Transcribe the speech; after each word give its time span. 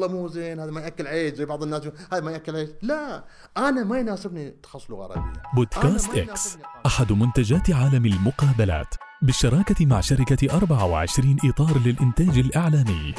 والله 0.00 0.16
مو 0.16 0.28
زين 0.28 0.60
هذا 0.60 0.70
ما 0.70 0.80
يأكل 0.80 1.06
عيش 1.06 1.34
زي 1.34 1.44
بعض 1.44 1.62
الناس 1.62 1.82
هذا 2.12 2.20
ما 2.20 2.32
يأكل 2.32 2.56
عيش. 2.56 2.68
لا 2.82 3.24
أنا 3.56 3.84
ما 3.84 3.98
يناسبني 3.98 4.50
تخصص 4.62 4.90
لغة 4.90 5.02
عربية. 5.02 5.42
بودكاست 5.54 6.14
يناسبني 6.14 6.64
أحد 6.86 7.12
منتجات 7.12 7.70
عالم 7.70 8.06
المقابلات. 8.06 8.94
بالشراكة 9.22 9.86
مع 9.86 10.00
شركة 10.00 10.56
24 10.56 11.36
إطار 11.44 11.78
للإنتاج 11.86 12.38
الإعلامي. 12.38 13.14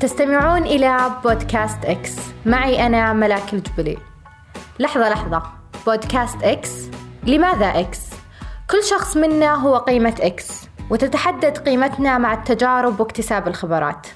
تستمعون 0.00 0.62
إلى 0.62 1.10
بودكاست 1.24 1.84
إكس. 1.84 2.16
معي 2.46 2.86
أنا 2.86 3.12
ملاك 3.12 3.54
الجبلي. 3.54 3.98
لحظة 4.78 5.08
لحظة. 5.08 5.42
بودكاست 5.86 6.42
إكس؟ 6.42 6.70
لماذا 7.26 7.66
إكس؟ 7.66 8.00
كل 8.70 8.84
شخص 8.90 9.16
منا 9.16 9.54
هو 9.54 9.76
قيمة 9.76 10.14
إكس 10.20 10.68
وتتحدد 10.90 11.58
قيمتنا 11.58 12.18
مع 12.18 12.32
التجارب 12.32 13.00
واكتساب 13.00 13.48
الخبرات. 13.48 14.06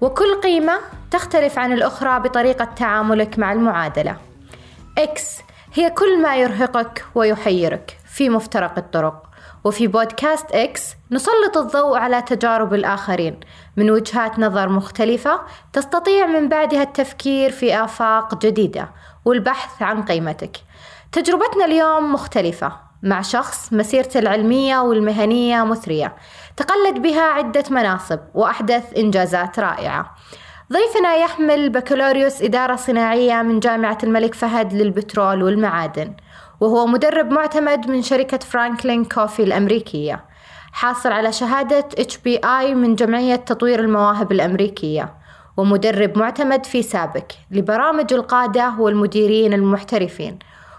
وكل 0.00 0.40
قيمة 0.42 0.78
تختلف 1.10 1.58
عن 1.58 1.72
الأخرى 1.72 2.20
بطريقة 2.20 2.64
تعاملك 2.64 3.38
مع 3.38 3.52
المعادلة. 3.52 4.16
إكس 4.98 5.38
هي 5.74 5.90
كل 5.90 6.22
ما 6.22 6.36
يرهقك 6.36 7.04
ويحيرك 7.14 7.98
في 8.14 8.28
مفترق 8.28 8.78
الطرق. 8.78 9.26
وفي 9.64 9.86
بودكاست 9.86 10.52
إكس 10.52 10.82
نسلط 11.10 11.56
الضوء 11.56 11.98
على 11.98 12.22
تجارب 12.22 12.74
الآخرين. 12.74 13.40
من 13.76 13.90
وجهات 13.90 14.38
نظر 14.38 14.68
مختلفة 14.68 15.40
تستطيع 15.72 16.26
من 16.26 16.48
بعدها 16.48 16.82
التفكير 16.82 17.50
في 17.50 17.84
آفاق 17.84 18.42
جديدة 18.42 18.88
والبحث 19.24 19.82
عن 19.82 20.02
قيمتك. 20.02 20.56
تجربتنا 21.12 21.64
اليوم 21.64 22.12
مختلفة 22.12 22.72
مع 23.02 23.22
شخص 23.22 23.72
مسيرته 23.72 24.18
العلمية 24.18 24.78
والمهنية 24.78 25.64
مثرية. 25.64 26.14
تقلد 26.60 27.02
بها 27.02 27.22
عدة 27.22 27.64
مناصب 27.70 28.18
وأحدث 28.34 28.96
إنجازات 28.96 29.58
رائعة. 29.58 30.14
ضيفنا 30.72 31.14
يحمل 31.14 31.70
بكالوريوس 31.70 32.42
إدارة 32.42 32.76
صناعية 32.76 33.42
من 33.42 33.60
جامعة 33.60 33.98
الملك 34.02 34.34
فهد 34.34 34.72
للبترول 34.72 35.42
والمعادن 35.42 36.14
وهو 36.60 36.86
مدرب 36.86 37.30
معتمد 37.30 37.90
من 37.90 38.02
شركة 38.02 38.38
فرانكلين 38.38 39.04
كوفي 39.04 39.42
الأمريكية. 39.42 40.24
حاصل 40.72 41.12
على 41.12 41.32
شهادة 41.32 41.88
HBI 41.98 42.64
من 42.74 42.94
جمعية 42.94 43.36
تطوير 43.36 43.80
المواهب 43.80 44.32
الأمريكية 44.32 45.14
ومدرب 45.56 46.18
معتمد 46.18 46.66
في 46.66 46.82
سابك 46.82 47.32
لبرامج 47.50 48.12
القادة 48.12 48.74
والمديرين 48.78 49.52
المحترفين 49.52 50.38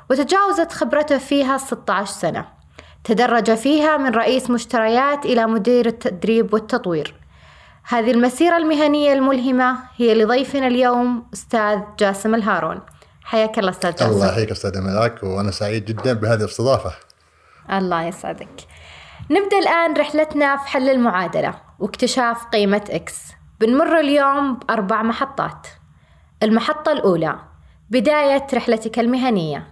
وتجاوزت 0.10 0.72
خبرته 0.72 1.18
فيها 1.18 1.58
16 1.58 2.12
سنة. 2.12 2.61
تدرج 3.04 3.56
فيها 3.56 3.98
من 3.98 4.16
رئيس 4.16 4.50
مشتريات 4.50 5.26
إلى 5.26 5.46
مدير 5.46 5.86
التدريب 5.86 6.54
والتطوير. 6.54 7.16
هذه 7.84 8.12
المسيرة 8.12 8.58
المهنية 8.58 9.14
الملهمة 9.14 9.78
هي 9.98 10.16
لضيفنا 10.16 10.68
اليوم 10.68 11.28
أستاذ 11.34 11.80
جاسم 12.00 12.36
الهارون. 12.36 12.82
حياك 13.24 13.60
الله 13.60 13.70
أستاذ 13.70 13.92
جاسم. 13.92 14.06
الله 14.06 14.28
يحييك 14.28 14.52
أستاذ 14.52 14.82
ملاك 14.82 15.24
وأنا 15.24 15.52
سعيد 15.52 15.86
جدا 15.86 16.14
بهذه 16.14 16.40
الاستضافة. 16.40 16.92
الله 17.72 18.04
يسعدك. 18.04 18.68
نبدأ 19.32 19.60
الآن 19.60 19.94
رحلتنا 19.94 20.58
في 20.58 20.68
حل 20.68 20.90
المعادلة 20.90 21.54
واكتشاف 21.80 22.46
قيمة 22.46 22.84
إكس 22.90 23.16
بنمر 23.60 24.00
اليوم 24.00 24.56
بأربع 24.56 25.02
محطات. 25.02 25.68
المحطة 26.44 26.92
الأولى 26.92 27.36
بداية 27.90 28.48
رحلتك 28.54 29.00
المهنية. 29.00 29.68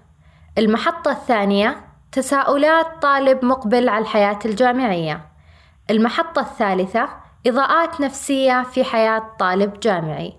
المحطة 0.58 1.12
الثانية 1.12 1.89
تساؤلات 2.12 2.88
طالب 3.02 3.46
مقبل 3.46 3.90
على 3.90 4.02
الحياة 4.02 4.40
الجامعية. 4.46 5.26
المحطة 5.90 6.42
الثالثة 6.42 7.10
إضاءات 7.48 8.02
نفسية 8.02 8.64
في 8.64 8.84
حياة 8.84 9.36
طالب 9.40 9.80
جامعي. 9.80 10.34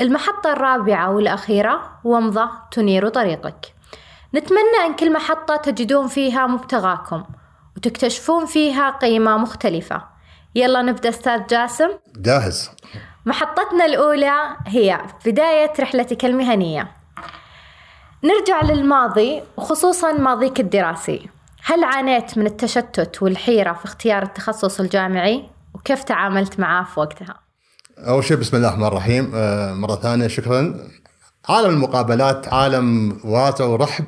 المحطة 0.00 0.52
الرابعة 0.52 1.10
والأخيرة 1.10 2.00
ومضة 2.04 2.50
تنير 2.70 3.08
طريقك. 3.08 3.74
نتمنى 4.34 4.86
أن 4.86 4.94
كل 4.94 5.12
محطة 5.12 5.56
تجدون 5.56 6.06
فيها 6.06 6.46
مبتغاكم 6.46 7.24
وتكتشفون 7.76 8.46
فيها 8.46 8.90
قيمة 8.90 9.36
مختلفة. 9.36 10.02
يلا 10.54 10.82
نبدأ 10.82 11.08
أستاذ 11.08 11.46
جاسم. 11.46 11.88
جاهز. 12.16 12.70
محطتنا 13.26 13.84
الأولى 13.84 14.56
هي 14.66 15.00
بداية 15.26 15.72
رحلتك 15.80 16.24
المهنية. 16.24 16.95
نرجع 18.26 18.72
للماضي 18.72 19.42
وخصوصا 19.56 20.12
ماضيك 20.12 20.60
الدراسي. 20.60 21.28
هل 21.64 21.84
عانيت 21.84 22.38
من 22.38 22.46
التشتت 22.46 23.22
والحيرة 23.22 23.72
في 23.72 23.84
اختيار 23.84 24.22
التخصص 24.22 24.80
الجامعي؟ 24.80 25.44
وكيف 25.74 26.04
تعاملت 26.04 26.60
معاه 26.60 26.84
في 26.84 27.00
وقتها؟ 27.00 27.40
أول 27.98 28.24
شيء 28.24 28.36
بسم 28.36 28.56
الله 28.56 28.68
الرحمن 28.68 28.86
الرحيم. 28.86 29.32
آه، 29.34 29.72
مرة 29.74 29.96
ثانية 29.96 30.26
شكرا. 30.26 30.88
عالم 31.48 31.70
المقابلات 31.70 32.48
عالم 32.48 33.18
واسع 33.24 33.64
ورحب. 33.64 34.04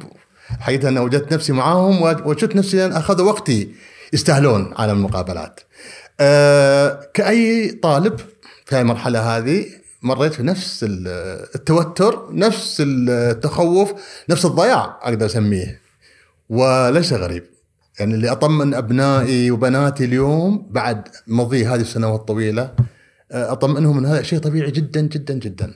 حقيقة 0.61 0.89
أنا 0.89 1.01
وجدت 1.01 1.33
نفسي 1.33 1.53
معاهم 1.53 2.03
وجدت 2.03 2.57
نفسي 2.57 2.87
أن 2.87 2.93
أخذوا 2.93 3.27
وقتي 3.27 3.75
يستاهلون 4.13 4.75
عالم 4.79 4.93
المقابلات. 4.93 5.61
أه 6.21 7.01
كأي 7.15 7.71
طالب 7.71 8.19
في 8.67 8.75
هاي 8.75 8.81
المرحلة 8.81 9.37
هذه 9.37 9.67
مريت 10.03 10.35
في 10.35 10.43
نفس 10.43 10.85
ال- 10.85 11.09
التوتر 11.55 12.29
نفس 12.33 12.83
التخوف 12.87 13.93
نفس 14.31 14.45
الضياع 14.47 14.99
أقدر 15.03 15.27
أسميه 15.27 15.81
وليس 16.49 17.13
غريب 17.13 17.45
يعني 18.01 18.15
اللي 18.15 18.33
أطمن 18.33 18.75
أبنائي 18.75 19.51
وبناتي 19.51 20.05
اليوم 20.05 20.67
بعد 20.71 21.09
مضي 21.27 21.67
هذه 21.67 21.81
السنوات 21.81 22.21
الطويلة 22.21 22.75
أطمئنهم 23.33 23.99
إن 23.99 24.07
هذا 24.07 24.23
شيء 24.23 24.39
طبيعي 24.39 24.71
جدا 24.71 25.01
جدا 25.01 25.35
جدا. 25.35 25.75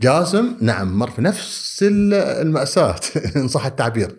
جاسم 0.00 0.56
نعم 0.60 0.98
مر 0.98 1.10
في 1.10 1.22
نفس 1.22 1.78
ال- 1.82 2.14
المأساة 2.14 2.96
إن 3.36 3.48
صح 3.48 3.66
التعبير. 3.66 4.16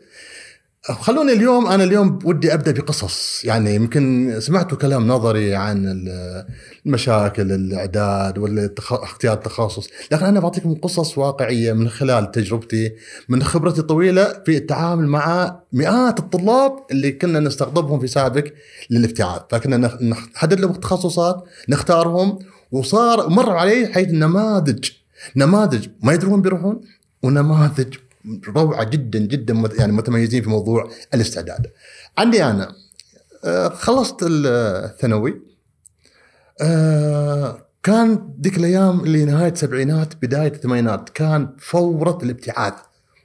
خلوني 0.93 1.31
اليوم 1.33 1.67
أنا 1.67 1.83
اليوم 1.83 2.19
ودي 2.23 2.53
أبدأ 2.53 2.71
بقصص. 2.71 3.41
يعني 3.45 3.75
يمكن 3.75 4.35
سمعتوا 4.39 4.77
كلام 4.77 5.07
نظري 5.07 5.55
عن 5.55 5.85
ال- 5.87 6.45
المشاكل 6.85 7.51
الإعداد 7.51 8.37
ولا 8.37 8.65
التخ- 8.67 8.93
اختيار 9.03 9.33
التخصص، 9.33 9.89
لكن 10.11 10.25
أنا 10.25 10.39
بعطيكم 10.39 10.73
قصص 10.73 11.17
واقعية 11.17 11.73
من 11.73 11.89
خلال 11.89 12.31
تجربتي 12.31 12.91
من 13.29 13.43
خبرتي 13.43 13.81
الطويله 13.81 14.33
في 14.45 14.57
التعامل 14.57 15.07
مع 15.07 15.59
مئات 15.73 16.19
الطلاب 16.19 16.71
اللي 16.91 17.11
كنا 17.11 17.39
نستقطبهم 17.39 17.99
في 17.99 18.07
سابق 18.07 18.43
للابتعاث، 18.89 19.41
فكنا 19.49 19.77
نحدد 20.03 20.59
لهم 20.59 20.73
تخصصات 20.73 21.43
نختارهم 21.69 22.39
وصار 22.71 23.29
مر 23.29 23.49
علي 23.51 23.87
حيث 23.87 24.07
نماذج. 24.11 24.89
نماذج 25.35 25.87
ما 26.03 26.13
يدرون 26.13 26.41
بيروحون 26.41 26.81
ونماذج 27.23 27.93
روعة 28.47 28.83
جدا 28.83 29.19
جدا 29.19 29.69
يعني 29.79 29.91
متميزين 29.91 30.43
في 30.43 30.49
موضوع 30.49 30.89
الاستعداد. 31.13 31.67
عندي 32.17 32.43
أنا 32.43 32.75
آه، 33.45 33.69
خلصت 33.69 34.17
الثانوي 34.23 35.41
آه، 36.61 37.67
كان 37.83 38.33
ذيك 38.41 38.57
الأيام 38.57 38.99
اللي 38.99 39.25
نهاية 39.25 39.51
السبعينات 39.51 40.13
بداية 40.21 40.47
الثمانينات 40.47 41.09
كان 41.09 41.49
فورة 41.59 42.19
الابتعاث 42.23 42.73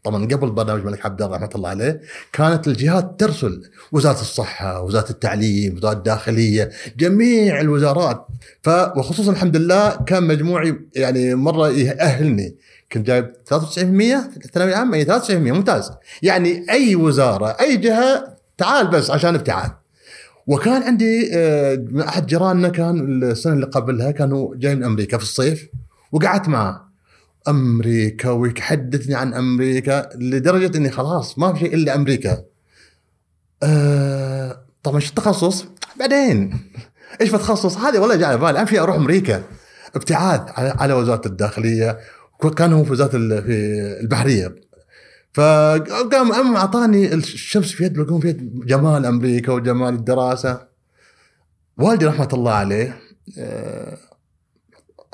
طبعا 0.05 0.25
قبل 0.25 0.51
برنامج 0.51 0.81
الملك 0.81 1.07
عبد 1.07 1.23
الله 1.23 1.37
رحمة 1.37 1.51
الله 1.55 1.69
عليه 1.69 2.01
كانت 2.33 2.69
الجهات 2.69 3.21
ترسل. 3.21 3.63
وزارة 3.93 4.21
الصحة، 4.21 4.83
وزارة 4.83 5.11
التعليم، 5.11 5.77
وزارة 5.77 5.93
الداخلية، 5.93 6.71
جميع 6.97 7.61
الوزارات. 7.61 8.27
ف 8.63 8.69
وخصوصا 8.69 9.33
الحمد 9.33 9.57
لله 9.57 9.97
كان 9.97 10.23
مجموعي 10.23 10.75
يعني 10.95 11.35
مرة 11.35 11.69
يأهلني. 11.69 12.55
كنت 12.93 13.07
جايب 13.07 13.33
93% 13.45 13.75
في 13.79 14.45
الثانوية 14.45 14.73
العامة. 14.73 14.97
إي 14.97 15.05
93% 15.05 15.31
ممتاز. 15.31 15.91
يعني 16.23 16.67
أي 16.71 16.97
وزارة 16.97 17.57
أي 17.61 17.77
جهة 17.77 18.37
تعال 18.59 18.87
بس 18.87 19.11
عشان 19.11 19.35
ابتعاث 19.35 19.71
وكان 20.47 20.83
عندي 20.83 21.31
آه، 21.35 21.87
أحد 22.09 22.27
جيراننا 22.27 22.69
كان 22.69 23.23
السنة 23.23 23.53
اللي 23.53 23.67
قبلها 23.67 24.11
كانوا 24.11 24.55
جاي 24.57 24.75
من 24.75 24.85
أمريكا 24.85 25.19
في 25.19 25.23
الصيف 25.23 25.69
وقعدت 26.13 26.49
معه 26.49 26.93
أمريكا 27.49 28.31
ويحدثني 28.31 29.15
عن 29.15 29.35
أمريكا 29.35 30.09
لدرجة 30.15 30.77
إني 30.77 30.91
خلاص 30.91 31.39
ما 31.39 31.53
في 31.53 31.59
شيء 31.59 31.75
إلا 31.75 31.95
أمريكا. 31.95 32.43
آه 33.63 34.63
طبعا 34.83 35.01
شو 35.01 35.09
التخصص؟ 35.09 35.65
بعدين؟ 35.99 36.61
إيش 37.21 37.31
بتخصص؟ 37.31 37.77
هذه 37.77 37.99
والله 37.99 38.17
جاي 38.17 38.25
على 38.25 38.39
بالي. 38.39 38.61
اهم 38.61 38.67
شيء 38.67 38.83
أروح 38.83 38.97
أمريكا. 38.97 39.43
ابتعاث 39.95 40.41
على, 40.59 40.75
على 40.79 40.93
وزارة 40.93 41.27
الداخلية. 41.27 41.99
كان 42.51 42.73
هو 42.73 42.85
في 42.85 42.93
وزاره 42.93 43.11
في 43.41 43.99
البحرية. 44.01 44.55
فقام 45.33 46.33
أم 46.33 46.57
أعطاني 46.57 47.15
الشمس 47.15 47.73
في 47.73 47.85
يد 47.85 48.21
في 48.21 48.29
يد 48.29 48.67
جمال 48.67 49.07
أمريكا 49.07 49.53
وجمال 49.53 49.95
الدراسة. 49.95 50.67
والدي 51.79 52.07
رحمة 52.07 52.29
الله 52.33 52.53
عليه 52.53 52.99
آه، 53.39 53.99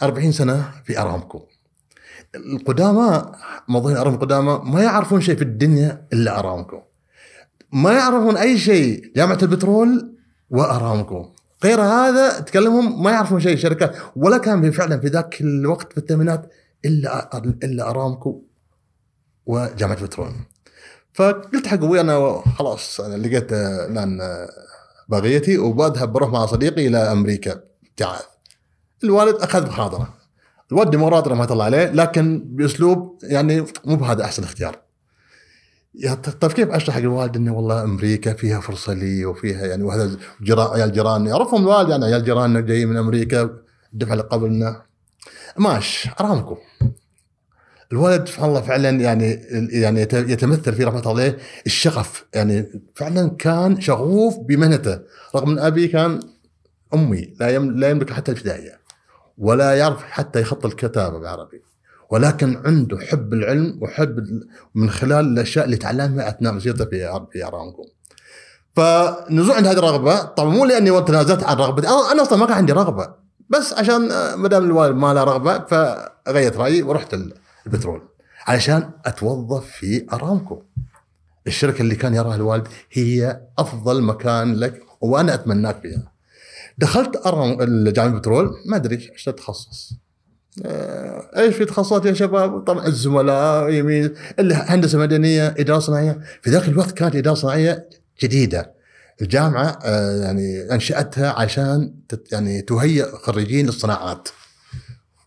40 0.03 0.33
سنة 0.33 0.71
في 0.85 0.99
أرامكو. 0.99 1.43
القدامى 2.35 3.33
موظفين 3.69 3.97
أرامكو 3.97 4.25
القدامى 4.25 4.61
ما 4.65 4.83
يعرفون 4.83 5.21
شيء 5.21 5.37
في 5.37 5.43
الدنيا 5.43 6.07
إلا 6.13 6.39
أرامكو. 6.39 6.81
ما 7.73 7.93
يعرفون 7.93 8.37
أي 8.37 8.59
شيء 8.59 9.13
جامعة 9.17 9.39
البترول 9.43 10.17
وأرامكو. 10.51 11.27
غير 11.65 11.81
هذا 11.81 12.41
تكلمهم 12.41 13.03
ما 13.03 13.11
يعرفون 13.11 13.41
شيء 13.41 13.57
شركات. 13.57 13.97
ولا 14.17 14.39
كان 14.39 14.63
في 14.63 14.73
فعلا 14.73 15.01
في 15.01 15.07
ذاك 15.07 15.41
الوقت 15.41 15.93
في 15.93 15.99
الثمانينات 15.99 16.51
إلا 16.85 17.39
إلا 17.65 17.91
أرامكو 17.91 18.43
وجامعة 19.47 20.03
بترول 20.03 20.33
فقلت 21.13 21.67
حق 21.67 21.75
أبوي 21.75 22.01
أنا 22.01 22.43
خلاص 22.59 23.01
أنا 23.01 23.27
لقيت 23.27 23.53
الان 23.53 24.21
باغيتي 25.09 25.59
وبذهب 25.59 26.13
بروح 26.13 26.31
مع 26.31 26.47
صديقي 26.47 26.87
إلى 26.87 26.99
أمريكا. 26.99 27.61
ابتعاث 27.91 28.25
الوالد 29.05 29.35
أخذ 29.35 29.67
محاضرة. 29.67 30.15
الوالد 30.73 30.91
ديمقراطي 30.91 31.31
رحمة 31.31 31.53
الله 31.53 31.65
عليه 31.65 31.91
لكن 31.91 32.43
بأسلوب 32.45 33.19
يعني 33.23 33.65
مو 33.85 33.97
بهذا 33.97 34.25
أحسن 34.25 34.43
اختيار. 34.43 34.77
يا 35.95 36.15
طيب 36.15 36.53
كيف 36.53 36.71
أشرح 36.71 36.95
حق 36.95 37.01
الوالد 37.01 37.37
انه 37.37 37.57
والله 37.57 37.83
أمريكا 37.83 38.33
فيها 38.33 38.61
فرصة 38.61 38.93
لي 38.93 39.25
وفيها 39.25 39.67
يعني 39.67 39.83
وهذا 39.83 40.17
جرا 40.41 40.75
عيال 40.75 40.93
جيران 40.93 41.27
يعرفهم 41.27 41.63
الوالد 41.63 41.89
يعني 41.89 42.05
عيال 42.05 42.25
جيراننا 42.25 42.61
جايين 42.61 42.89
من 42.89 42.97
أمريكا 42.97 43.51
الدفعه 43.93 44.13
اللي 44.13 44.25
قبلنا 44.25 44.83
ماش 45.59 46.09
ارامكو 46.21 46.57
الولد 47.93 48.29
سبحان 48.29 48.49
الله 48.49 48.61
فعلا 48.61 48.91
يعني 48.91 49.31
يعني 49.73 50.01
يتمثل 50.13 50.73
في 50.73 50.85
رحمة 50.85 51.11
الله. 51.11 51.37
الشغف 51.67 52.25
يعني 52.35 52.83
فعلا 52.95 53.29
كان 53.39 53.81
شغوف 53.81 54.39
بمهنته. 54.39 55.01
رغم 55.35 55.51
أن 55.51 55.59
أبي 55.59 55.89
كان 55.89 56.21
أمي 56.95 57.35
لا 57.41 57.59
لا 57.59 57.91
يملك 57.91 58.13
حتى 58.13 58.33
الابتدائيه 58.33 58.81
ولا 59.39 59.75
يعرف 59.75 60.03
حتى 60.03 60.41
يخط 60.41 60.67
الكتابة 60.67 61.19
بالعربي 61.19 61.63
ولكن 62.11 62.57
عنده 62.67 62.99
حب 62.99 63.33
العلم 63.33 63.79
وحب 63.83 64.25
من 64.75 64.91
خلال 64.91 65.27
الأشياء 65.27 65.65
اللي 65.65 65.77
تعلمها 65.77 66.29
أثناء 66.29 66.53
مسيرته 66.53 66.85
في 66.85 67.27
في 67.33 67.45
ارامكو. 67.45 67.85
فنزوع 68.77 69.57
عند 69.57 69.67
هذه 69.67 69.79
الرغبة. 69.79 70.23
طبعا 70.23 70.51
مو 70.51 70.65
لأني 70.65 71.03
تنازلت 71.03 71.45
عن 71.45 71.57
رغبتي. 71.57 71.89
أنا 71.89 72.23
أصلا 72.23 72.39
ما 72.39 72.47
كان 72.47 72.57
عندي 72.57 72.73
رغبة. 72.73 73.28
بس 73.51 73.73
عشان 73.73 74.09
ما 74.35 74.49
دام 74.49 74.65
الوالد 74.65 74.97
ما 74.97 75.15
له 75.15 75.25
رغبة 75.25 75.59
فغيرت 75.59 76.57
رأيي 76.57 76.83
ورحت 76.83 77.17
البترول 77.67 78.03
علشان 78.47 78.91
أتوظف 79.05 79.67
في 79.67 80.07
أرامكو. 80.13 80.63
الشركة 81.47 81.83
اللي 81.83 81.95
كان 81.95 82.15
يراها 82.15 82.35
الوالد 82.35 82.69
هي 82.93 83.41
أفضل 83.59 84.03
مكان 84.03 84.55
لك 84.55 84.83
وأنا 85.01 85.35
أتمناك 85.35 85.81
فيها. 85.81 86.13
دخلت 86.79 87.27
ارام 87.27 87.63
الجامعة 87.63 88.15
البترول 88.15 88.51
ما 88.67 88.77
أدري 88.77 89.11
إيش 89.13 89.29
التخصص 89.29 89.93
آه، 90.67 91.31
إيش 91.37 91.55
في 91.55 91.65
تخصصات 91.65 92.07
يا 92.07 92.13
شباب؟ 92.13 92.65
طبعا 92.65 92.87
الزملاء 92.87 93.71
يمين 93.71 94.15
اللي 94.39 94.55
هندسه 94.55 94.99
مدنية، 94.99 95.55
إدارة 95.59 95.79
صناعية، 95.79 96.19
في 96.43 96.51
ذاك 96.51 96.69
الوقت 96.69 96.91
كانت 96.91 97.17
إدارة 97.17 97.35
صناعية 97.35 97.89
جديدة. 98.23 98.78
الجامعة 99.23 99.79
آه، 99.85 100.23
يعني 100.23 100.73
أنشأتها 100.73 101.31
عشان 101.31 101.95
يعني 102.33 102.63
تهيئ 102.63 103.05
خريجين 103.05 103.67
للصناعات. 103.67 104.29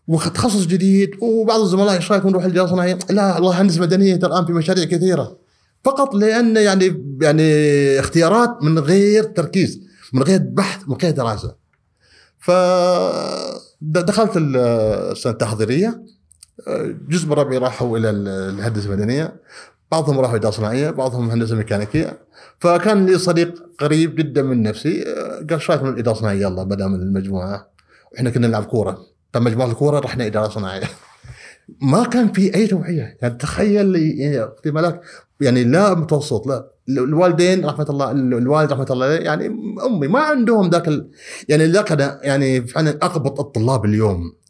وتخصص 0.08 0.66
جديد 0.66 1.10
وبعض 1.20 1.60
الزملاء 1.60 1.96
إيش 1.96 2.12
رأيكم 2.12 2.28
نروح 2.28 2.44
الاداره 2.44 2.64
الصناعيه؟ 2.64 2.98
لا 3.10 3.34
والله 3.34 3.60
هندسه 3.60 3.80
مدنية 3.80 4.14
الآن 4.14 4.46
في 4.46 4.52
مشاريع 4.52 4.84
كثيرة. 4.84 5.38
فقط 5.84 6.14
لأن 6.14 6.56
يعني 6.56 7.16
يعني 7.22 7.50
اختيارات 8.00 8.62
من 8.62 8.78
غير 8.78 9.24
تركيز، 9.24 9.80
من 10.12 10.22
غير 10.22 10.40
بحث، 10.42 10.88
من 10.88 10.96
غير 10.96 11.10
دراسة. 11.10 11.56
ف 12.38 12.50
دخلت 13.80 14.32
السنة 14.36 15.32
التحضيرية 15.32 16.02
جزء 17.08 17.26
من 17.26 17.32
ربعي 17.32 17.58
راحوا 17.58 17.98
إلى 17.98 18.10
الهندسة 18.10 18.86
المدنية 18.86 19.40
بعضهم 19.92 20.20
راحوا 20.20 20.36
اداره 20.36 20.52
صناعيه 20.52 20.90
بعضهم 20.90 21.30
هندسة 21.30 21.56
ميكانيكية. 21.56 22.18
فكان 22.58 23.06
لي 23.06 23.18
صديق 23.18 23.54
قريب 23.78 24.16
جدا 24.16 24.42
من 24.42 24.62
نفسي 24.62 25.04
قال 25.50 25.52
إيش 25.52 25.70
رايك 25.70 25.82
من 25.82 25.88
الاداره 25.88 26.14
الصناعيه 26.14 26.40
يلا 26.40 26.62
بدا 26.62 26.86
من 26.86 27.02
المجموعة. 27.02 27.70
إحنا 28.16 28.30
كنا 28.30 28.46
نلعب 28.48 28.64
كورة. 28.64 28.98
فمجموعه 29.34 29.70
الكورة 29.70 29.98
رحنا 29.98 30.26
اداره 30.26 30.48
صناعيه 30.48 30.86
ما 31.82 32.04
كان 32.04 32.32
في 32.32 32.54
أي 32.54 32.66
توعية. 32.66 33.16
يعني 33.22 33.34
تخيل 33.34 33.96
احتمالات 34.56 35.00
يعني 35.40 35.64
لا 35.64 35.94
متوسط 35.94 36.46
لا. 36.46 36.72
الوالدين 36.88 37.66
رحمة 37.66 37.86
الله 37.90 38.10
الوالد 38.10 38.72
رحمة 38.72 38.86
الله 38.90 39.06
يعني 39.06 39.46
أمي 39.86 40.08
ما 40.08 40.20
عندهم 40.20 40.70
ذاك. 40.70 40.88
يعني 41.48 41.66
ذاك 41.66 42.20
يعني 42.22 42.66
فعلا 42.66 42.90
اقبط 42.90 43.40
الطلاب 43.40 43.84
اليوم. 43.84 44.41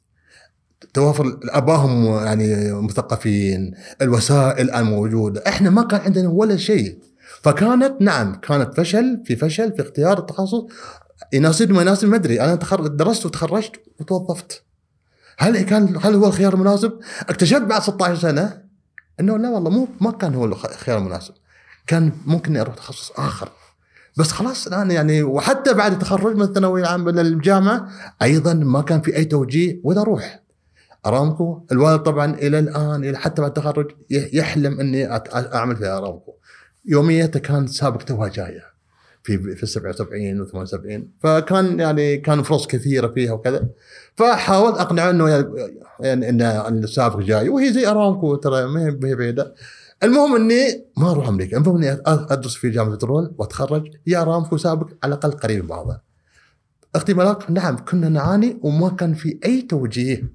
توافر 0.95 1.39
أباهم 1.45 2.05
يعني 2.27 2.73
مثقفين 2.73 3.75
الوسائل 4.03 4.71
الموجودة. 4.71 5.43
إحنا 5.49 5.71
ما 5.71 5.83
كان 5.83 6.01
عندنا 6.01 6.29
ولا 6.29 6.57
شيء. 6.57 6.99
فكانت 7.43 7.95
نعم 8.01 8.35
كانت 8.35 8.81
فشل 8.81 9.23
في 9.27 9.37
فشل 9.37 9.73
في 9.73 9.83
اختيار 9.83 10.19
التخصص. 10.19 10.65
يناسبني 11.33 11.77
ما 11.77 11.83
يناسبني 11.83 12.11
ما 12.11 12.17
أدري. 12.17 12.41
أنا 12.41 12.55
درست 12.87 13.27
وتخرجت 13.27 13.73
وتوظفت. 14.01 14.63
هل 15.39 15.61
كان 15.63 15.99
هل 16.03 16.15
هو 16.15 16.27
الخيار 16.27 16.55
المناسب؟ 16.55 16.93
اكتشفت 17.29 17.63
بعد 17.63 17.83
16 17.83 18.21
سنة 18.21 18.63
إنه 19.21 19.39
لا 19.39 19.51
والله 19.51 19.71
مو 19.71 19.89
ما 20.01 20.11
كان 20.11 20.35
هو 20.35 20.45
الخيار 20.45 20.99
المناسب. 20.99 21.35
كان 21.87 22.13
ممكن 22.27 22.57
أروح 22.57 22.75
تخصص 22.75 23.13
آخر. 23.17 23.49
بس 24.17 24.33
خلاص 24.33 24.67
الآن 24.67 24.91
يعني 24.91 25.23
وحتى 25.23 25.75
بعد 25.75 25.93
التخرج 25.93 26.37
من 26.37 26.43
الثانوية 26.43 26.83
العامة 26.83 27.11
للجامعه 27.11 27.89
أيضا 28.23 28.55
ما 28.55 28.83
كان 28.83 29.01
في 29.01 29.17
أي 29.17 29.25
توجيه 29.25 29.81
وين 29.85 29.99
أروح؟ 29.99 30.42
ارامكو 31.07 31.67
الوالد 31.73 32.03
طبعا 32.03 32.35
إلى 32.35 32.59
الآن 32.59 33.05
إلى 33.05 33.19
حتى 33.19 33.43
بعد 33.43 33.51
التخرج 33.51 33.91
يحلم 34.11 34.81
إني 34.81 35.13
أعمل 35.55 35.77
في 35.77 35.87
ارامكو 35.87 36.35
يوميته 36.85 37.41
كان 37.41 37.67
سابق 37.67 38.03
توها 38.03 38.29
جاية 38.29 38.73
في 39.23 39.55
في 39.57 39.67
77 39.67 40.41
و 40.41 40.45
78 40.45 41.09
فكان 41.21 41.81
يعني 41.81 42.17
كان 42.17 42.43
فرص 42.43 42.67
كثيرة 42.67 43.09
فيها 43.09 43.33
وكذا. 43.33 43.69
فحاولت 44.17 44.77
أقنعه 44.77 45.11
إنه 45.11 45.29
يعني 46.01 46.29
ان 46.29 46.41
السابق 46.85 47.21
جاي. 47.21 47.49
وهي 47.49 47.73
زي 47.73 47.87
ارامكو 47.87 48.35
ترى 48.35 48.67
ما 48.67 48.87
هي 48.87 49.15
بعيدة. 49.15 49.55
المهم 50.03 50.37
إني 50.37 50.85
ما 50.97 51.11
أروح 51.11 51.29
أمريكا. 51.29 51.57
المهم 51.57 51.77
إني 51.77 52.01
أدرس 52.07 52.55
في 52.55 52.71
جامعة 52.71 52.95
بترول 52.95 53.35
وأتخرج. 53.39 53.91
يا 54.07 54.23
ارامكو 54.23 54.57
سابق 54.57 54.89
على 55.05 55.15
الأقل 55.15 55.31
قريب 55.31 55.63
من 55.63 55.69
بعضه. 55.69 56.01
اختبارات 56.95 57.51
نعم 57.51 57.77
كنا 57.77 58.09
نعاني 58.09 58.59
وما 58.63 58.89
كان 58.89 59.15
في 59.15 59.39
أي 59.45 59.63
توجيه. 59.63 60.33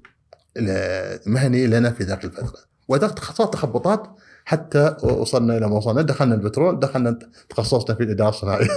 مهني 1.26 1.66
لنا 1.66 1.90
في 1.90 2.04
ذاك 2.04 2.24
الفترة 2.24 2.58
وذاك 2.88 3.18
حصلت 3.18 3.52
تخبطات 3.52 4.06
حتى 4.44 4.96
وصلنا 5.02 5.56
إلى 5.56 5.68
ما 5.68 5.76
وصلنا 5.76 6.02
دخلنا 6.02 6.34
البترول 6.34 6.80
دخلنا 6.80 7.18
تخصصنا 7.48 7.96
في 7.96 8.02
الإدارة 8.02 8.28
الصناعية 8.28 8.68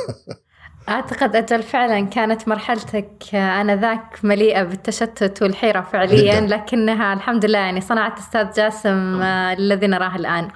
أعتقد 0.90 1.36
أجل 1.36 1.64
فعلا 1.64 2.06
كانت 2.06 2.48
مرحلتك 2.48 3.36
آنذاك 3.36 4.20
مليئة 4.24 4.64
بالتشتت 4.64 5.42
والحيرة 5.42 5.82
فعليا 5.82 6.40
جدا. 6.40 6.56
لكنها 6.56 7.14
الحمد 7.14 7.46
لله 7.46 7.60
يعني 7.60 7.82
صنعت 7.82 8.20
أستاذ 8.20 8.52
جاسم 8.52 9.22
آه، 9.22 9.54
الذي 9.54 9.88
نراه 9.88 10.16
الآن 10.16 10.48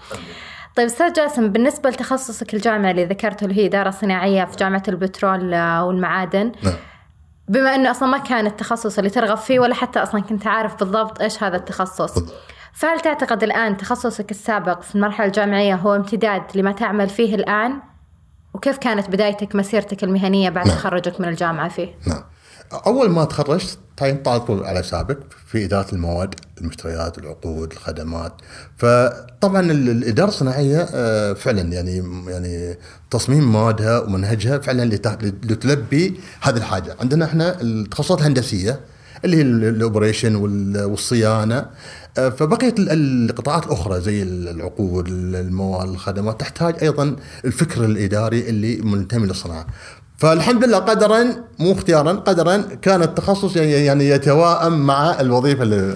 طيب 0.76 0.86
أستاذ 0.86 1.14
جاسم 1.14 1.50
بالنسبة 1.50 1.90
لتخصصك 1.90 2.54
الجامعي 2.54 2.92
اللي 2.92 3.06
ذكرته 3.06 3.44
اللي 3.44 3.56
هي 3.62 3.66
إدارة 3.66 3.90
صناعية 3.92 4.46
في 4.46 4.58
جامعة 4.58 4.84
البترول 4.88 5.54
آه، 5.54 5.86
والمعادن 5.86 6.52
نعم. 6.64 6.74
بما 7.48 7.76
أنه 7.76 7.92
أصلا 7.92 8.10
ما 8.10 8.18
كان 8.18 8.46
التخصص 8.46 8.98
اللي 8.98 9.10
ترغب 9.10 9.38
فيه 9.38 9.60
ولا 9.60 9.76
حتى 9.76 10.00
أصلا 10.00 10.22
كنت 10.22 10.48
عارف 10.48 10.76
بالضبط 10.80 11.22
إيش 11.22 11.44
هذا 11.44 11.58
التخصص 11.58 12.24
فهل 12.74 13.00
تعتقد 13.00 13.44
الآن 13.44 13.78
تخصصك 13.78 14.32
السابق 14.32 14.82
في 14.82 14.96
المرحلة 14.96 15.28
الجامعية 15.28 15.76
هو 15.76 15.96
امتداد 15.96 16.44
لما 16.56 16.72
تعمل 16.72 17.10
فيه 17.10 17.36
الآن 17.36 17.80
وكيف 18.54 18.78
كانت 18.78 19.10
بدايتك 19.10 19.56
مسيرتك 19.56 20.04
المهنية 20.04 20.50
بعد 20.50 20.68
نعم. 20.68 20.76
تخرجك 20.76 21.22
من 21.22 21.28
الجامعة 21.28 21.70
فيه؟ 21.70 21.96
نعم. 22.08 22.24
أول 22.74 23.10
ما 23.10 23.26
تخرجت 23.26 23.78
على 24.02 24.40
طول 24.40 24.64
على 24.64 24.84
سابق 24.84 25.18
في 25.48 25.66
إدارة 25.66 25.96
المواد 25.96 26.36
المشتريات 26.62 27.18
العقود 27.18 27.72
الخدمات. 27.72 28.34
فطبعا 28.78 29.72
الإدارة 29.72 30.28
الصناعية 30.28 30.88
آه، 30.94 31.34
فعلا 31.34 31.62
يعني 31.62 32.04
يعني 32.28 32.78
تصميم 33.12 33.52
موادها 33.52 34.00
ومنهجها 34.00 34.58
فعلا 34.58 34.96
لتلبي 35.44 36.20
هذه 36.42 36.58
الحاجة. 36.58 36.96
عندنا 37.00 37.26
إحنا 37.26 37.62
التخصصات 37.62 38.20
الهندسية 38.20 38.80
اللي 39.26 39.38
هي 39.38 39.42
الأوبريشن 39.42 40.36
والصيانة. 40.36 41.66
آه، 42.18 42.30
فبقيت 42.30 42.76
القطاعات 42.80 43.66
الأخرى 43.66 44.02
زي 44.02 44.24
العقود 44.24 45.08
المواد 45.08 45.90
الخدمات 45.90 46.40
تحتاج 46.40 46.76
أيضا 46.82 47.16
الفكر 47.46 47.86
الإداري 47.86 48.50
اللي 48.50 48.76
منتمي 48.76 49.28
للصناعة. 49.28 49.68
فالحمد 50.18 50.64
لله 50.64 50.78
قدرا 50.78 51.24
مو 51.60 51.72
اختيارا 51.72 52.12
قدرا 52.12 52.58
كان 52.82 53.02
التخصص 53.04 53.56
يعني, 53.56 53.72
يعني 53.72 54.10
يتواءم 54.10 54.86
مع 54.86 55.20
الوظيفة 55.20 55.96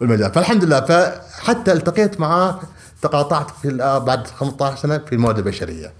والمجال. 0.00 0.32
فالحمد 0.32 0.64
لله 0.64 0.80
فحتى 0.80 1.72
التقيت 1.72 2.20
معاه 2.20 2.60
تقاطعت 3.02 3.50
في 3.62 4.00
بعد 4.06 4.26
15 4.26 4.76
سنة 4.76 4.98
في 4.98 5.12
المواد 5.14 5.38
البشرية. 5.38 5.92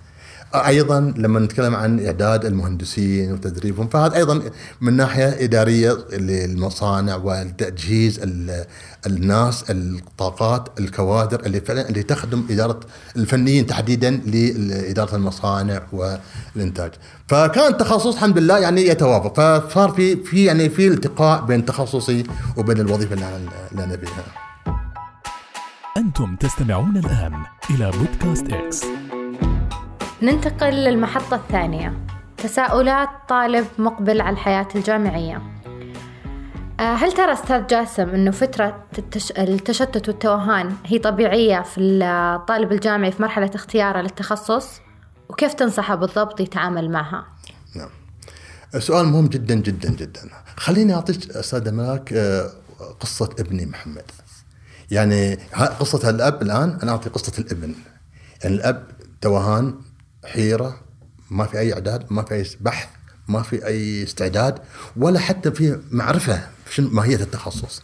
أيضا 0.54 1.00
لما 1.16 1.40
نتكلم 1.40 1.74
عن 1.74 2.06
إعداد 2.06 2.44
المهندسين 2.44 3.32
وتدريبهم 3.32 3.88
فهذا 3.88 4.16
أيضا 4.16 4.42
من 4.80 4.96
ناحية 4.96 5.44
إدارية 5.44 5.98
للمصانع 6.12 7.16
وتجهيز 7.16 8.20
ال- 8.22 8.64
الناس 9.06 9.64
الطاقات 9.70 10.80
الكوادر 10.80 11.40
اللي 11.46 11.60
فعلا 11.60 11.88
اللي 11.88 12.02
تخدم 12.02 12.44
إدارة 12.50 12.80
الفنيين 13.16 13.66
تحديدا 13.66 14.10
لإدارة 14.10 15.16
المصانع 15.16 15.82
والإنتاج. 15.92 16.90
فكان 17.28 17.76
تخصص 17.76 18.14
الحمد 18.14 18.38
لله 18.38 18.58
يعني 18.58 18.80
يتوافق 18.86 19.40
فصار 19.68 19.90
في 19.90 20.16
في 20.16 20.44
يعني 20.44 20.68
في 20.68 20.86
التقاء 20.88 21.44
بين 21.44 21.64
تخصصي 21.64 22.24
وبين 22.56 22.78
الوظيفة 22.80 23.14
اللي 23.14 23.84
أنا 23.84 23.96
فيها 23.96 24.24
أنتم 25.96 26.36
تستمعون 26.36 26.96
الآن 26.96 27.32
إلى 27.70 27.90
بودكاست 27.90 28.52
إكس. 28.52 28.84
ننتقل 30.22 30.74
للمحطة 30.74 31.36
الثانية. 31.36 32.06
تساؤلات 32.36 33.08
طالب 33.28 33.66
مقبل 33.78 34.20
على 34.20 34.34
الحياة 34.34 34.68
الجامعية. 34.74 35.42
آه، 36.80 36.94
هل 36.94 37.12
ترى 37.12 37.32
أستاذ 37.32 37.66
جاسم 37.66 38.08
أنه 38.08 38.30
فترة 38.30 38.84
التش... 38.98 39.32
التشتت 39.32 40.08
والتوهان 40.08 40.74
هي 40.86 40.98
طبيعية 40.98 41.62
في 41.62 41.80
الطالب 41.80 42.72
الجامعي 42.72 43.12
في 43.12 43.22
مرحلة 43.22 43.50
اختياره 43.54 44.00
للتخصص؟ 44.00 44.80
وكيف 45.28 45.54
تنصحه 45.54 45.94
بالضبط 45.94 46.40
يتعامل 46.40 46.90
معها؟ 46.90 47.26
نعم. 47.76 47.90
سؤال 48.78 49.06
مهم 49.06 49.26
جدا 49.26 49.54
جدا 49.54 49.90
جدا. 49.90 50.20
خليني 50.56 50.94
أعطيك 50.94 51.30
أستاذ 51.30 51.70
ملاك 51.70 52.12
آه، 52.12 52.50
قصة 53.00 53.30
ابني 53.38 53.66
محمد. 53.66 54.10
يعني 54.90 55.34
قصة 55.80 56.10
الأب 56.10 56.42
الآن 56.42 56.78
أنا 56.82 56.92
أعطي 56.92 57.10
قصة 57.10 57.32
الابن. 57.38 57.74
يعني 58.44 58.54
الأب 58.54 58.86
توهان 59.20 59.74
حيرة 60.24 60.80
ما 61.30 61.44
في 61.46 61.58
أي 61.58 61.72
إعداد 61.72 62.04
ما 62.10 62.22
في 62.22 62.34
أي 62.34 62.46
بحث 62.60 62.88
ما 63.28 63.42
في 63.42 63.66
أي 63.66 64.02
استعداد 64.02 64.58
ولا 64.96 65.18
حتى 65.20 65.50
في 65.50 65.80
معرفة 65.90 66.40
شنو 66.70 66.88
ماهيه 66.90 67.16
التخصص. 67.16 67.82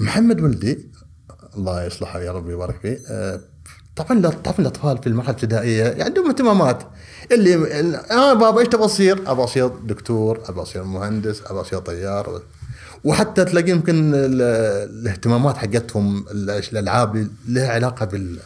محمد 0.00 0.40
ولدي 0.40 0.88
الله 1.56 1.84
يصلحه 1.84 2.20
يا 2.20 2.32
رب 2.32 2.46
ويبارك 2.46 2.80
فيه 2.82 2.98
آه، 3.08 3.40
طبعا 3.96 4.28
طبعا 4.30 4.56
الأطفال 4.58 4.98
في 4.98 5.06
المرحلة 5.06 5.30
الابتدائية 5.36 5.84
يعني 5.84 6.02
عندهم 6.02 6.26
اهتمامات. 6.26 6.82
اللي 7.32 7.54
آه 8.10 8.32
بابا 8.34 8.60
إيش 8.60 8.68
تبغى 8.68 8.86
تصير؟ 8.86 9.30
أبغى 9.30 9.44
أصير 9.44 9.66
دكتور، 9.68 10.40
أبغى 10.48 10.62
أصير 10.62 10.84
مهندس، 10.84 11.42
أبغى 11.46 11.60
أصير 11.60 11.78
طيار. 11.78 12.42
وحتى 13.04 13.44
تلاقي 13.44 13.70
يمكن 13.70 14.14
ال- 14.14 14.42
الاهتمامات 14.90 15.56
حقتهم 15.56 16.24
ال- 16.30 16.50
الألعاب 16.50 17.28
لها 17.48 17.72
علاقة 17.72 18.06
بال 18.06 18.38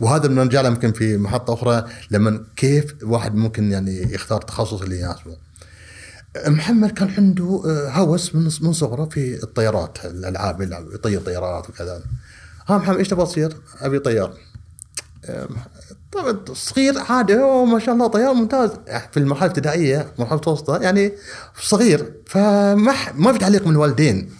وهذا 0.00 0.26
بنرجع 0.26 0.66
يمكن 0.66 0.92
في 0.92 1.16
محطة 1.16 1.54
أخرى 1.54 1.84
لما 2.10 2.44
كيف 2.56 2.94
الواحد 3.02 3.34
ممكن 3.34 3.72
يعني 3.72 4.12
يختار 4.12 4.40
تخصص 4.40 4.82
اللي 4.82 5.00
يناسبه. 5.00 5.36
محمد 6.46 6.90
كان 6.90 7.10
عنده 7.18 7.62
آه، 7.66 7.90
هوس 7.90 8.34
من 8.34 8.50
من 8.60 8.72
صغره 8.72 9.04
في 9.04 9.42
الطيارات 9.42 9.98
الألعاب 10.04 10.60
يلعب 10.60 10.92
يطير 10.92 11.20
طيارات 11.20 11.70
وكذا 11.70 12.02
ها 12.68 12.78
محمد 12.78 12.96
إيش 12.96 13.08
تبغى 13.08 13.26
تصير؟ 13.26 13.56
أبي 13.80 13.98
طيار 13.98 14.34
آه، 15.24 15.48
طبعا 16.12 16.38
صغير 16.52 16.98
عادي 16.98 17.34
ما 17.72 17.78
شاء 17.78 17.94
الله 17.94 18.06
طيار 18.06 18.34
ممتاز 18.34 18.70
في 19.12 19.16
المرحلة 19.16 19.46
الابتدائية 19.46 20.12
مرحلة 20.18 20.36
متوسطه 20.36 20.76
يعني 20.76 21.12
صغير 21.60 22.12
فما 22.26 22.94
ما 23.14 23.32
في 23.32 23.38
تعليق 23.38 23.66
من 23.66 23.72
الوالدين 23.72 24.30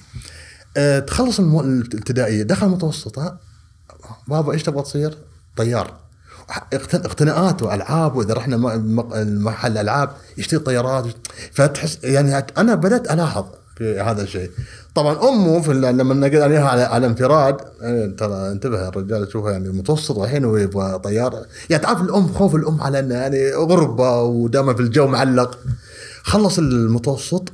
آه، 0.76 0.98
تخلص 0.98 1.40
الابتدائية 1.40 2.42
دخل 2.42 2.66
المتوسطه 2.66 3.38
بابا 4.28 4.52
إيش 4.52 4.62
تبغى 4.62 4.82
تصير؟ 4.82 5.18
طيار 5.58 5.94
اقتن- 6.74 7.04
اقتناءات 7.04 7.62
والعاب 7.62 8.16
واذا 8.16 8.34
رحنا 8.34 8.56
محل 9.24 9.78
ألعاب 9.78 10.10
يشتري 10.38 10.60
طيارات 10.60 11.04
فتحس 11.52 11.98
يعني 12.04 12.46
أنا 12.58 12.74
بدأت 12.74 13.10
ألاحظ 13.12 13.44
في 13.76 14.00
هذا 14.00 14.22
الشيء. 14.22 14.50
طبعا 14.94 15.28
أمه 15.28 15.60
في 15.60 15.72
لما 15.74 16.14
نقل 16.14 16.42
عليها 16.42 16.68
على, 16.68 16.82
انفراد 17.06 17.56
إيه، 17.82 18.16
ترى 18.16 18.52
انتبه 18.52 18.88
الرجال 18.88 19.28
تشوفه 19.28 19.50
يعني 19.50 19.68
متوسط 19.68 20.18
الحين 20.18 20.44
ويبغى 20.44 20.98
طيار. 20.98 21.44
يعني 21.70 21.82
تعرف 21.82 22.00
الأم 22.00 22.28
خوف 22.32 22.54
الأم 22.54 22.80
على 22.80 22.98
إنه 22.98 23.14
يعني 23.14 23.52
غربة 23.52 24.22
ودائما 24.22 24.74
في 24.74 24.80
الجو 24.80 25.06
معلق. 25.06 25.58
خلص 26.22 26.58
المتوسط 26.58 27.52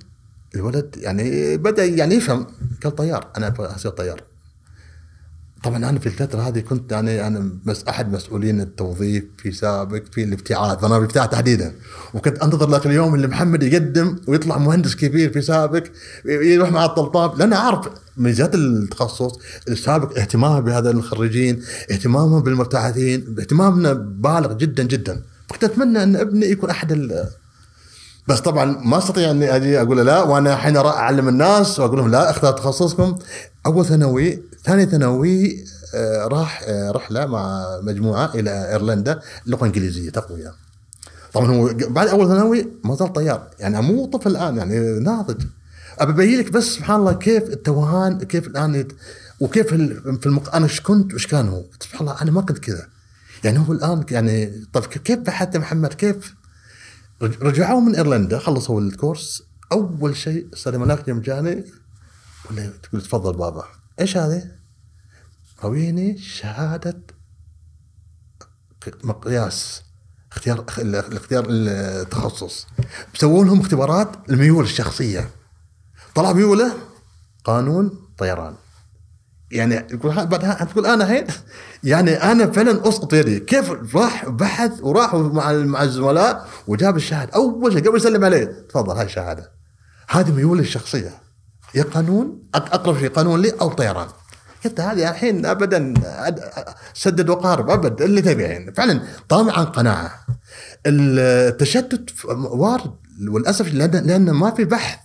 الولد 0.55 0.95
يعني 0.99 1.57
بدأ 1.57 1.85
يعني 1.85 2.15
يفهم 2.15 2.47
قال 2.85 2.97
طيار 2.97 3.27
أنا 3.37 3.55
اصير 3.59 3.91
طيار. 3.91 4.21
طبعا 5.65 5.77
أنا 5.77 5.99
في 5.99 6.07
الفترة 6.07 6.41
هذه 6.41 6.61
كنت 6.61 6.93
يعني 6.93 7.27
أنا 7.27 7.51
بس 7.65 7.85
أحد 7.85 8.13
مسؤولين 8.13 8.61
التوظيف 8.61 9.25
في 9.39 9.53
سابق 9.53 10.03
في 10.13 10.25
الابتعاث 10.25 10.79
برنامج 10.79 11.01
الابتعاث 11.03 11.31
تحديدا. 11.31 11.73
وكنت 12.15 12.39
أنتظر 12.39 12.71
لك 12.71 12.87
اليوم 12.87 13.15
اللي 13.15 13.27
محمد 13.27 13.63
يقدم 13.63 14.17
ويطلع 14.29 14.59
مهندس 14.59 14.95
كبير 14.97 15.33
في 15.33 15.41
سابق 15.41 15.85
يروح 16.25 16.73
مع 16.73 16.85
الطلطاب 16.85 17.39
لأن 17.39 17.53
أعرف 17.53 17.89
ميزات 18.17 18.55
التخصص 18.55 19.39
السابق 19.69 20.19
اهتمامه 20.19 20.61
بهذا 20.61 20.91
الخريجين 20.91 21.63
اهتمامه 21.91 22.41
بالمبتعثين 22.41 23.35
اهتمامنا 23.39 23.93
بالغ 23.93 24.53
جدا 24.53 24.83
جدا. 24.83 25.23
كنت 25.51 25.65
أتمنى 25.65 26.03
أن 26.03 26.17
ابني 26.17 26.47
يكون 26.47 26.71
أحد 26.71 26.93
بس 28.29 28.41
طبعا 28.41 28.65
ما 28.65 28.99
أستطيع 28.99 29.31
إني 29.31 29.57
أجي 29.57 29.81
أقول 29.81 30.07
لا 30.07 30.23
وأنا 30.23 30.53
الحين 30.53 30.77
أعلم 30.77 31.29
الناس 31.29 31.81
وأقول 31.81 31.99
لهم 31.99 32.11
لا 32.11 32.31
أختار 32.31 32.53
تخصصكم. 32.53 33.19
أول 33.67 33.87
ثانوي 33.87 34.43
ثاني 34.65 34.87
ثانوي 34.87 35.65
آه، 35.95 36.27
راح 36.27 36.63
آه، 36.67 36.91
رحلة 36.91 37.27
مع 37.27 37.65
مجموعة 37.83 38.31
إلى 38.35 38.73
إيرلندا 38.73 39.21
لغه 39.47 39.65
انجليزيه 39.67 40.11
تقوية. 40.11 40.53
طبعا 41.33 41.47
هو 41.47 41.71
بعد 41.75 42.09
أول 42.09 42.29
ثانوي 42.29 42.67
ما 42.85 42.95
زال 42.95 43.13
طيار 43.13 43.49
يعني 43.59 43.83
مو 43.83 44.07
طفل 44.07 44.31
الآن 44.31 44.57
يعني 44.57 45.01
ناضج. 45.01 45.45
ابى 45.99 46.13
أبين 46.13 46.39
لك 46.39 46.53
بس 46.53 46.65
سبحان 46.65 47.01
الله 47.01 47.13
كيف 47.13 47.43
التوهان 47.43 48.19
كيف 48.19 48.47
الآن. 48.47 48.89
وكيف 49.41 49.67
في 49.67 50.27
المق... 50.27 50.55
أنا 50.55 50.65
إيش 50.65 50.81
كنت 50.81 51.13
وإيش 51.13 51.27
كان 51.27 51.49
هو؟ 51.49 51.63
سبحان 51.81 52.01
الله 52.01 52.23
أنا 52.23 52.31
ما 52.31 52.41
كنت 52.41 52.59
كذا. 52.59 52.87
يعني 53.45 53.59
هو 53.59 53.73
الآن 53.73 54.05
يعني 54.11 54.65
طيب 54.73 54.85
كيف 54.85 55.19
يا 55.29 55.59
محمد؟ 55.59 55.95
كيف 55.95 56.35
رجعوا 57.23 57.81
من 57.81 57.95
إيرلندا 57.95 58.39
خلصوا 58.39 58.81
الكورس 58.81 59.43
أول 59.73 60.17
شيء 60.17 60.49
أستاذ 60.55 60.79
ملاك 60.79 61.09
يوم 61.09 61.21
جاني 61.21 61.65
ولا 62.51 62.67
تقول 62.67 63.03
تفضل 63.03 63.33
بابا. 63.37 63.65
إيش 64.01 64.17
هذه؟ 64.17 64.51
رويني 65.65 66.19
شهادة 66.19 67.03
مقياس 69.05 69.83
اختيار 70.33 70.65
الاختيار 70.79 71.47
التخصص. 71.49 72.67
سووا 73.15 73.45
لهم 73.45 73.61
اختبارات 73.61 74.31
الميول 74.31 74.65
الشخصية. 74.65 75.31
طلع 76.15 76.33
ميوله 76.33 76.75
قانون 77.45 78.09
طيران. 78.19 78.55
يعني 79.55 79.75
يقول 79.75 80.13
ها- 80.13 80.25
بعدها 80.25 80.65
تقول 80.65 80.87
أنا 80.87 81.05
الحين 81.05 81.27
يعني 81.85 82.11
أنا 82.33 82.51
فعلا 82.51 82.89
أسقط 82.89 83.13
يدي. 83.13 83.41
كيف؟ 83.41 83.97
راح 83.97 84.29
بحث 84.29 84.73
وراح 84.83 85.15
مع 85.15 85.53
مع 85.53 85.83
الزملاء 85.83 86.49
وجاب 86.67 86.97
الشهادة. 86.97 87.33
أول 87.35 87.73
شيء 87.73 87.89
قبل 87.89 87.97
يسلم 87.97 88.25
عليه 88.25 88.45
تفضل 88.69 88.97
هاي 88.97 89.05
الشهادة. 89.07 89.51
هذه 90.09 90.33
ميولي 90.33 90.63
الشخصية. 90.63 91.11
يا 91.75 91.83
قانون 91.83 92.43
أقرب 92.55 92.99
شيء 92.99 93.09
قانون 93.09 93.43
لي 93.43 93.51
أو 93.61 93.69
طيران. 93.69 94.07
قلت 94.65 94.81
هذه 94.81 95.11
الحين 95.11 95.47
ابدا 95.47 95.95
سدد 96.95 97.29
وقارب 97.31 97.71
أبد 97.71 98.03
اللي 98.03 98.23
تبي 98.23 98.47
الحين 98.47 98.73
فعلا 98.73 99.01
طامع 99.29 99.59
عن 99.59 99.65
قناعة. 99.65 100.11
التشتت 100.87 102.11
وارد. 102.35 102.91
وللأسف 103.31 103.75
لأن 103.75 104.31
ما 104.31 104.51
في 104.51 104.65
بحث. 104.65 104.99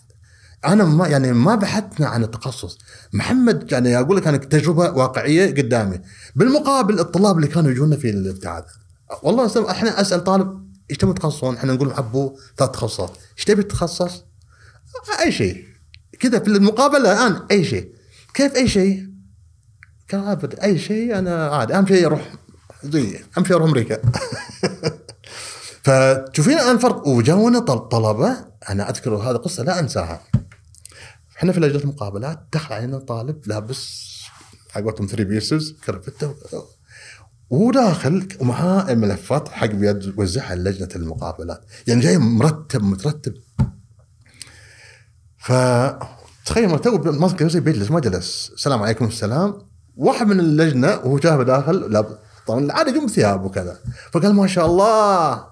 أنا 0.65 0.83
ما 0.85 1.07
يعني 1.07 1.33
ما 1.33 1.55
بحثنا 1.55 2.07
عن 2.07 2.23
التخصص. 2.23 2.77
محمد 3.13 3.71
يعني 3.71 3.99
أقول 3.99 4.17
لك 4.17 4.27
أنا 4.27 4.37
تجربة 4.37 4.89
واقعية 4.91 5.51
قدامي. 5.55 5.99
بالمقابل 6.35 6.99
الطلاب 6.99 7.35
اللي 7.37 7.47
كانوا 7.47 7.71
يجونا 7.71 7.97
في 7.97 8.09
الابتعاث 8.09 8.63
والله 9.23 9.71
إحنا 9.71 10.01
أسأل 10.01 10.23
طالب 10.23 10.69
إيش 10.89 10.97
تبغى 10.97 11.13
تتخصصون؟ 11.13 11.55
إحنا 11.55 11.73
نقول 11.73 11.91
ابو 11.91 12.39
ثلاث 12.57 12.71
تخصصات. 12.71 13.11
إيش 13.37 13.45
تبي 13.45 13.63
تتخصص؟ 13.63 14.23
أي 15.19 15.31
شيء. 15.31 15.65
كذا 16.19 16.39
في 16.39 16.47
المقابله 16.47 17.11
الآن 17.11 17.41
أي 17.51 17.63
شيء. 17.65 17.93
كيف 18.33 18.55
أي 18.55 18.67
شيء؟ 18.67 19.09
قال 20.11 20.25
ابد 20.27 20.59
أي 20.59 20.79
شيء 20.79 21.17
أنا 21.19 21.47
عادي. 21.47 21.73
أهم 21.73 21.87
شيء 21.87 22.05
أروح 22.05 22.33
زي 22.83 23.19
أهم 23.37 23.45
شيء 23.45 23.55
أروح 23.55 23.67
أمريكا. 23.67 23.97
فتشوفين 25.85 26.53
الآن 26.53 26.77
فرق. 26.77 27.07
وجاونا 27.07 27.59
طل- 27.59 27.89
طلبة 27.89 28.35
أنا 28.69 28.89
أذكر 28.89 29.15
هذه 29.15 29.35
قصه 29.35 29.63
لا 29.63 29.79
أنساها. 29.79 30.21
إحنا 31.39 31.51
في 31.51 31.59
لجنة 31.59 31.81
المقابلات 31.81 32.47
دخل 32.53 32.73
علينا 32.73 32.97
طالب 32.97 33.47
لابس 33.47 34.09
على 34.75 34.85
قولتهم 34.85 35.07
ثري 35.07 35.23
بيسز 35.23 35.75
كرفته 35.85 36.35
وهو 37.49 37.71
داخل 37.71 38.27
ومعاه 38.39 38.91
الملفات 38.91 39.49
حق 39.49 39.65
بيد 39.65 40.19
وزعها 40.19 40.55
لجنة 40.55 40.89
المقابلات. 40.95 41.65
يعني 41.87 42.01
جاي 42.01 42.17
مرتب 42.17 42.83
مترتب. 42.83 43.33
ف 45.37 45.51
تخيل 46.45 46.79
تو 46.79 46.97
ماسك 46.97 47.41
نفسه 47.41 47.59
بيجلس 47.59 47.91
ما 47.91 47.99
جلس. 47.99 48.51
السلام 48.53 48.83
عليكم 48.83 49.05
السلام. 49.05 49.69
واحد 49.95 50.27
من 50.27 50.39
اللجنة 50.39 50.87
وهو 50.87 51.19
شافه 51.19 51.43
داخل 51.43 52.05
طبعا 52.47 52.59
العاده 52.59 52.91
يجون 52.91 53.07
ثياب 53.07 53.45
وكذا 53.45 53.79
فقال 54.11 54.33
ما 54.33 54.47
شاء 54.47 54.65
الله 54.65 55.43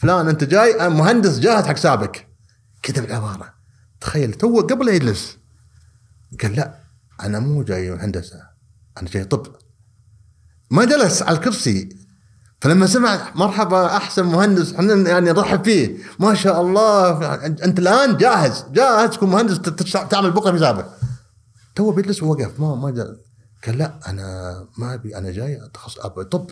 فلان 0.00 0.28
أنت 0.28 0.44
جاي 0.44 0.88
مهندس 0.88 1.38
جاهز 1.38 1.64
حق 1.64 1.76
سابك 1.76 2.28
كتب 2.82 3.04
العبارة. 3.04 3.63
تخيل 4.04 4.32
تو 4.32 4.60
قبل 4.60 4.88
يجلس. 4.88 5.38
قال 6.42 6.52
لا 6.52 6.78
أنا 7.20 7.38
مو 7.38 7.62
جاي 7.62 7.90
هندسة 7.90 8.36
أنا 8.98 9.10
جاي 9.10 9.24
طب. 9.24 9.46
ما 10.70 10.84
جلس 10.84 11.22
على 11.22 11.36
الكرسي. 11.36 11.88
فلما 12.60 12.86
سمع 12.86 13.34
مرحبا 13.34 13.86
أحسن 13.86 14.24
مهندس 14.24 14.72
إحنا 14.72 14.94
يعني 14.94 15.32
نرحب 15.32 15.64
فيه. 15.64 15.98
ما 16.18 16.34
شاء 16.34 16.60
الله 16.60 17.34
أنت 17.44 17.78
الآن 17.78 18.16
جاهز 18.16 18.64
جاهز 18.72 19.10
تكون 19.10 19.30
مهندس 19.30 19.60
تعمل 20.10 20.30
بكرة 20.30 20.52
في 20.52 20.58
سابق 20.58 20.86
تو 21.74 21.92
بيجلس 21.92 22.22
ووقف 22.22 22.60
ما 22.60 22.74
ما 22.74 23.18
قال 23.66 23.78
لا 23.78 24.00
أنا 24.08 24.68
ما 24.78 24.94
أبي 24.94 25.16
أنا 25.16 25.30
جاي 25.30 25.64
اتخصص 25.64 25.98
طب. 26.30 26.50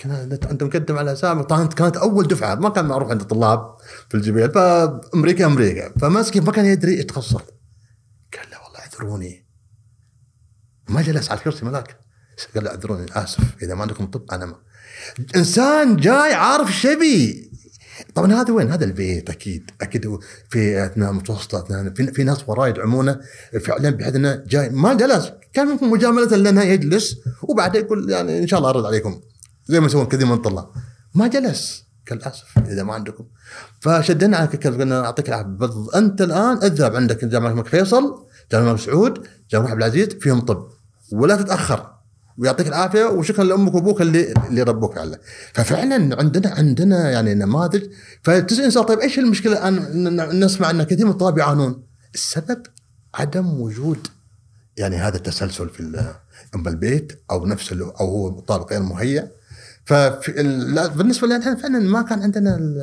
كان 0.00 0.38
انت 0.50 0.62
مقدم 0.62 0.98
على 0.98 1.16
سابق 1.16 1.42
طبعا 1.42 1.66
كانت 1.66 1.96
أول 1.96 2.28
دفعة 2.28 2.54
ما 2.54 2.68
كان 2.68 2.84
معروف 2.84 3.10
عند 3.10 3.20
الطلاب 3.20 3.76
في 4.08 4.14
الجبيل 4.16 4.50
فأمريكا 4.50 5.46
أمريكا. 5.46 5.92
فماسكين 5.98 6.44
ما 6.44 6.52
كان 6.52 6.64
يدري 6.64 6.96
إيش 6.96 7.06
قال 7.06 8.50
لا 8.50 8.64
والله 8.64 8.78
اعذروني. 8.78 9.46
ما 10.88 11.02
جلس 11.02 11.30
على 11.30 11.38
الكرسي 11.38 11.64
ملاك. 11.64 11.96
قال 12.54 12.64
لا 12.64 12.70
اعذروني 12.70 13.06
آسف 13.12 13.62
إذا 13.62 13.74
ما 13.74 13.82
عندكم 13.82 14.06
طب 14.06 14.24
أنا 14.32 14.46
ما 14.46 14.56
إنسان 15.36 15.96
جاي 15.96 16.34
عارف 16.34 16.68
إيش 16.68 16.84
يبي. 16.84 17.50
طبعا 18.14 18.32
هذا 18.32 18.52
وين؟ 18.52 18.70
هذا 18.70 18.84
البيت 18.84 19.30
أكيد 19.30 19.70
أكيد 19.80 20.18
في 20.50 20.86
أثناء 20.86 21.12
متوسطه 21.12 21.58
أثناء 21.58 21.94
في, 21.94 22.12
في 22.12 22.24
ناس 22.24 22.48
وراي 22.48 22.70
يدعمونه. 22.70 23.20
فعلا 23.60 23.90
بحيث 23.90 24.14
إنه 24.14 24.44
جاي 24.46 24.68
ما 24.68 24.94
جلس 24.94 25.30
كان 25.52 25.66
ممكن 25.66 25.90
مجاملة 25.90 26.36
لأنه 26.36 26.62
يجلس 26.62 27.16
وبعدين 27.42 27.84
يقول 27.84 28.10
يعني 28.10 28.38
إن 28.38 28.46
شاء 28.46 28.58
الله 28.58 28.70
أرد 28.70 28.84
عليكم. 28.84 29.20
زي 29.70 29.80
ما 29.80 29.86
يسوون 29.86 30.06
كثير 30.06 30.26
من 30.26 30.32
الطلاب 30.32 30.68
ما 31.14 31.26
جلس 31.26 31.84
قال 32.10 32.22
اسف 32.24 32.58
إذا 32.58 32.82
ما 32.82 32.94
عندكم. 32.94 33.24
فشدنا 33.80 34.36
على 34.36 34.46
كذا 34.46 34.76
قلنا 34.78 35.04
أعطيك 35.04 35.28
العافية. 35.28 35.86
أنت 35.94 36.22
الآن 36.22 36.56
اذهب 36.62 36.96
عندك. 36.96 37.24
جامعة 37.24 37.50
الملك 37.50 37.66
فيصل 37.66 38.26
جامعة 38.52 38.66
الملك 38.66 38.80
سعود 38.80 39.26
جامعة 39.50 39.68
عبد 39.70 39.76
العزيز 39.78 40.08
فيهم 40.08 40.40
طب. 40.40 40.68
ولا 41.12 41.36
تتأخر. 41.36 41.90
ويعطيك 42.38 42.66
العافية 42.68 43.04
وشكرا 43.04 43.44
لأمك 43.44 43.74
وأبوك 43.74 44.00
اللي 44.00 44.32
اللي 44.48 44.62
ربوك 44.62 44.98
على. 44.98 45.18
ففعلا 45.54 46.16
عندنا 46.20 46.50
عندنا 46.54 47.10
يعني 47.10 47.34
نماذج. 47.34 47.82
فتسال 48.22 48.72
سؤال 48.72 48.86
طيب 48.86 48.98
إيش 48.98 49.18
المشكلة 49.18 49.68
ان 49.68 49.74
ن- 50.16 50.44
نسمع 50.44 50.70
إن 50.70 50.82
كثير 50.82 51.06
من 51.06 51.12
الطلاب 51.12 51.38
يعانون. 51.38 51.82
السبب 52.14 52.62
عدم 53.14 53.60
وجود 53.60 54.06
يعني 54.76 54.96
هذا 54.96 55.16
التسلسل 55.16 55.68
في 55.68 56.04
اما 56.54 56.70
البيت 56.70 57.22
أو 57.30 57.46
نفس 57.46 57.72
أو 57.72 57.88
هو 58.00 58.40
طالب 58.40 58.62
غير 58.70 58.82
مهيأ. 58.82 59.30
ففي 59.84 60.40
ال- 60.40 60.74
لا، 60.74 60.86
بالنسبة 60.86 61.26
لنا 61.26 61.38
إحنا 61.38 61.56
فعلا 61.56 61.78
ما 61.78 62.02
كان 62.02 62.22
عندنا 62.22 62.56
ال- 62.56 62.78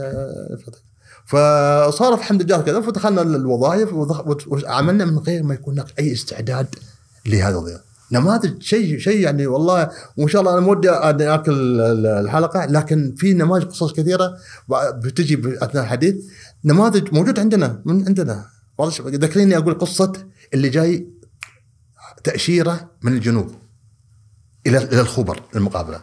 الفترة. 0.53 0.81
فصارت 1.25 2.17
الحمد 2.19 2.41
لله 2.43 2.61
كذا 2.61 2.81
فدخلنا 2.81 3.21
الوظائف 3.21 3.89
وعملنا 4.47 5.05
من 5.05 5.17
غير 5.17 5.43
ما 5.43 5.53
يكون 5.53 5.73
هناك 5.73 5.99
أي 5.99 6.13
استعداد 6.13 6.67
لهذا 7.25 7.49
الوظيفة. 7.49 7.81
نماذج 8.11 8.61
شيء 8.61 8.97
شيء 8.99 9.19
يعني 9.19 9.47
والله 9.47 9.89
وإن 10.17 10.27
شاء 10.27 10.41
الله 10.41 10.53
أنا 10.53 10.61
مودي 10.61 10.89
آكل 10.89 11.51
ال- 11.81 12.05
الحلقة 12.05 12.65
لكن 12.65 13.15
في 13.17 13.33
نماذج 13.33 13.63
قصص 13.63 13.93
كثيرة 13.93 14.37
بتجي 14.93 15.41
أثناء 15.63 15.83
الحديث. 15.83 16.15
نماذج 16.65 17.13
موجود 17.13 17.39
عندنا 17.39 17.81
من 17.85 18.05
عندنا. 18.07 18.45
ذكريني 19.01 19.57
أقول 19.57 19.73
قصة 19.73 20.13
اللي 20.53 20.69
جاي 20.69 21.07
تأشيرة 22.23 22.89
من 23.01 23.13
الجنوب 23.13 23.51
إلى 24.67 24.77
إلى 24.77 25.01
الخبر 25.01 25.41
المقابلة. 25.55 25.99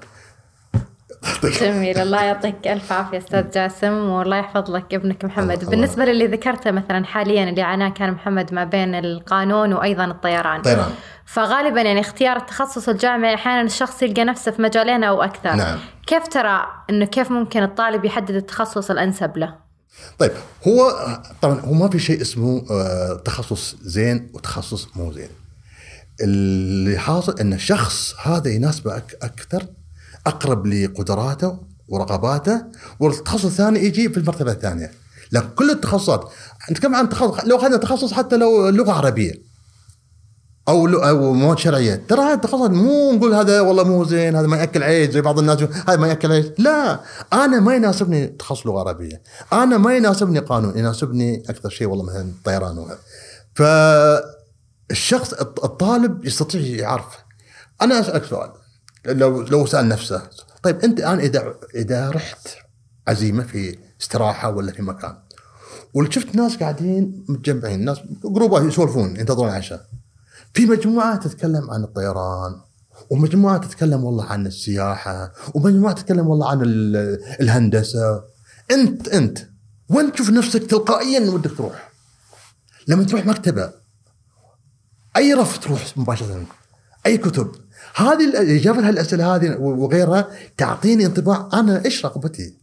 جميل 1.61 1.99
الله 1.99 2.23
يعطيك 2.23 2.67
ألف 2.67 2.93
عافية 2.93 3.19
أستاذ 3.19 3.51
جاسم 3.51 3.93
والله 3.93 4.37
يحفظ 4.37 4.71
لك 4.71 4.95
ابنك 4.95 5.25
محمد. 5.25 5.59
الله- 5.59 5.71
بالنسبة 5.71 6.05
للي 6.05 6.27
ذكرته 6.27 6.71
مثلا 6.71 7.05
حاليا 7.05 7.49
اللي 7.51 7.63
عاناه 7.63 7.89
كان 7.89 8.11
محمد 8.13 8.55
ما 8.55 8.65
بين 8.65 8.95
القانون 8.95 9.73
وأيضا 9.73 10.05
الطيران. 10.05 10.63
طيران. 10.63 10.91
فغالبا 11.27 11.81
يعني 11.83 12.01
اختيار 12.01 12.37
التخصص 12.37 12.89
الجامعي 12.89 13.35
أحيانا 13.35 13.61
الشخص 13.63 14.03
يلقى 14.03 14.25
نفسه 14.25 14.53
في 14.53 14.63
مجالين 14.63 15.05
أو 15.05 15.23
أكثر. 15.23 15.55
نعم. 15.55 15.79
كيف 16.07 16.29
ترى 16.29 16.67
إنه 16.91 17.05
كيف 17.05 17.31
ممكن 17.31 17.63
الطالب 17.63 18.05
يحدد 18.05 18.31
التخصص 18.35 18.91
الأنسب 18.91 19.37
له؟ 19.39 19.55
طيب 20.19 20.33
هو 20.69 20.91
طبعا 21.43 21.61
هو 21.61 21.73
ما 21.73 21.89
في 21.91 21.99
شيء 21.99 22.21
اسمه 22.21 22.63
آه، 22.71 23.15
تخصص 23.25 23.77
زين 23.83 24.31
وتخصص 24.35 24.89
مو 24.97 25.13
زين. 25.13 25.29
اللي 26.21 26.99
حاصل 26.99 27.39
إن 27.41 27.53
الشخص 27.53 28.15
هذا 28.27 28.49
يناسبه 28.51 28.99
أك- 28.99 29.17
أكثر 29.23 29.63
أقرب 30.27 30.67
لقدراته 30.67 31.59
ورغباته 31.89 32.63
والتخصص 33.01 33.45
الثاني 33.45 33.85
يجي 33.85 34.09
في 34.09 34.17
المرتبة 34.17 34.53
الثانية. 34.53 34.91
لكن 35.33 35.49
كل 35.49 35.71
التخصصات 35.71 36.31
نتكلم 36.71 36.95
عن 36.95 37.09
تخصص؟ 37.09 37.45
لو 37.45 37.57
اخذنا 37.57 37.77
تخصص 37.77 38.13
حتى 38.13 38.37
لو 38.37 38.69
لغة 38.69 38.93
عربية 38.93 39.55
أو 40.69 40.87
أو 40.87 41.33
مواد 41.33 41.59
شرعية 41.59 42.03
ترى 42.09 42.21
هذا 42.21 42.35
التخصص 42.35 42.71
مو 42.71 43.13
نقول 43.13 43.35
هذا 43.35 43.61
والله 43.61 43.85
مو 43.85 44.05
زين 44.05 44.37
هذا 44.37 44.47
ما 44.47 44.57
يأكل 44.57 44.83
عيش 44.83 45.11
زي 45.11 45.21
بعض 45.21 45.39
الناس 45.39 45.59
هذا 45.63 45.97
ما 45.97 46.09
يأكل 46.09 46.33
عيش. 46.33 46.47
لا 46.59 47.01
أنا 47.33 47.61
ما 47.61 47.75
يناسبني 47.75 48.27
تخصص 48.27 48.67
لغة 48.67 48.79
عربية. 48.81 49.23
أنا 49.53 49.79
ما 49.79 49.97
يناسبني 49.97 50.39
قانون 50.39 50.79
يناسبني 50.79 51.43
أكثر 51.49 51.69
شيء 51.69 51.87
والله 51.87 52.05
مثلا 52.05 52.33
طيران 52.45 52.79
وهذا. 52.79 52.99
فالشخص 53.55 55.33
الط- 55.33 55.65
الطالب 55.65 56.25
يستطيع 56.25 56.61
يعرف. 56.61 57.07
أنا 57.83 58.01
أسألك 58.01 58.25
سؤال. 58.25 58.51
لو 59.07 59.43
لو 59.43 59.67
سأل 59.67 59.89
نفسه. 59.89 60.23
طيب 60.63 60.79
أنت 60.81 60.99
الآن 60.99 61.19
إذا 61.19 61.55
إذا 61.75 62.11
رحت 62.11 62.49
عزيمة 63.09 63.43
في 63.45 63.79
استراحة 64.01 64.51
ولا 64.51 64.73
في 64.73 64.83
مكان 64.83 65.17
وشفت 65.95 66.35
ناس 66.35 66.57
قاعدين 66.57 67.25
متجمعين 67.29 67.85
ناس 67.85 67.99
جروبات 68.25 68.63
يسولفون 68.63 69.17
ينتظرون 69.17 69.49
العشاء 69.49 69.87
في 70.55 70.67
مجموعة 70.67 71.17
تتكلم 71.17 71.71
عن 71.71 71.85
الطيران 71.85 72.61
ومجموعة 73.11 73.59
تتكلم 73.59 74.05
والله 74.05 74.25
عن 74.25 74.47
السياحة 74.47 75.33
ومجموعة 75.55 75.95
تتكلم 75.95 76.27
والله 76.29 76.51
عن 76.51 76.63
ال- 76.63 77.21
الهندسة. 77.41 78.25
أنت 78.71 79.09
أنت 79.09 79.39
وين 79.89 80.13
تشوف 80.13 80.31
نفسك 80.31 80.67
تلقائيا 80.71 81.31
ودك 81.31 81.57
تروح؟ 81.57 81.93
لما 82.89 83.05
تروح 83.05 83.27
مكتبة 83.27 83.71
أي 85.17 85.35
رف 85.35 85.59
تروح 85.59 85.85
مباشرة؟ 85.99 86.47
أي 87.07 87.19
كتب؟ 87.19 87.53
هذه 87.95 88.25
الاجابه 88.25 88.81
لهالاسئله 88.81 89.35
هذه 89.35 89.57
وغيرها 89.57 90.29
تعطيني 90.57 91.07
انطباع 91.07 91.49
أنا 91.53 91.85
إيش 91.85 92.07
رغبتي 92.07 92.55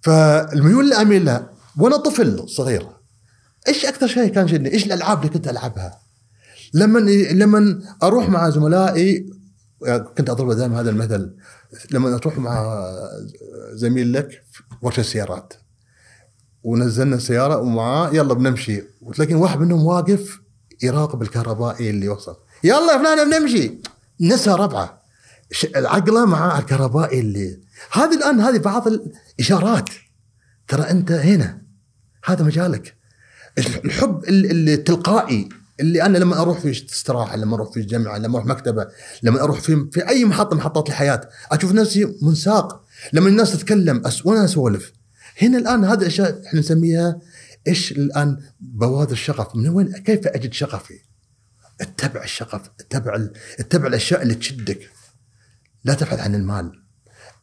فالميول 0.00 0.84
اللي 0.84 0.94
اميل 0.94 1.24
لها 1.24 1.50
وأنا 1.78 1.96
طفل 1.96 2.48
صغير 2.48 2.86
إيش 3.68 3.86
أكثر 3.86 4.06
شيء 4.06 4.28
كان 4.28 4.48
شدني؟ 4.48 4.72
إيش 4.72 4.86
الألعاب 4.86 5.18
اللي 5.18 5.30
كنت 5.30 5.48
ألعبها؟ 5.48 5.98
لما 6.74 6.98
لما 7.32 7.82
أروح 8.02 8.28
مع 8.28 8.50
زملائي 8.50 9.30
كنت 10.18 10.30
أضرب 10.30 10.52
دائما 10.52 10.80
هذا 10.80 10.90
المثل 10.90 11.36
لما 11.90 12.18
تروح 12.18 12.38
مع 12.38 12.82
زميل 13.72 14.12
لك 14.12 14.42
ورشة 14.82 15.02
سيارات 15.02 15.54
ونزلنا 16.62 17.16
السيارة 17.16 17.58
ومعاه 17.58 18.10
يلا 18.10 18.34
بنمشي 18.34 18.82
وتلاقين 19.02 19.36
واحد 19.36 19.60
منهم 19.60 19.86
واقف 19.86 20.40
يراقب 20.82 21.22
الكهربائي 21.22 21.90
اللي 21.90 22.08
وصل 22.08 22.36
يلا 22.64 22.92
يا 22.92 22.98
فلان 22.98 23.30
بنمشي 23.30 23.78
نسى 24.22 24.50
ربعه. 24.50 25.02
ش- 25.52 25.66
عقله 25.76 26.24
مع 26.26 26.58
الكهربائي 26.58 27.20
اللي 27.20 27.60
هذه 27.92 28.14
الآن 28.16 28.40
هذه 28.40 28.58
بعض 28.58 28.88
الإشارات. 28.88 29.88
ترى 30.68 30.82
أنت 30.82 31.12
هنا. 31.12 31.62
هذا 32.24 32.44
مجالك. 32.44 32.96
الحب 33.58 34.24
ال- 34.28 34.50
ال- 34.50 34.68
التلقائي 34.68 35.48
اللي 35.80 36.02
أنا 36.02 36.18
لما 36.18 36.40
أروح 36.40 36.58
في 36.60 36.70
استراحة 36.70 37.36
لما 37.36 37.54
أروح 37.56 37.70
في 37.72 37.76
الجامعة 37.80 38.18
لما 38.18 38.36
أروح 38.38 38.46
مكتبة 38.46 38.86
لما 39.22 39.40
أروح 39.42 39.60
في 39.60 39.88
في 39.92 40.08
أي 40.08 40.24
محطة 40.24 40.56
محطات 40.56 40.88
الحياة 40.88 41.28
أشوف 41.52 41.72
نفسي 41.72 42.14
منساق. 42.22 42.84
لما 43.12 43.28
الناس 43.28 43.52
تتكلم 43.52 44.06
أس 44.06 44.26
وأنا 44.26 44.44
أسولف. 44.44 44.92
هنا 45.42 45.58
الآن 45.58 45.84
هذه 45.84 46.00
الأشياء 46.00 46.42
إحنا 46.46 46.60
نسميها 46.60 47.20
إيش 47.68 47.92
الآن؟ 47.92 48.36
بوادر 48.60 49.12
الشغف. 49.12 49.56
من 49.56 49.68
وين 49.68 49.92
كيف 49.92 50.26
أجد 50.26 50.52
شغفي؟ 50.52 50.94
اتبع 51.80 52.22
الشغف 52.22 52.70
اتبع 52.80 53.28
اتبع 53.60 53.86
الأشياء 53.86 54.22
اللي 54.22 54.34
تشدك. 54.34 54.90
لا 55.84 55.94
تبحث 55.94 56.20
عن 56.20 56.34
المال. 56.34 56.72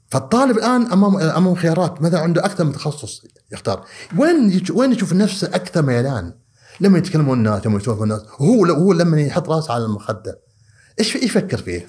فالطالب 0.09 0.57
الآن 0.57 0.91
امام 0.91 1.17
أمام 1.17 1.55
خيارات. 1.55 2.01
مثلا 2.01 2.19
عنده 2.19 2.45
أكثر 2.45 2.63
من 2.63 2.73
تخصص 2.73 3.21
يختار. 3.51 3.85
وين 4.17 4.63
وين 4.71 4.91
يشوف 4.91 5.13
نفسه 5.13 5.47
أكثر 5.47 5.81
ميلان؟ 5.81 6.33
لما 6.79 6.97
يتكلمون 6.97 7.37
الناس 7.37 7.65
لما 7.65 7.77
يسولفون 7.77 8.11
الناس. 8.11 8.21
وهو 8.39 8.65
هو 8.65 8.93
لما 8.93 9.21
يحط 9.21 9.49
راسه 9.49 9.73
على 9.73 9.85
المخدة. 9.85 10.39
إيش 10.99 11.15
يفكر 11.15 11.57
فيه؟ 11.57 11.87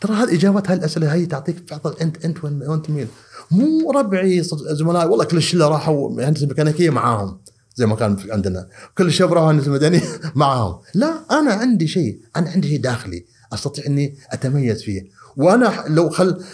ترى 0.00 0.14
هذه 0.14 0.34
إجابات 0.34 0.70
هالاسئله 0.70 1.14
هي 1.14 1.26
تعطيك 1.26 1.70
بعض 1.70 1.86
انت 2.02 2.24
أنت 2.24 2.44
وين 2.44 2.82
تميل 2.82 3.08
مو 3.50 3.90
ربعي 3.90 4.42
زملائي. 4.70 5.08
والله 5.08 5.24
كل 5.24 5.36
الشلة 5.36 5.68
راحوا 5.68 6.22
هندسه 6.28 6.46
ميكانيكية 6.46 6.90
معاهم. 6.90 7.40
زي 7.76 7.86
ما 7.86 7.96
كان 7.96 8.16
في 8.16 8.32
عندنا. 8.32 8.68
كل 8.98 9.06
الشباب 9.06 9.32
راحوا 9.32 9.50
هندسه 9.50 9.70
مدنيه 9.70 10.02
معاهم. 10.34 10.80
لا 10.94 11.20
أنا 11.30 11.52
عندي 11.52 11.88
شيء. 11.88 12.20
أنا 12.36 12.50
عندي 12.50 12.68
شيء 12.68 12.80
داخلي 12.80 13.24
أستطيع 13.52 13.86
إني 13.86 14.16
أتميز 14.30 14.82
فيه. 14.82 15.02
وأنا 15.36 15.84
لو 15.88 16.10
خل 16.10 16.44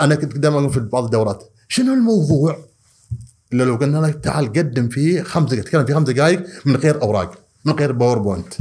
أنا 0.00 0.14
كنت 0.14 0.38
دائما 0.38 0.68
في 0.68 0.80
بعض 0.80 1.04
الدورات 1.04 1.42
شنو 1.68 1.94
الموضوع؟ 1.94 2.58
إلا 3.52 3.64
لو 3.64 3.76
قلنا 3.76 4.06
لك 4.06 4.24
تعال 4.24 4.52
قدم 4.52 4.88
فيه 4.88 5.22
خمس 5.22 5.50
دقائق 5.50 5.64
تتكلم 5.64 5.84
فيه 5.84 5.94
خمس 5.94 6.08
دقائق 6.10 6.46
من 6.64 6.76
غير 6.76 7.02
أوراق 7.02 7.38
من 7.64 7.72
غير 7.72 7.92
باوربوينت 7.92 8.54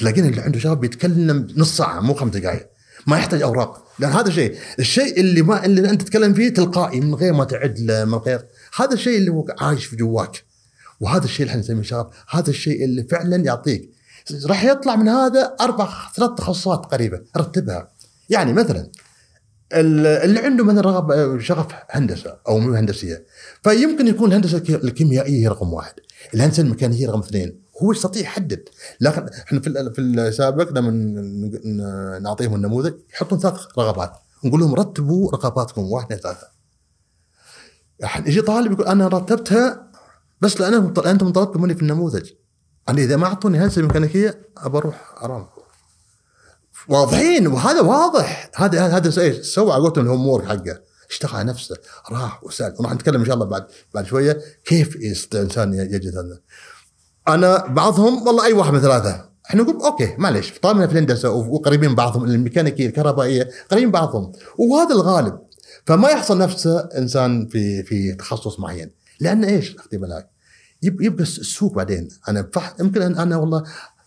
تلاقين 0.00 0.24
اللي 0.26 0.40
عنده 0.40 0.58
شغف 0.58 0.78
بيتكلم 0.78 1.46
نص 1.56 1.76
ساعة 1.76 2.00
مو 2.00 2.14
خمس 2.14 2.36
دقائق. 2.36 2.66
ما 3.06 3.18
يحتاج 3.18 3.42
أوراق. 3.42 3.84
لأن 3.98 4.10
هذا 4.10 4.30
شيء. 4.30 4.56
الشيء 4.78 5.20
اللي 5.20 5.42
ما 5.42 5.64
اللي 5.64 5.90
أنت 5.90 6.02
تتكلم 6.02 6.34
فيه 6.34 6.48
تلقائي 6.48 7.00
من 7.00 7.14
غير 7.14 7.32
ما 7.32 7.44
تعد 7.44 7.78
له 7.78 8.04
من 8.04 8.14
غير 8.14 8.46
هذا 8.76 8.94
الشيء 8.94 9.18
اللي 9.18 9.30
هو 9.30 9.46
عايش 9.60 9.84
في 9.84 9.96
جواك. 9.96 10.44
وهذا 11.00 11.24
الشيء 11.24 11.40
اللي 11.42 11.50
إحنا 11.50 11.60
نسميه 11.62 11.82
شغف. 11.82 12.06
هذا 12.30 12.50
الشيء 12.50 12.84
اللي 12.84 13.02
فعلا 13.10 13.36
يعطيك. 13.36 13.90
راح 14.46 14.64
يطلع 14.64 14.96
من 14.96 15.08
هذا 15.08 15.56
أربع 15.60 15.88
ثلاث 16.16 16.30
تخصصات 16.30 16.86
قريبه 16.86 17.20
رتبها. 17.36 17.92
يعني 18.30 18.52
مثلا 18.52 18.90
ال- 19.72 20.06
اللي 20.06 20.40
عنده 20.40 20.64
مثلا 20.64 20.80
رغب 20.80 21.38
شغف 21.40 21.66
هندسة 21.90 22.36
أو 22.48 22.58
مو 22.58 22.74
هندسية. 22.74 23.26
فيمكن 23.62 24.06
يكون 24.06 24.28
الهندسه 24.28 24.58
الك- 24.58 24.84
الكيميائية 24.84 25.42
هي 25.42 25.48
رقم 25.48 25.72
واحد. 25.72 25.94
الهندسة 26.34 26.62
الميكانيكية 26.62 27.08
رقم 27.08 27.18
اثنين. 27.20 27.60
هو 27.82 27.92
يستطيع 27.92 28.22
يحدد؟ 28.22 28.64
لكن 29.00 29.26
إحنا 29.28 29.60
في 29.60 29.90
في 29.94 30.00
السابق 30.00 30.70
لما 30.72 30.90
نعطيهم 32.18 32.54
النموذج 32.54 32.94
يحطون 33.14 33.38
ثلاث 33.38 33.60
رغبات. 33.78 34.12
نقول 34.44 34.60
لهم 34.60 34.74
رتبوا 34.74 35.32
رغباتكم 35.32 35.82
واحد 35.82 36.04
اثنين 36.06 36.20
ثلاثة. 36.20 36.46
يجي 38.26 38.42
طالب 38.42 38.72
يقول 38.72 38.86
أنا 38.86 39.08
رتبتها 39.08 39.90
بس 40.40 40.60
لأن 40.60 40.94
أنتم 41.06 41.32
طلبتوا 41.32 41.60
مني 41.60 41.74
في 41.74 41.82
النموذج. 41.82 42.30
أنا 42.88 42.98
إذا 43.02 43.16
ما 43.16 43.26
أعطوني 43.26 43.58
هندسه 43.58 43.82
ميكانيكية 43.82 44.48
ابى 44.58 44.78
أروح 44.78 45.14
ارامكو 45.22 45.60
واضحين 46.88 47.46
وهذا 47.46 47.80
واضح. 47.80 48.50
هذا 48.56 48.86
هذا 48.86 49.22
إيش 49.22 49.36
سوى 49.36 49.72
على 49.72 49.82
قولتهم 49.82 50.04
الهوم 50.04 50.42
حقه. 50.42 50.80
اشتغل 51.10 51.36
على 51.36 51.48
نفسه 51.48 51.76
راح 52.12 52.44
وسأل. 52.44 52.74
وراح 52.78 52.94
نتكلم 52.94 53.20
إن 53.20 53.26
شاء 53.26 53.34
الله 53.34 53.46
بعد 53.46 53.66
بعد 53.94 54.06
شوية. 54.06 54.40
كيف 54.64 54.96
الإنسان 54.96 55.74
يجد 55.74 56.16
هذا 56.16 56.40
أنا 57.28 57.66
بعضهم 57.66 58.26
والله 58.26 58.44
أي 58.44 58.52
واحد 58.52 58.72
من 58.72 58.80
ثلاثة. 58.80 59.30
إحنا 59.46 59.62
نقول 59.62 59.82
أوكي 59.82 60.14
معلش 60.18 60.52
طالما 60.62 60.86
في 60.86 60.92
الهندسه 60.92 61.30
وقريبين 61.30 61.94
بعضهم 61.94 62.24
الميكانيكية 62.24 62.86
الكهربائية 62.86 63.50
قريبين 63.70 63.90
بعضهم. 63.90 64.32
وهذا 64.58 64.94
الغالب 64.94 65.38
فما 65.86 66.08
يحصل 66.08 66.38
نفسه 66.38 66.78
إنسان 66.80 67.46
في 67.46 67.82
في 67.82 68.12
تخصص 68.14 68.60
معين. 68.60 68.90
لأن 69.20 69.44
إيش 69.44 69.76
بالك 69.92 70.30
يب- 70.82 71.00
يبقى 71.00 71.22
السوق 71.22 71.74
بعدين. 71.74 72.08
أنا 72.28 72.50
يمكن 72.80 73.02
أنا 73.02 73.36
والله 73.36 73.64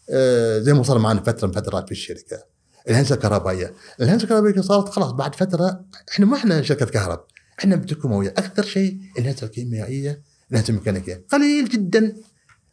آه، 0.09 0.59
زي 0.59 0.73
ما 0.73 0.83
صار 0.83 0.99
معنا 0.99 1.21
فترة 1.21 1.47
من 1.47 1.53
فترات 1.53 1.85
في 1.85 1.91
الشركة. 1.91 2.43
الهندسة 2.89 3.15
الكهربائية. 3.15 3.73
الهندسة 4.01 4.23
الكهربائية 4.23 4.61
صارت 4.61 4.89
خلاص 4.89 5.11
بعد 5.11 5.35
فترة 5.35 5.85
إحنا 6.11 6.25
ما 6.25 6.37
إحنا 6.37 6.61
شركة 6.61 6.85
كهرب. 6.85 7.25
إحنا 7.59 7.75
بتكومويه 7.75 8.29
أكثر 8.29 8.63
شيء 8.63 8.97
الهندسة 9.19 9.45
الكيميائية 9.45 10.21
الهندسة 10.51 10.71
الميكانيكية. 10.71 11.25
قليل 11.31 11.69
جدا 11.69 12.15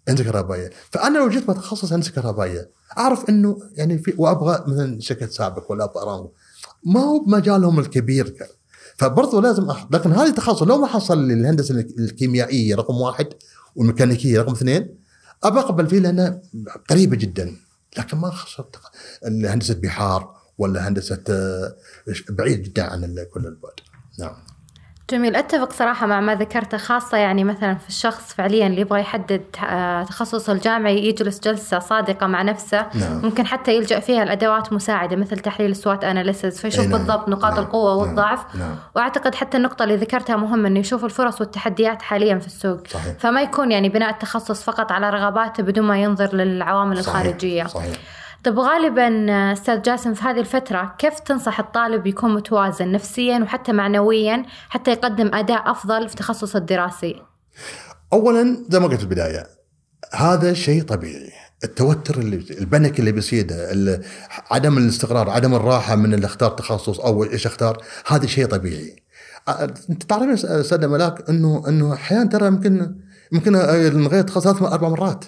هندسه 0.09 0.25
كهربائيه 0.25 0.71
فأنا 0.91 1.19
لو 1.19 1.29
جيت 1.29 1.51
بتخصص 1.51 1.93
هندسة 1.93 2.13
كهربائية 2.13 2.71
أعرف 2.99 3.29
إنه 3.29 3.59
يعني 3.75 3.99
في 3.99 4.15
وأبغى 4.19 4.65
مثلا 4.69 5.01
شركة 5.01 5.27
سابق 5.27 5.71
ولا 5.73 5.85
أبغى 5.85 6.29
ما 6.87 7.01
هو 7.01 7.19
بمجالهم 7.25 7.79
الكبير 7.81 8.35
فبرضه 9.01 9.43
لازم 9.43 9.71
أح... 9.71 9.87
لكن 9.91 10.13
هذه 10.13 10.29
التخصص 10.29 10.63
لو 10.63 10.79
ما 10.79 10.87
حصل 10.87 11.27
لي 11.27 11.35
الهندسه 11.35 11.75
الكيميائية 11.75 12.75
رقم 12.75 12.95
واحد 12.95 13.27
والميكانيكية 13.77 14.41
رقم 14.41 14.53
اثنين 14.53 14.99
أبى 15.45 15.59
أقبل 15.59 15.87
فيه 15.87 15.99
لانها 15.99 16.41
قريبة 16.91 17.17
جدا 17.17 17.57
لكن 17.99 18.17
ما 18.17 18.31
خسرت 18.31 18.77
هندسه 19.25 19.75
بحار 19.75 20.35
ولا 20.59 20.89
هندسة 20.89 21.23
آه، 21.31 21.77
بعيد 22.29 22.63
جدا 22.63 22.83
عن 22.83 23.27
كل 23.35 23.47
البعد. 23.47 23.73
نعم. 24.19 24.37
جميل 25.11 25.37
أتفق 25.37 25.73
صراحة 25.73 26.07
مع 26.07 26.20
ما 26.20 26.35
ذكرته 26.35 26.79
خاصة 26.79 27.18
يعني 27.18 27.44
مثلا 27.44 27.75
في 27.75 27.88
الشخص 27.88 28.35
فعليا 28.35 28.66
اللي 28.66 28.81
يبغى 28.81 29.01
يحدد 29.01 29.42
آه، 29.64 30.03
تخصصه 30.03 30.53
الجامعي 30.53 31.07
يجلس 31.09 31.40
جلسة 31.40 31.79
صادقة 31.79 32.27
مع 32.27 32.42
نفسه 32.42 32.87
نعم. 32.94 33.20
ممكن 33.23 33.46
حتى 33.46 33.77
يلجأ 33.77 34.01
فيها 34.01 34.23
الادوات 34.23 34.73
مساعدة 34.73 35.16
مثل 35.16 35.38
تحليل 35.38 35.70
السوات 35.70 36.05
اناليسز 36.05 36.59
فيشوف 36.59 36.81
أي 36.81 36.87
نعم. 36.87 36.99
بالضبط 36.99 37.29
نقاط 37.29 37.53
نعم. 37.53 37.62
القوة 37.62 37.90
نعم. 37.90 38.09
والضعف 38.09 38.57
نعم. 38.57 38.77
وأعتقد 38.96 39.35
حتى 39.35 39.57
النقطة 39.57 39.83
اللي 39.83 39.96
ذكرتها 39.96 40.37
مهمة 40.37 40.68
إنه 40.68 40.81
يشوف 40.81 41.05
الفرص 41.05 41.40
والتحديات 41.40 42.03
حاليا 42.03 42.38
في 42.38 42.46
السوق 42.46 42.87
صحيح. 42.88 43.14
فما 43.18 43.42
يكون 43.42 43.73
يعني 43.73 43.88
بناء 43.88 44.11
التخصص 44.11 44.62
فقط 44.62 44.92
على 44.92 45.11
رغباته 45.11 45.62
بدون 45.62 45.85
ما 45.85 46.03
ينظر 46.03 46.35
للعوامل 46.35 47.05
صحيح. 47.05 47.16
الخارجية 47.16 47.64
صحيح 47.64 47.96
طب 48.44 48.59
غالبا 48.59 49.33
آه، 49.33 49.53
أستاذ 49.53 49.83
جاسم 49.83 50.14
في 50.14 50.22
هذه 50.22 50.40
الفترة 50.40 50.94
كيف 50.98 51.20
تنصح 51.20 51.61
الطالب 51.61 52.07
يكون 52.07 52.35
متوازن 52.35 52.92
نفسيا 52.92 53.38
وحتى 53.38 53.72
معنويا 53.72 54.44
حتى 54.68 54.90
يقدم 54.90 55.35
أداء 55.35 55.70
أفضل 55.70 56.09
في 56.09 56.16
تخصصه 56.16 56.59
الدراسي؟ 56.59 57.22
اولا 58.12 58.57
زي 58.68 58.81
ما 58.81 58.87
قلت 58.87 58.96
في 58.96 59.03
البداية 59.03 59.46
هذا 60.12 60.53
شيء 60.53 60.83
طبيعي. 60.83 61.33
التوتر 61.64 62.18
اللي 62.18 62.37
البنك 62.50 63.00
اللي 63.00 63.12
بيصيده 63.12 64.00
عدم 64.50 64.79
الاستقرار 64.79 65.31
عدم 65.31 65.55
الراحة 65.55 65.96
من 65.96 66.14
اللي 66.14 66.26
اختار 66.26 66.50
تخصص 66.50 67.00
أو 67.00 67.24
إيش 67.24 67.46
اختار 67.46 67.85
هذا 68.07 68.26
شيء 68.26 68.46
طبيعي. 68.46 68.96
أنت 69.90 70.03
تعرفين 70.03 70.31
أستاذ 70.31 70.87
ملاك 70.87 71.31
إنه 71.31 71.62
إنه 71.68 71.92
أحيانا 71.94 72.24
ترى 72.24 72.46
يمكن 72.46 72.96
يمكن 73.33 73.53
نغير 74.03 74.22
تخصص 74.22 74.44
ثلاث 74.44 74.72
أربع 74.72 74.88
مرات. 74.88 75.24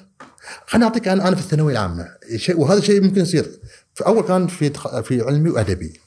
خليني 0.67 0.85
أعطيك 0.85 1.09
أنا 1.09 1.29
أنا 1.29 1.37
في 1.37 1.43
الثانوية 1.43 1.73
العامة. 1.73 2.09
شيء 2.37 2.61
وهذا 2.61 2.81
شيء 2.81 3.03
ممكن 3.03 3.21
يصير. 3.21 3.61
في 3.95 4.07
أول 4.07 4.23
كان 4.23 4.47
في 4.47 4.71
في 5.03 5.23
علمي 5.23 5.51
وأدبي. 5.51 6.01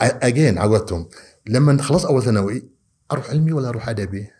اجين 0.00 0.58
عودتهم. 0.58 1.08
لما 1.46 1.82
خلص 1.82 2.04
أول 2.04 2.22
ثانوي 2.22 2.68
أروح 3.12 3.30
علمي 3.30 3.52
ولا 3.52 3.68
أروح 3.68 3.88
أدبي؟ 3.88 4.30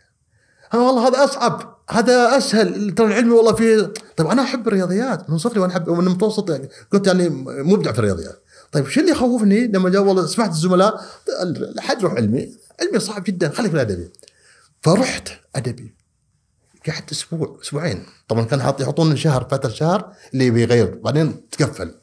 ها 0.72 0.78
والله 0.78 1.08
هذا 1.08 1.24
أصعب. 1.24 1.78
هذا 1.90 2.38
أسهل. 2.38 2.94
ترى 2.94 3.06
العلمي 3.06 3.30
والله 3.30 3.52
في 3.52 3.92
طيب 4.16 4.26
أنا 4.26 4.42
أحب 4.42 4.68
الرياضيات. 4.68 5.30
من 5.30 5.38
صغري 5.38 5.60
وأنا 5.60 5.72
احب 5.72 5.90
من 5.90 6.06
المتوسط 6.06 6.50
يعني. 6.50 6.68
كنت 6.92 7.06
يعني 7.06 7.28
مبدع 7.44 7.92
في 7.92 7.98
الرياضيات. 7.98 8.42
طيب 8.72 8.88
شو 8.88 9.00
اللي 9.00 9.12
يخوفني؟ 9.12 9.66
لما 9.66 9.90
جاء 9.90 10.02
والله 10.02 10.26
سمعت 10.26 10.50
الزملاء 10.50 11.04
حد 11.78 12.02
روح 12.02 12.12
علمي. 12.12 12.52
علمي 12.80 12.98
صعب 12.98 13.24
جدا. 13.24 13.48
خليك 13.48 13.70
في 13.70 13.76
الأدبي. 13.76 14.08
فرحت 14.82 15.28
أدبي. 15.56 16.01
قعدت 16.88 17.12
أسبوع 17.12 17.58
أسبوعين. 17.62 18.02
طبعا 18.28 18.44
كان 18.44 18.62
حاط 18.62 18.80
يحطون 18.80 19.16
شهر 19.16 19.48
فتره 19.50 19.70
شهر 19.70 20.12
اللي 20.32 20.50
بيغير 20.50 21.00
بعدين 21.04 21.48
تقفل 21.50 21.94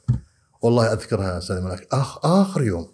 والله 0.62 0.94
أذكرها 0.94 1.38
أستاذ 1.38 1.62
ملاك 1.62 1.88
آخ 1.92 2.26
آخر 2.26 2.63
يوم. 2.63 2.88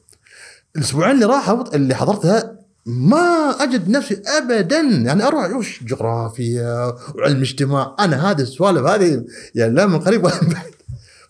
الأسبوعين 0.76 1.16
اللي 1.16 1.26
راحوا 1.26 1.76
اللي 1.76 1.96
حضرتها 1.96 2.60
ما 2.86 3.56
أجد 3.60 3.90
نفسي 3.90 4.22
ابدا. 4.26 4.80
يعني 4.80 5.24
أروح 5.24 5.56
وش 5.56 5.84
جغرافيا 5.84 6.96
وعلم 7.16 7.42
اجتماع. 7.42 7.96
أنا 8.00 8.32
هذه 8.32 8.42
السوالف 8.42 8.86
هذه 8.86 9.26
يعني 9.56 9.74
لا 9.74 9.86
من 9.86 10.00
قريب 10.00 10.24
ولا 10.24 10.44
من 10.44 10.50
بعيد. 10.50 10.76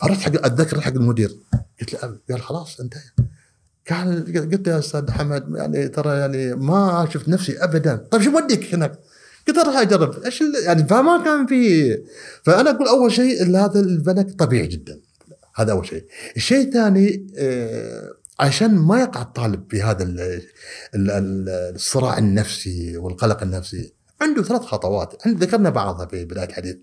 فرحت 0.01 0.21
حق 0.21 0.45
أتذكر 0.45 0.81
حق 0.81 0.91
المدير. 0.91 1.37
قلت 1.79 1.93
له 1.93 1.99
أبي. 2.03 2.19
قال 2.31 2.41
خلاص 2.41 2.79
انتهى. 2.79 3.01
قال 3.89 4.49
قلت 4.51 4.67
يا 4.67 4.79
أستاذ 4.79 5.11
حمد 5.11 5.45
يعني 5.55 5.87
ترى 5.87 6.17
يعني 6.17 6.55
ما 6.55 7.07
شفت 7.13 7.29
نفسي 7.29 7.63
ابدا. 7.63 7.95
طيب 8.11 8.21
شو 8.21 8.37
وديك 8.37 8.73
هناك؟ 8.73 8.99
قلت 9.47 9.57
أروح 9.57 9.77
أجرب. 9.77 10.23
إيش 10.23 10.43
يعني 10.65 10.87
فما 10.87 11.23
كان 11.25 11.45
في 11.47 11.89
فأنا 12.43 12.69
أقول 12.69 12.87
أول 12.87 13.11
شيء 13.11 13.43
هذا 13.57 13.79
البنك 13.79 14.39
طبيعي 14.39 14.67
جدا. 14.67 14.99
هذا 15.55 15.71
أول 15.71 15.87
شيء. 15.87 16.05
الشيء 16.37 16.67
الثاني 16.67 17.27
آه، 17.37 18.11
عشان 18.39 18.75
ما 18.75 18.99
يقع 19.01 19.21
الطالب 19.21 19.63
في 19.69 19.81
هذا 19.81 20.03
ال- 20.03 20.19
ال- 20.95 21.11
ال- 21.11 21.75
الصراع 21.75 22.17
النفسي 22.17 22.97
والقلق 22.97 23.41
النفسي 23.43 23.93
عنده 24.21 24.43
ثلاث 24.43 24.61
خطوات. 24.61 25.27
ذكرنا 25.27 25.69
بعضها 25.69 26.05
في 26.05 26.25
بداية 26.25 26.45
الحديث. 26.45 26.75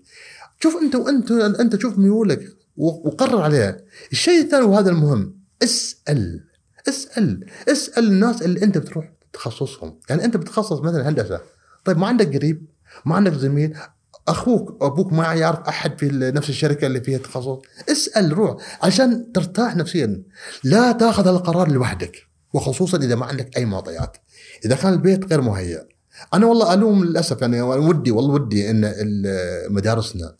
شوف 0.59 0.75
أنت 0.81 0.95
وأنت 0.95 1.31
أنت 1.31 1.81
شوف 1.81 1.97
ميولك 1.97 2.41
وقرر 2.77 3.41
عليها. 3.41 3.77
الشيء 4.11 4.41
الثاني 4.41 4.65
وهذا 4.65 4.89
المهم. 4.89 5.35
اسأل. 5.63 6.43
اسأل. 6.89 7.45
اسأل 7.69 8.07
الناس 8.07 8.41
اللي 8.41 8.63
أنت 8.63 8.77
بتروح 8.77 9.11
تخصصهم. 9.33 9.99
يعني 10.09 10.25
أنت 10.25 10.37
بتخصص 10.37 10.81
مثلا 10.81 11.09
هندسة. 11.09 11.41
طيب 11.85 11.97
ما 11.97 12.07
عندك 12.07 12.35
قريب؟ 12.35 12.65
ما 13.05 13.15
عندك 13.15 13.33
زميل؟ 13.33 13.77
أخوك 14.27 14.77
أبوك 14.83 15.13
ما 15.13 15.33
يعرف 15.33 15.59
أحد 15.59 15.99
في 15.99 16.09
نفس 16.11 16.49
الشركة 16.49 16.87
اللي 16.87 17.01
فيها 17.01 17.17
تخصص. 17.17 17.57
اسأل 17.91 18.37
روح 18.37 18.55
عشان 18.85 19.31
ترتاح 19.31 19.75
نفسيا. 19.75 20.23
لا 20.63 20.91
تأخذ 20.91 21.27
القرار 21.27 21.71
لوحدك 21.71 22.17
وخصوصا 22.53 22.97
إذا 22.97 23.15
ما 23.15 23.25
عندك 23.25 23.57
أي 23.57 23.65
معطيات 23.65 24.17
إذا 24.65 24.75
كان 24.75 24.93
البيت 24.93 25.25
غير 25.25 25.41
مهيأ. 25.41 25.87
أنا 26.33 26.45
والله 26.45 26.73
ألوم 26.73 27.03
للأسف 27.03 27.41
يعني 27.41 27.61
ودي 27.61 28.11
والله 28.11 28.33
ودي 28.33 28.69
إن 28.69 28.93
مدارسنا 29.69 30.35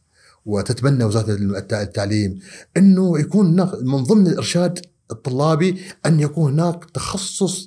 وتتبنى 0.46 1.04
وزارة 1.04 1.32
الت- 1.32 1.74
التعليم 1.74 2.40
إنه 2.78 3.20
يكون 3.20 3.56
من 3.84 4.04
ضمن 4.04 4.28
الإرشاد 4.28 4.80
الطلابي 5.12 5.82
أن 6.06 6.20
يكون 6.20 6.52
هناك 6.60 6.86
تخصص 6.86 7.66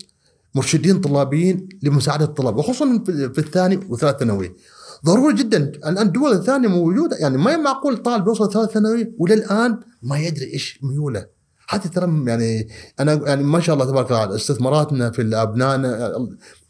مرشدين 0.57 1.01
طلابيين 1.01 1.69
لمساعدة 1.83 2.25
الطلاب 2.25 2.57
وخصوصا 2.57 3.05
في 3.07 3.39
الثاني 3.39 3.81
وثالث 3.89 4.19
ثانوي. 4.19 4.55
ضروري 5.07 5.35
جدا. 5.35 5.59
الآن 5.59 5.99
الدول 5.99 6.33
الثانية 6.33 6.69
موجودة 6.69 7.17
يعني 7.17 7.39
ما 7.39 7.57
معقول 7.57 7.97
طالب 7.97 8.27
يوصل 8.27 8.53
ثالث 8.53 8.71
ثانوي 8.71 9.15
وللآن 9.19 9.81
ما 10.03 10.19
يدري 10.19 10.53
إيش 10.53 10.81
ميوله. 10.83 11.27
هذه 11.69 11.87
ترى 11.87 12.25
يعني 12.27 12.69
أنا 13.01 13.21
يعني 13.27 13.43
ما 13.43 13.61
شاء 13.61 13.75
الله 13.75 13.87
تبارك 13.87 14.11
الله 14.11 14.37
استثماراتنا 14.37 15.11
في 15.11 15.23
ابنائنا 15.35 16.13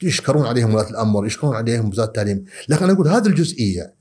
يشكرون 0.02 0.46
عليهم 0.46 0.74
ولاة 0.74 0.90
الأمر 0.90 1.26
يشكرون 1.26 1.56
عليهم 1.56 1.88
وزارة 1.88 2.06
التعليم. 2.06 2.44
لكن 2.68 2.84
أنا 2.84 2.92
أقول 2.92 3.08
هذه 3.08 3.26
الجزئية 3.26 3.94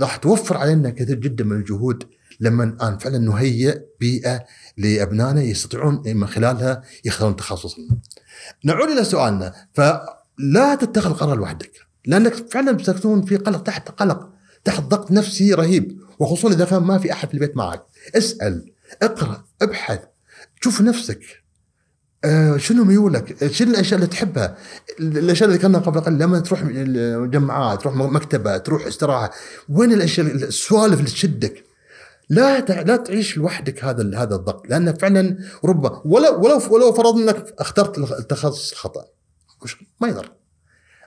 راح 0.00 0.16
توفر 0.16 0.56
علينا 0.56 0.90
كثير 0.90 1.18
جدا 1.18 1.44
من 1.44 1.56
الجهود 1.56 2.04
لما 2.40 2.64
الآن 2.64 2.98
فعلا 2.98 3.18
نهيئ 3.18 3.80
بيئة 4.00 4.44
لأبنائنا 4.78 5.42
يستطيعون 5.42 6.02
من 6.06 6.26
خلالها 6.26 6.82
يختارون 7.04 7.36
تخصصهم. 7.36 8.00
نعود 8.64 8.88
إلى 8.88 9.04
سؤالنا 9.04 9.52
فلا 9.74 10.74
تتخذ 10.74 11.12
قرار 11.12 11.36
لوحدك 11.36 11.72
لأنك 12.06 12.34
فعلا 12.34 12.82
ستكون 12.82 13.24
في 13.24 13.36
قلق 13.36 13.62
تحت 13.62 13.88
قلق 13.88 14.28
تحت 14.64 14.82
ضغط 14.82 15.10
نفسي 15.10 15.54
رهيب 15.54 16.00
وخصوصا 16.18 16.54
إذا 16.54 16.64
كان 16.64 16.82
ما 16.82 16.98
في 16.98 17.12
أحد 17.12 17.28
في 17.28 17.34
البيت 17.34 17.56
معك 17.56 17.82
اسأل 18.16 18.72
اقرأ 19.02 19.44
ابحث 19.62 20.00
شوف 20.60 20.80
نفسك 20.80 21.42
آه 22.24 22.56
شنو 22.56 22.84
ميولك؟ 22.84 23.52
شنو 23.52 23.70
الأشياء 23.70 23.94
اللي 23.94 24.06
تحبها؟ 24.06 24.56
الأشياء 25.00 25.48
اللي 25.48 25.58
ذكرناها 25.58 25.80
قبل 25.80 26.00
قليل 26.00 26.18
لما 26.18 26.40
تروح 26.40 26.62
مجمعات، 26.64 27.80
تروح 27.80 27.94
مكتبة، 27.94 28.56
تروح 28.56 28.86
استراحة، 28.86 29.30
وين 29.68 29.92
الأشياء 29.92 30.26
السوالف 30.26 30.98
اللي 30.98 31.10
تشدك؟ 31.10 31.64
لا 32.32 32.60
لا 32.60 32.96
تعيش 32.96 33.36
لوحدك 33.36 33.84
هذا 33.84 34.18
هذا 34.22 34.34
الضغط 34.34 34.68
لأن 34.68 34.94
فعلا 34.94 35.38
ربما 35.64 36.02
ولو 36.04 36.40
ولو 36.40 36.60
ولو 36.70 36.92
فرضنا 36.92 37.30
إنك 37.30 37.54
اخترت 37.58 37.98
التخصص 37.98 38.72
الخطأ 38.72 39.04
ما 40.00 40.08
يضر. 40.08 40.32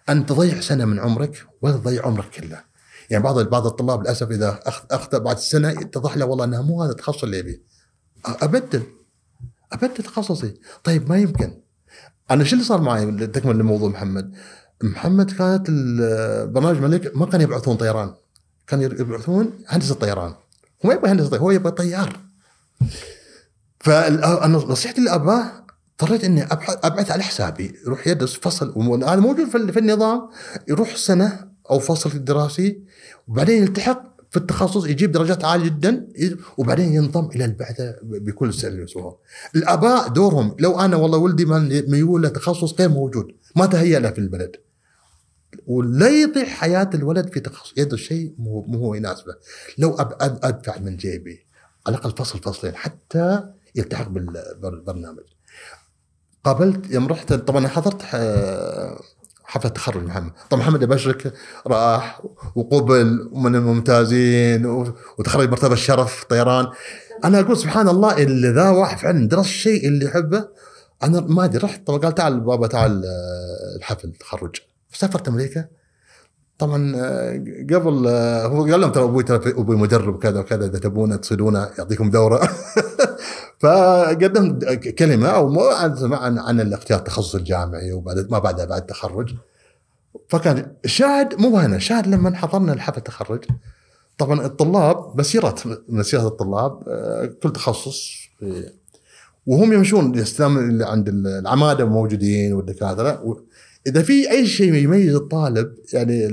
أن 0.10 0.26
تضيع 0.26 0.60
سنة 0.60 0.86
من 0.86 1.00
عمرك 1.00 1.46
ولا 1.62 1.74
تضيع 1.74 2.06
عمرك 2.06 2.30
كله. 2.30 2.64
يعني 3.10 3.24
بعض 3.24 3.40
بعض 3.40 3.66
الطلاب 3.66 4.02
للأسف 4.02 4.32
إذا 4.32 4.60
أخطأ 4.92 5.18
بعد 5.18 5.36
السنة 5.36 5.70
يتضح 5.70 6.18
له 6.18 6.26
والله 6.26 6.46
إنها 6.46 6.62
مو 6.62 6.84
هذا 6.84 6.92
التخصص 6.92 7.24
اللي 7.24 7.40
يبيه. 7.40 7.62
أبدل 8.26 8.84
أبدل 9.74 10.04
تخصصي. 10.04 10.54
طيب 10.84 11.10
ما 11.10 11.18
يمكن. 11.18 11.62
أنا 12.32 12.44
شو 12.44 12.54
اللي 12.54 12.66
صار 12.66 12.82
معي؟ 12.82 13.28
تكمل 13.28 13.56
الموضوع 13.56 13.90
محمد. 13.90 14.36
محمد 14.84 15.32
كانت 15.32 15.68
برنامج 16.50 16.78
ملك 16.78 17.18
ما 17.18 17.26
كانوا 17.26 17.44
يبعثون 17.44 17.76
طيران. 17.78 18.14
كانوا 18.68 18.86
يبعثون 18.86 19.52
هندسة 19.68 19.96
طيران. 19.96 20.34
ما 20.86 20.94
يبغى 20.94 21.12
هندسة 21.12 21.30
طيران 21.30 21.42
هو 21.44 21.52
يبغى 21.52 21.72
طيار 21.72 22.20
فانا 23.80 24.58
نصيحتي 24.58 25.02
للاباء 25.02 25.66
اضطريت 26.02 26.24
إني 26.24 26.44
أبعث 26.84 27.12
على 27.12 27.24
حسابي 27.24 27.76
يروح 27.86 28.08
يدرس 28.08 28.36
فصل 28.36 28.74
هذا 29.04 29.16
موجود 29.16 29.50
في 29.50 29.80
النظام 29.80 30.30
يروح 30.68 30.96
سنة 30.96 31.48
أو 31.72 31.80
فصل 31.80 32.24
دراسي 32.24 32.80
وبعدين 33.28 33.64
يلتحق 33.64 34.16
في 34.32 34.38
التخصص 34.38 34.86
يجيب 34.86 35.12
درجات 35.12 35.46
عالية 35.46 35.66
جدا 35.66 36.08
وبعدين 36.58 36.94
ينضم 36.94 37.30
إلى 37.36 37.46
البعثة 37.46 37.96
بكل 38.04 38.54
سهل. 38.54 38.86
الأباء 39.56 40.08
دورهم 40.08 40.56
لو 40.60 40.80
أنا 40.80 40.96
والله 40.96 41.18
ولدي 41.18 41.46
ميول 41.88 42.24
لتخصص 42.24 42.74
غير 42.80 42.90
موجود 42.90 43.32
ما 43.56 43.66
تهيأ 43.66 44.00
له 44.00 44.12
في 44.12 44.20
البلد. 44.20 44.56
ولا 45.68 46.10
يضيع 46.10 46.46
حياة 46.46 46.90
الولد 46.94 47.34
في 47.34 47.40
تخصص 47.40 47.74
يدرس 47.78 48.00
شيء 48.00 48.34
مو 48.38 48.78
هو 48.78 48.94
يناسبه. 48.94 49.36
لو 49.78 49.96
أدفع 50.22 50.80
من 50.80 50.98
جيبي 50.98 51.46
على 51.88 51.96
الأقل 51.98 52.12
فصل 52.12 52.40
فصلين 52.40 52.76
حتى 52.76 53.44
يلتحق 53.76 54.08
بالبرنامج. 54.08 55.24
قابلت 56.44 56.92
يوم 56.92 57.08
رحت 57.08 57.34
طبعا 57.34 57.68
حضرت 57.68 58.02
حفلة 59.46 59.72
تخرج 59.72 60.04
محمد 60.04 60.32
طبعا 60.50 60.62
محمد 60.64 60.84
ابشرك 60.84 61.34
راح 61.68 62.22
وقبل 62.56 63.30
ومن 63.32 63.56
الممتازين 63.56 64.66
وتخرج 65.20 65.50
مرتبة 65.50 65.74
الشرف 65.74 66.24
طيران 66.24 66.68
أنا 67.24 67.40
أقول 67.40 67.58
سبحان 67.58 67.90
الله 67.90 68.24
اللي 68.24 68.50
ذا 68.50 68.70
واحد 68.70 68.98
فعلا 68.98 69.28
درس 69.28 69.46
الشيء 69.46 69.88
اللي 69.88 70.06
يحبه 70.06 70.48
أنا 71.04 71.22
ما 71.22 71.46
أدري 71.46 71.58
رحت 71.58 71.88
طبعا 71.88 72.00
قال 72.00 72.16
تعال 72.16 72.40
بابا 72.40 72.68
تعال 72.68 73.06
آه، 73.06 73.78
الحفل 73.78 74.12
تخرج 74.12 74.56
سافرت 74.98 75.28
أمريكا. 75.28 75.66
طبعا 76.58 76.94
آه، 76.96 77.32
قبل 77.74 78.08
آه، 78.08 78.46
هو 78.46 78.62
قال 78.62 78.82
لهم 78.82 78.92
ترى 78.92 79.04
أبوي 79.04 79.24
ترى 79.24 79.52
أبوي 79.52 79.76
مدرب 79.76 80.20
كذا 80.20 80.40
وكذا 80.40 80.66
إذا 80.66 80.80
تبونه 80.80 81.16
تصيدونه 81.16 81.70
يعطيكم 81.78 82.10
دورة. 82.10 82.50
فقدمت 83.62 84.66
كلمة 85.00 85.28
أو 85.28 85.60
عن 86.16 86.40
عن 86.40 86.62
الاختيار 86.62 87.00
التخصص 87.00 87.36
الجامعي 87.36 87.92
وبعد 87.92 88.28
ما 88.32 88.40
بعدها 88.40 88.66
بعد 88.66 88.82
التخرج. 88.82 89.36
فكان 90.30 90.76
الشاهد 90.86 91.42
مو 91.42 91.58
هنا 91.58 91.76
الشاهد 91.76 92.08
لما 92.08 92.36
حضرنا 92.36 92.74
الحفل 92.74 92.98
التخرج. 92.98 93.46
طبعا 94.18 94.46
الطلاب 94.46 95.20
مسيرة 95.20 95.56
مسيرة 95.90 96.28
الطلاب 96.28 96.84
آه، 96.88 97.26
كل 97.44 97.54
تخصص 97.54 98.26
وهم 99.46 99.74
يمشون 99.74 100.24
عند 100.82 101.10
العمادة 101.10 101.86
موجودين 101.86 102.54
والدكاترة. 102.54 103.38
إذا 103.88 104.02
في 104.02 104.32
أي 104.32 104.48
شيء 104.48 104.74
يميز 104.74 105.16
الطالب 105.16 105.76
يعني 105.94 106.28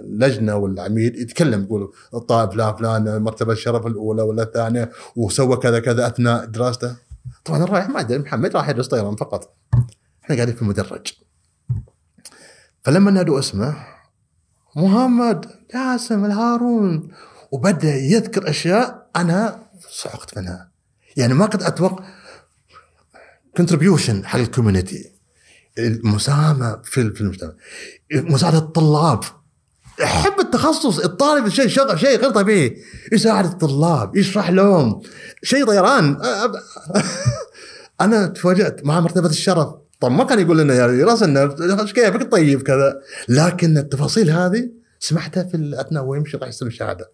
اللجنة 0.00 0.56
والعميد 0.56 1.16
يتكلم 1.16 1.62
يقول 1.62 1.92
الطالب 2.14 2.50
فلان 2.52 2.76
فلان 2.76 3.22
مرتبة 3.22 3.52
الشرف 3.52 3.86
الأولى 3.86 4.22
ولا 4.22 4.42
الثانية 4.42 4.90
وسوى 5.16 5.56
كذا 5.56 5.78
كذا 5.78 6.06
أثناء 6.06 6.44
دراسته. 6.44 6.96
طبعا 7.44 7.64
رايح 7.64 7.88
ما 7.88 8.00
أدري 8.00 8.18
محمد 8.18 8.56
راح 8.56 8.68
يدرس 8.68 8.88
طيران 8.88 9.16
فقط. 9.16 9.56
إحنا 10.24 10.36
قاعدين 10.36 10.54
في 10.54 10.62
المدرج 10.62 11.12
فلما 12.82 13.10
نادوا 13.10 13.38
اسمه 13.38 13.76
محمد 14.76 15.46
جاسم 15.74 16.24
الهارون. 16.24 17.08
وبدأ 17.52 17.94
يذكر 17.94 18.50
أشياء 18.50 19.10
أنا 19.16 19.70
صعقت 19.90 20.38
منها. 20.38 20.70
يعني 21.16 21.34
ما 21.34 21.46
كنت 21.46 21.62
أتوقع 21.62 22.04
contribution 23.56 24.26
حق 24.26 24.38
ال 24.38 24.46
community 24.46 25.19
المساهمة 25.78 26.80
في 26.84 27.10
في 27.10 27.20
المجتمع. 27.20 27.52
مساعدة 28.12 28.58
الطلاب. 28.58 29.20
أحب 30.02 30.40
التخصص 30.40 30.98
الطالب 30.98 31.48
شيء 31.48 31.68
شغل 31.68 32.00
شيء 32.00 32.18
غير 32.18 32.30
طبيعي. 32.30 32.76
يساعد 33.12 33.44
الطلاب 33.44 34.16
يشرح 34.16 34.50
لهم. 34.50 35.02
شيء 35.42 35.66
طيران. 35.66 36.16
أنا 38.00 38.26
تفاجأت 38.26 38.84
مع 38.84 39.00
مرتبة 39.00 39.28
الشرف. 39.28 39.68
طب 40.00 40.12
ما 40.12 40.24
كان 40.24 40.38
يقول 40.38 40.58
لنا 40.58 40.74
يا 40.74 40.86
إيش 41.80 41.92
كيفك؟ 41.92 42.32
طيب 42.32 42.62
كذا. 42.62 43.00
لكن 43.28 43.78
التفاصيل 43.78 44.30
هذه 44.30 44.70
سمعتها 45.00 45.42
في 45.42 45.74
اثناء 45.80 46.02
وهو 46.02 46.14
يمشي 46.14 46.36
راح 46.36 46.48
يستلم 46.48 46.68
الشهاده 46.68 47.10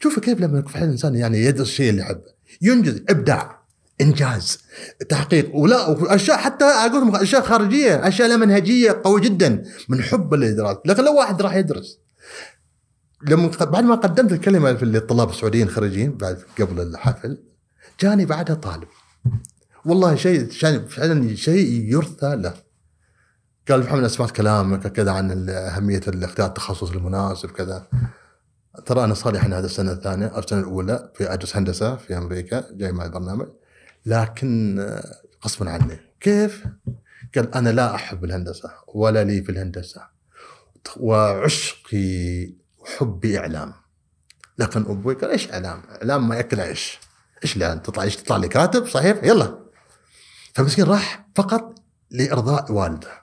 شوف 0.00 0.18
كيف 0.18 0.40
لما 0.40 0.58
يكون 0.58 0.82
الإنسان 0.82 1.14
يعني 1.14 1.44
يدرس 1.44 1.68
الشيء 1.68 1.90
اللي 1.90 2.00
يحبه. 2.00 2.32
ينجز 2.62 3.02
إبداع. 3.08 3.61
إنجاز 4.02 4.58
تحقيق. 5.08 5.54
ولا 5.54 6.14
اشياء 6.14 6.36
حتى 6.36 6.64
أقول 6.64 7.16
أشياء 7.16 7.42
خارجية 7.42 8.08
أشياء 8.08 8.28
لا 8.28 8.36
منهجية 8.36 9.00
قوية 9.04 9.22
جدا 9.22 9.64
من 9.88 10.02
حب 10.02 10.34
للادراك 10.34 10.80
لكن 10.86 11.04
لو 11.04 11.18
واحد 11.18 11.42
راح 11.42 11.54
يدرس 11.54 11.98
لما 13.28 13.50
بعد 13.60 13.84
ما 13.84 13.94
قدمت 13.94 14.32
الكلمة 14.32 14.70
للطلاب 14.70 15.30
السعوديين 15.30 15.66
الخريجين 15.66 16.16
بعد 16.16 16.42
قبل 16.60 16.80
الحفل 16.80 17.38
جاني 18.00 18.24
بعدها 18.24 18.56
طالب. 18.56 18.88
والله 19.84 20.14
شيء 20.14 20.48
فعلا 20.88 21.36
شيء 21.36 21.92
يرثى 21.92 22.36
له. 22.36 22.54
قال 23.68 23.80
محمد 23.80 24.06
سمعت 24.06 24.30
كلامك 24.30 24.92
كذا 24.92 25.10
عن 25.10 25.48
أهمية 25.48 26.00
الاختيار 26.08 26.48
التخصص 26.48 26.90
المناسب 26.90 27.50
كذا. 27.50 27.86
ترى 28.86 29.04
أنا 29.04 29.14
صالح 29.14 29.44
هذا 29.44 29.66
السنة 29.66 29.92
الثانية 29.92 30.26
أو 30.26 30.38
السنة 30.38 30.60
الأولى 30.60 31.12
في 31.14 31.32
أدرس 31.32 31.56
هندسة 31.56 31.96
في 31.96 32.18
أمريكا 32.18 32.64
جاي 32.72 32.92
مع 32.92 33.04
البرنامج 33.04 33.46
لكن 34.06 34.80
غصبا 35.44 35.70
عني. 35.70 36.00
كيف؟ 36.20 36.64
قال 37.34 37.54
أنا 37.54 37.70
لا 37.70 37.94
أحب 37.94 38.24
الهندسة 38.24 38.70
ولا 38.94 39.24
لي 39.24 39.42
في 39.42 39.52
الهندسة 39.52 40.06
وعشقي 40.96 42.52
وحبي 42.78 43.38
إعلام. 43.38 43.72
لكن 44.58 44.80
أبوي 44.80 45.14
قال 45.14 45.30
إيش 45.30 45.52
إعلام؟ 45.52 45.82
إعلام 45.90 46.28
ما 46.28 46.36
يأكل 46.36 46.60
عيش. 46.60 46.98
إيش 47.42 47.62
اعلام؟ 47.62 47.78
تطلع 47.78 48.02
إيش 48.02 48.16
تطلع 48.16 48.36
لي 48.36 48.48
كاتب؟ 48.48 48.86
صحيح 48.86 49.24
يلا. 49.24 49.58
فمسكين 50.54 50.84
راح 50.84 51.28
فقط 51.34 51.82
لإرضاء 52.10 52.72
والده. 52.72 53.22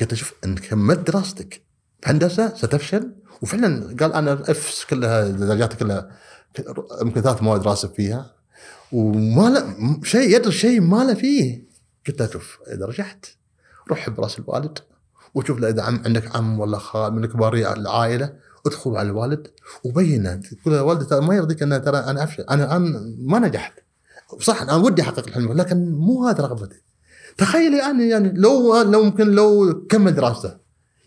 قلت 0.00 0.12
له 0.12 0.18
شوف 0.18 0.34
ان 0.44 0.54
كملت 0.54 1.10
دراستك 1.10 1.62
هندسة 2.04 2.54
ستفشل. 2.54 3.14
وفعلا 3.42 3.96
قال 4.00 4.12
أنا 4.12 4.32
اف 4.32 4.86
كلها 4.90 5.28
درجاتي 5.28 5.76
كلها 5.76 6.10
يمكن 7.02 7.22
ثلاث 7.22 7.42
مواد 7.42 7.62
راسب 7.62 7.94
فيها. 7.94 8.33
وما 8.92 9.50
له 9.50 10.00
شيء 10.02 10.36
يدرس 10.36 10.54
شيء 10.54 10.80
ما 10.80 11.04
له 11.04 11.14
فيه. 11.14 11.64
قلت 12.06 12.20
له 12.20 12.30
شوف 12.30 12.58
إذا 12.72 12.86
رجعت 12.86 13.26
روح 13.88 14.10
برأس 14.10 14.38
الوالد 14.38 14.78
وشوف 15.34 15.58
له 15.58 15.68
إذا 15.68 15.82
عم 15.82 16.02
عندك 16.06 16.36
عم 16.36 16.60
ولا 16.60 16.78
خال 16.78 17.14
من 17.14 17.26
كبار 17.26 17.54
العائلة 17.54 18.32
ادخل 18.66 18.96
على 18.96 19.08
الوالد 19.08 19.46
وبين 19.84 20.40
تقول 20.40 20.74
له 20.74 20.82
والدي 20.82 21.20
ما 21.20 21.34
يرضيك 21.34 21.62
ان 21.62 21.82
ترى 21.82 21.98
أنا 21.98 22.24
أفشل. 22.24 22.42
أنا 22.42 22.76
أنا 22.76 23.14
ما 23.18 23.38
نجحت. 23.38 23.72
صح 24.40 24.62
أنا 24.62 24.74
ودي 24.76 25.02
أحقق 25.02 25.26
الحلم 25.26 25.52
لكن 25.52 25.92
مو 25.92 26.28
هذا 26.28 26.44
رغبتي. 26.44 26.82
تخيلي 27.38 27.82
أنا 27.82 28.04
يعني 28.04 28.32
لو 28.32 28.82
لو 28.82 29.02
ممكن 29.02 29.30
لو 29.30 29.82
كمل 29.90 30.14
دراسته 30.14 30.56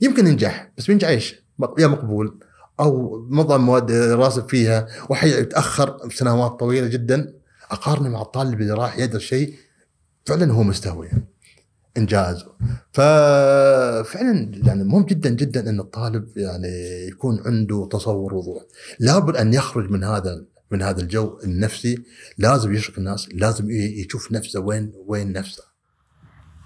يمكن 0.01 0.27
ينجح 0.27 0.71
بس 0.77 0.87
بينجح 0.87 1.07
إيش؟ 1.07 1.35
يا 1.79 1.87
مقبول 1.87 2.39
أو 2.79 3.19
مضى 3.29 3.57
مواد 3.57 3.91
راسب 3.91 4.49
فيها 4.49 4.87
وحيتأخر 5.09 6.09
سنوات 6.09 6.59
طويلة 6.59 6.87
جدا. 6.87 7.33
أقارنه 7.71 8.09
مع 8.09 8.21
الطالب 8.21 8.61
اللي 8.61 8.73
راح 8.73 8.99
يدرس 8.99 9.21
شيء 9.21 9.53
فعلا 10.25 10.53
هو 10.53 10.63
مستهوي 10.63 11.09
إنجاز. 11.97 12.45
ففعلا 12.91 14.51
يعني 14.63 14.83
مهم 14.83 15.05
جدا 15.05 15.29
جدا 15.29 15.69
إن 15.69 15.79
الطالب 15.79 16.37
يعني 16.37 16.67
يكون 17.07 17.41
عنده 17.45 17.89
تصور 17.91 18.33
وضوح. 18.33 18.63
لابد 18.99 19.35
أن 19.35 19.53
يخرج 19.53 19.89
من 19.89 20.03
هذا 20.03 20.45
من 20.71 20.81
هذا 20.81 21.01
الجو 21.01 21.39
النفسي. 21.43 22.03
لازم 22.37 22.73
يشرك 22.73 22.97
الناس 22.97 23.29
لازم 23.33 23.71
يشوف 23.71 24.31
نفسه 24.31 24.59
وين 24.59 24.91
وين 25.07 25.33
نفسه. 25.33 25.63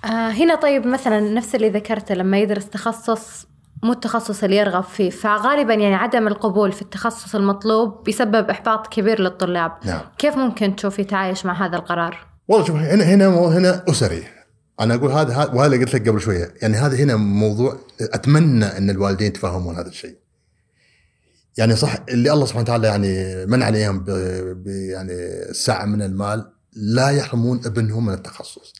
آه 0.05 0.29
هنا 0.29 0.55
طيب 0.55 0.87
مثلا 0.87 1.19
نفس 1.19 1.55
اللي 1.55 1.69
ذكرته 1.69 2.15
لما 2.15 2.39
يدرس 2.39 2.69
تخصص 2.69 3.50
مو 3.83 3.91
التخصص 3.93 4.43
اللي 4.43 4.55
يرغب 4.57 4.83
فيه. 4.83 5.09
فغالبا 5.09 5.73
يعني 5.73 5.95
عدم 5.95 6.27
القبول 6.27 6.71
في 6.71 6.81
التخصص 6.81 7.35
المطلوب 7.35 8.03
بيسبب 8.03 8.49
إحباط 8.49 8.87
كبير 8.87 9.21
للطلاب. 9.21 9.71
نعم. 9.85 10.01
كيف 10.17 10.35
ممكن 10.35 10.75
تشوف 10.75 10.99
يتعايش 10.99 11.45
مع 11.45 11.65
هذا 11.65 11.75
القرار؟ 11.75 12.27
والله 12.47 12.65
شوف 12.67 12.75
هنا 12.75 13.03
هنا 13.03 13.27
هنا 13.27 13.83
أسري. 13.89 14.23
أنا 14.79 14.95
أقول 14.95 15.11
هذا 15.11 15.33
هذا 15.33 15.51
وهذا 15.53 15.65
اللي 15.73 15.85
قلت 15.85 15.93
لك 15.95 16.09
قبل 16.09 16.21
شوية. 16.21 16.53
يعني 16.61 16.77
هذا 16.77 16.95
هنا 16.97 17.15
موضوع 17.15 17.77
أتمنى 18.01 18.65
إن 18.65 18.89
الوالدين 18.89 19.27
يتفهمون 19.27 19.75
هذا 19.75 19.87
الشيء. 19.87 20.15
يعني 21.57 21.75
صح 21.75 21.95
اللي 22.09 22.33
الله 22.33 22.45
سبحانه 22.45 22.63
وتعالى 22.63 22.87
يعني 22.87 23.45
من 23.45 23.63
عليهم 23.63 23.99
ب 23.99 24.05
ب- 24.63 24.67
يعني 24.67 25.13
سعه 25.53 25.85
من 25.85 26.01
المال 26.01 26.51
لا 26.73 27.09
يحرمون 27.09 27.61
ابنهم 27.65 28.05
من 28.05 28.13
التخصص. 28.13 28.73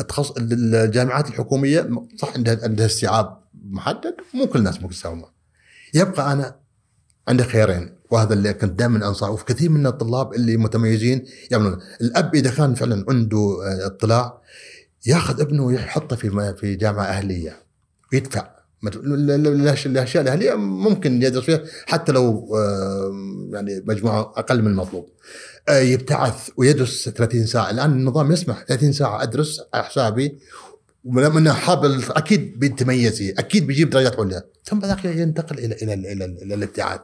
التخصص 0.00 0.34
الجامعات 0.38 1.28
الحكومية 1.28 1.88
صح 2.18 2.34
عندها 2.36 2.58
عندها 2.62 2.86
استيعاب 2.86 3.38
محدد 3.70 4.14
مو 4.34 4.46
كل 4.46 4.58
الناس 4.58 4.82
ممكن 4.82 4.94
يساومون 4.94 5.30
يبقى 5.94 6.32
أنا 6.32 6.56
عندي 7.28 7.44
خيارين 7.44 7.96
وهذا 8.10 8.32
اللي 8.34 8.52
كنت 8.52 8.78
دائما 8.78 9.08
انصح 9.08 9.28
وفي 9.28 9.44
كثير 9.44 9.70
من 9.70 9.86
الطلاب 9.86 10.34
اللي 10.34 10.56
متميزين 10.56 11.24
يعملون. 11.50 11.78
الأب 12.00 12.34
إذا 12.34 12.50
كان 12.50 12.74
فعلا 12.74 13.04
عنده 13.08 13.38
آه، 13.38 13.86
اطلاع 13.86 14.42
ياخذ 15.06 15.40
ابنه 15.40 15.64
ويحطه 15.64 16.16
في 16.16 16.54
في 16.60 16.74
جامعة 16.74 17.04
أهلية. 17.04 17.56
ويدفع 18.12 18.56
الاشياء 19.86 20.22
الأهلية 20.22 20.54
ممكن 20.54 21.22
يدرس 21.22 21.44
فيها 21.44 21.62
حتى 21.86 22.12
لو 22.12 22.48
يعني 23.52 23.82
مجموعة 23.86 24.20
أقل 24.20 24.62
من 24.62 24.70
المطلوب. 24.70 25.08
آه، 25.68 25.78
يبتعث 25.78 26.48
ويدرس 26.56 27.08
30 27.08 27.46
ساعة. 27.46 27.70
الآن 27.70 27.92
النظام 27.92 28.32
يسمح 28.32 28.64
30 28.68 28.92
ساعة 28.92 29.22
أدرس 29.22 29.60
على 29.74 29.84
حسابي 29.84 30.38
ولما 31.06 31.38
انه 31.38 31.52
حاب 31.52 31.84
أكيد 32.10 32.58
بيتميز 32.58 33.32
أكيد 33.38 33.66
بيجيب 33.66 33.90
درجات 33.90 34.20
عليا. 34.20 34.42
ثم 34.64 34.78
بعد 34.78 35.04
ينتقل 35.04 35.58
إلى 35.58 35.74
إلى 35.74 35.94
إلى, 35.94 36.12
إلى, 36.12 36.24
إلى 36.24 36.54
الابتعاث 36.54 37.00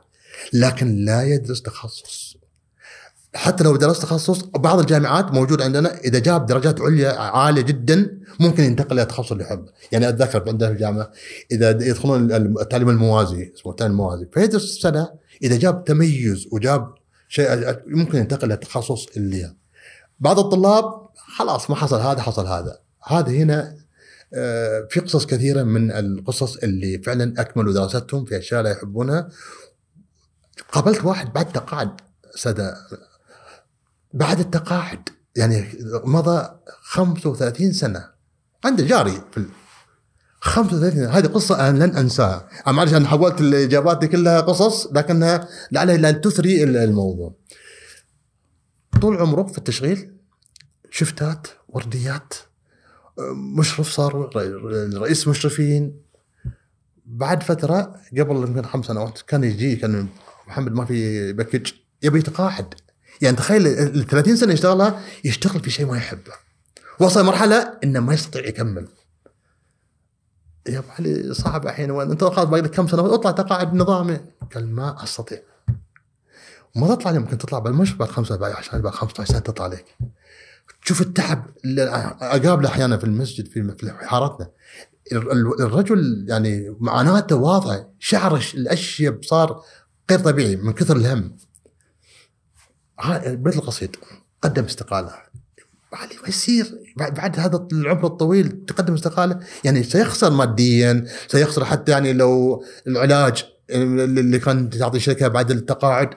لكن 0.53 1.05
لا 1.05 1.23
يدرس 1.23 1.62
تخصص. 1.62 2.37
حتى 3.35 3.65
لو 3.65 3.77
درس 3.77 3.99
تخصص 3.99 4.43
بعض 4.43 4.79
الجامعات 4.79 5.33
موجود 5.33 5.62
عندنا 5.62 5.99
إذا 5.99 6.19
جاب 6.19 6.47
درجات 6.47 6.81
عليا 6.81 7.12
عالية 7.12 7.62
جدا 7.62 8.21
ممكن 8.41 8.65
ينتقل 8.65 8.93
إلى 8.93 9.03
التخصص 9.03 9.33
اللي 9.33 9.45
يحبه، 9.45 9.73
يعني 9.93 10.09
أتذكر 10.09 10.49
عندنا 10.49 10.69
في 10.69 10.75
الجامعة 10.75 11.11
إذا 11.53 11.71
يدخلون 11.71 12.33
التعليم 12.33 12.88
الموازي 12.88 13.53
اسمه 13.55 13.73
التعليم 13.73 13.93
الموازي 13.93 14.27
فيدرس 14.33 14.62
سنة 14.62 15.09
إذا 15.43 15.57
جاب 15.57 15.85
تميز 15.85 16.47
وجاب 16.53 16.95
شيء 17.29 17.77
ممكن 17.87 18.19
ينتقل 18.19 18.45
إلى 18.45 18.55
التخصص 18.55 19.07
اللي 19.17 19.55
بعض 20.21 20.38
الطلاب 20.38 20.85
خلاص 21.37 21.71
ما 21.71 21.77
حصل 21.77 22.01
هذا 22.01 22.23
حصل 22.23 22.47
هذا. 22.47 22.79
هذا 23.07 23.31
هنا 23.31 23.82
في 24.90 25.01
قصص 25.05 25.27
كثيرة 25.27 25.62
من 25.62 25.90
القصص 25.90 26.57
اللي 26.57 26.99
فعلا 26.99 27.35
أكملوا 27.40 27.73
دراستهم 27.73 28.25
في 28.25 28.38
أشياء 28.38 28.62
لا 28.62 28.71
يحبونها. 28.71 29.29
قابلت 30.73 31.05
واحد 31.05 31.33
بعد 31.33 31.53
تقاعد 31.53 32.01
سدى 32.35 32.73
بعد 34.14 34.40
التقاعد 34.40 35.09
يعني 35.37 35.68
مضى 36.05 36.49
35 36.83 37.73
سنة. 37.73 38.09
عنده 38.64 38.85
جاري 38.85 39.23
في 39.33 39.37
ال- 39.38 39.49
35 40.40 40.90
سنة. 41.05 41.11
هذه 41.18 41.27
قصة 41.27 41.68
أنا 41.68 41.85
لن 41.85 41.97
أنساها. 41.97 42.49
أنا 42.66 42.77
معلش 42.77 42.95
أنا 42.95 43.09
حولت 43.09 43.40
الإجابات 43.40 43.99
دي 44.01 44.07
كلها 44.09 44.40
قصص 44.40 44.87
لكنها 44.92 45.49
لعلها 45.73 45.97
لا 45.97 46.11
تثري 46.11 46.64
الموضوع. 46.64 47.35
طول 49.03 49.16
عمره 49.16 49.42
في 49.42 49.59
التشغيل 49.59 50.12
شفتات 50.90 51.47
ورديات 51.68 52.35
مشرف 53.59 53.90
صار 53.90 54.31
رئيس 54.94 55.29
مشرفين. 55.29 56.03
بعد 57.07 57.42
فترة 57.42 57.96
قبل 58.18 58.37
يمكن 58.37 58.62
خمس 58.62 58.87
سنوات 58.87 59.20
كان 59.22 59.44
يجي 59.44 59.77
كان 59.77 60.09
محمد 60.46 60.72
ما 60.72 60.85
في 60.85 61.33
باكج 61.33 61.72
يبي 62.03 62.18
يتقاعد. 62.18 62.75
يعني 63.20 63.37
تخيل 63.37 63.66
ال 63.66 64.07
30 64.07 64.37
سنة 64.37 64.53
يشتغلها 64.53 65.03
يشتغل 65.25 65.61
في 65.61 65.70
شيء 65.70 65.87
ما 65.87 65.96
يحبه. 65.96 66.33
وصل 67.01 67.25
مرحلة 67.25 67.79
إنه 67.85 68.01
ما 68.01 68.14
يستطيع 68.14 68.46
يكمل. 68.46 68.88
يا 70.68 70.79
ابو 70.79 70.88
علي 70.98 71.35
صعب 71.35 71.66
الحين. 71.66 71.90
وين؟ 71.90 72.11
أنت 72.11 72.25
خلاص 72.25 72.44
باقي 72.48 72.62
لك 72.62 72.70
كم 72.70 72.87
سنة؟ 72.88 73.14
اطلع 73.14 73.31
تقاعد 73.31 73.75
نظامي. 73.75 74.20
قال 74.55 74.75
ما 74.75 75.05
أستطيع. 75.05 75.38
ما 76.77 76.94
تطلع 76.94 77.11
يمكن 77.11 77.38
تطلع 77.38 77.59
بالمشرف 77.59 77.98
بعد 77.98 78.09
خمسة 78.09 78.37
بعد 78.37 78.53
عشان 78.53 78.81
بعد 78.81 78.92
15 78.92 79.33
سنة 79.33 79.38
تطلع 79.38 79.64
عليك. 79.64 79.85
تشوف 80.85 81.01
التعب 81.01 81.47
اللي 81.64 81.83
أقابله 82.21 82.68
أحيانا 82.68 82.97
في 82.97 83.05
المسجد 83.05 83.49
في 83.49 83.92
حارتنا. 84.03 84.51
ال- 85.12 85.33
ال- 85.33 85.62
الرجل 85.62 86.27
يعني 86.29 86.77
معاناته 86.81 87.37
واضحة. 87.37 87.88
شعر 87.99 88.37
الش- 88.37 88.55
الاشيب 88.55 89.25
صار 89.25 89.62
غير 90.11 90.21
طبيعي 90.21 90.57
من 90.57 90.73
كثر 90.73 90.97
الهم. 90.97 91.37
بيت 93.27 93.57
القصيد 93.57 93.97
قدم 94.42 94.64
استقالة. 94.64 95.14
علي 95.92 96.14
ما 96.23 96.29
يصير 96.29 96.79
بعد 96.97 97.38
هذا 97.38 97.66
العمر 97.73 98.07
الطويل 98.07 98.64
تقدم 98.66 98.95
استقالة. 98.95 99.40
يعني 99.64 99.83
سيخسر 99.83 100.31
ماديا 100.31 101.05
سيخسر 101.29 101.64
حتى 101.64 101.92
يعني 101.92 102.12
لو 102.12 102.64
العلاج 102.87 103.45
اللي 103.71 104.38
كان 104.38 104.71
تعطي 104.71 104.97
الشركة 104.97 105.29
بعد 105.29 105.51
التقاعد. 105.51 106.11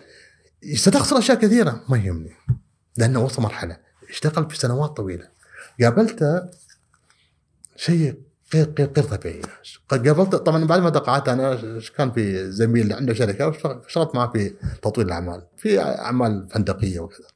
ستخسر 0.76 1.18
أشياء 1.18 1.38
كثيرة. 1.40 1.84
ما 1.90 1.98
يهمني 1.98 2.32
لأنه 2.98 3.24
وصل 3.24 3.42
مرحلة. 3.42 3.85
اشتغل 4.10 4.50
في 4.50 4.58
سنوات 4.58 4.90
طويلة. 4.90 5.28
قابلته 5.82 6.42
شيء 7.76 8.20
غير 8.54 8.74
غير 8.80 8.92
غير 8.98 9.06
طبيعي. 9.06 9.42
قابلته 9.90 10.38
طبعا 10.38 10.66
بعد 10.66 10.82
ما 10.82 10.90
تقاعدت 10.90 11.30
أنا 11.30 11.60
كان 11.98 12.12
في 12.12 12.52
زميل 12.52 12.94
عنده 12.94 13.14
شركة 13.14 13.48
واشتغلت 13.48 14.16
معه 14.16 14.32
في 14.32 14.54
تطوير 14.82 15.08
الأعمال 15.08 15.48
في 15.58 15.80
أعمال 15.82 16.48
فندقية 16.52 17.00
وكذا. 17.00 17.28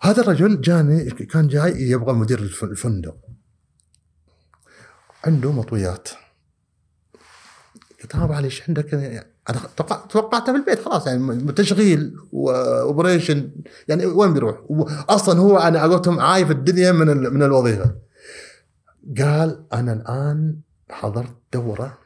هذا 0.00 0.22
الرجل 0.22 0.60
جاني 0.60 1.10
كان 1.10 1.48
جاي 1.48 1.72
يبغى 1.90 2.12
مدير 2.12 2.38
الف- 2.38 2.64
الفندق. 2.64 3.16
عنده 5.24 5.52
مطويات. 5.52 6.08
قلت 8.02 8.14
له 8.14 8.34
علي 8.36 8.44
إيش 8.44 8.62
عندك 8.68 8.94
أنا 8.94 9.60
توقع- 9.76 10.06
توقعته 10.06 10.52
في 10.52 10.58
البيت 10.58 10.84
خلاص 10.84 11.06
يعني 11.06 11.52
تشغيل 11.52 12.16
واوبريشن 12.32 13.50
يعني 13.88 14.06
وين 14.06 14.32
بيروح؟ 14.34 14.56
أصلا 15.08 15.40
هو 15.40 15.58
أنا 15.58 15.82
قلتهم 15.82 16.20
عايف 16.20 16.50
الدنيا 16.50 16.92
من 16.92 17.06
من 17.34 17.42
الوظيفة. 17.42 17.94
قال 19.18 19.64
أنا 19.72 19.92
الآن 19.92 20.56
حضرت 20.90 21.36
دورة 21.52 21.98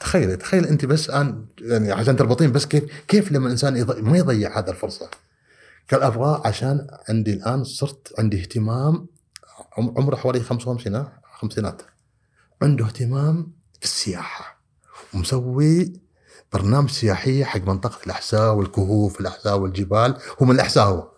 تخيل 0.00 0.36
تخيل 0.36 0.64
أنت 0.66 0.84
بس 0.84 1.08
الآن 1.10 1.46
يعني 1.60 1.92
عشان 1.92 2.16
تربطين 2.16 2.52
بس 2.52 2.66
كيف 2.66 2.84
كيف 3.08 3.32
لما 3.32 3.46
الانسان. 3.46 3.86
ما 4.04 4.18
يضيع 4.18 4.58
هذا 4.58 4.70
الفرصة. 4.70 5.10
قال 5.92 6.02
أبغى 6.02 6.42
عشان 6.44 6.86
عندي 7.08 7.32
الآن 7.32 7.64
صرت 7.64 8.12
عندي 8.18 8.40
اهتمام 8.40 9.06
عم- 9.78 9.94
عمره 9.96 10.16
حوالي 10.16 10.40
55 10.40 10.94
ها؟ 10.94 11.20
خمسينات 11.38 11.82
عنده 12.62 12.84
اهتمام 12.86 13.52
في 13.80 13.84
السياحة 13.84 14.55
ومسوي 15.16 15.92
برنامج 16.52 16.90
سياحي 16.90 17.44
حق 17.44 17.60
منطقة 17.60 17.98
الاحساء 18.06 18.54
والكهوف 18.54 19.20
الاحساء 19.20 19.58
والجبال. 19.58 20.16
هو 20.42 20.46
من 20.46 20.54
الاحساء 20.54 20.84
هو. 20.84 21.10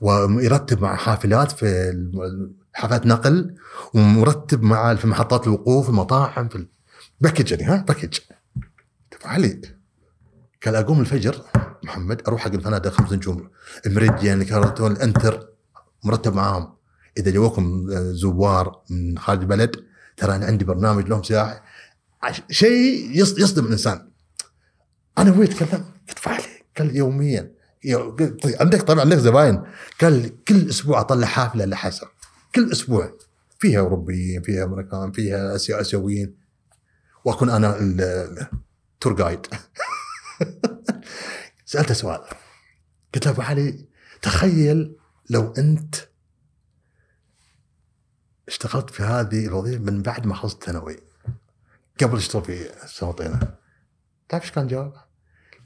ويرتب 0.00 0.82
مع 0.82 0.96
حافلات 0.96 1.52
في 1.52 1.92
حافلات 2.72 3.06
نقل 3.06 3.54
ومرتب 3.94 4.62
مع 4.62 4.94
في 4.94 5.06
محطات 5.06 5.46
الوقوف 5.46 5.88
المطاعم 5.88 6.48
في 6.48 6.66
package 7.20 7.50
يعني 7.50 7.64
ها 7.64 7.84
package 7.88 8.18
علي 9.24 9.60
قال 10.66 10.76
أقوم 10.76 11.00
الفجر 11.00 11.42
محمد 11.84 12.22
أروح 12.28 12.40
حق 12.40 12.52
الفنادق 12.52 12.90
خمس 12.90 13.12
نجوم 13.12 13.50
المريديان 13.86 14.42
كارلتون 14.42 14.92
الانتر 14.92 15.48
مرتب 16.04 16.34
معاهم. 16.34 16.74
إذا 17.18 17.30
جوكم 17.30 17.86
زوار 18.12 18.80
من 18.90 19.18
خارج 19.18 19.40
البلد 19.40 19.76
ترى 20.16 20.36
أنا 20.36 20.46
عندي 20.46 20.64
برنامج 20.64 21.08
لهم 21.08 21.22
سياحي. 21.22 21.60
شيء 22.50 23.10
يص- 23.10 23.38
يصدم 23.38 23.64
الإنسان. 23.66 24.10
أنا 25.18 25.30
أبوي 25.30 25.44
يتكلم 25.44 25.84
قلت 26.08 26.18
فعلي 26.18 26.44
قال 26.78 26.96
يوميا 26.96 27.52
عندك 28.60 28.82
طبعا 28.82 29.00
عندك 29.00 29.16
زباين. 29.16 29.62
قال 30.00 30.44
كل 30.44 30.68
أسبوع 30.68 31.00
أطلع 31.00 31.26
حافلة 31.26 31.64
لحسن. 31.64 32.06
كل 32.54 32.72
أسبوع. 32.72 33.12
فيها 33.58 33.80
أوروبيين 33.80 34.42
فيها 34.42 34.64
أمريكان 34.64 35.12
فيها 35.12 35.56
اسيا 35.56 35.80
أسيويين. 35.80 36.34
وأكون 37.24 37.50
أنا 37.50 37.78
ال- 37.80 38.46
التور 38.94 39.16
جايد 39.16 39.46
سألته 41.66 41.94
سؤال. 41.94 42.20
قلت 43.14 43.26
له 43.26 43.32
أبو 43.32 43.42
علي 43.42 43.86
تخيل 44.22 44.96
لو 45.30 45.52
أنت 45.58 45.94
اشتغلت 48.48 48.90
في 48.90 49.02
هذه 49.02 49.46
الوظيفة 49.46 49.82
من 49.84 50.02
بعد 50.02 50.26
ما 50.26 50.34
خلصت 50.34 50.64
ثانوي. 50.64 50.96
قبل 52.00 52.16
اشتغل 52.16 52.44
في 52.44 52.70
سنتين 52.86 53.38
تعرف 54.28 54.44
إيش 54.44 54.52
كان 54.52 54.66
جوابه؟ 54.66 55.12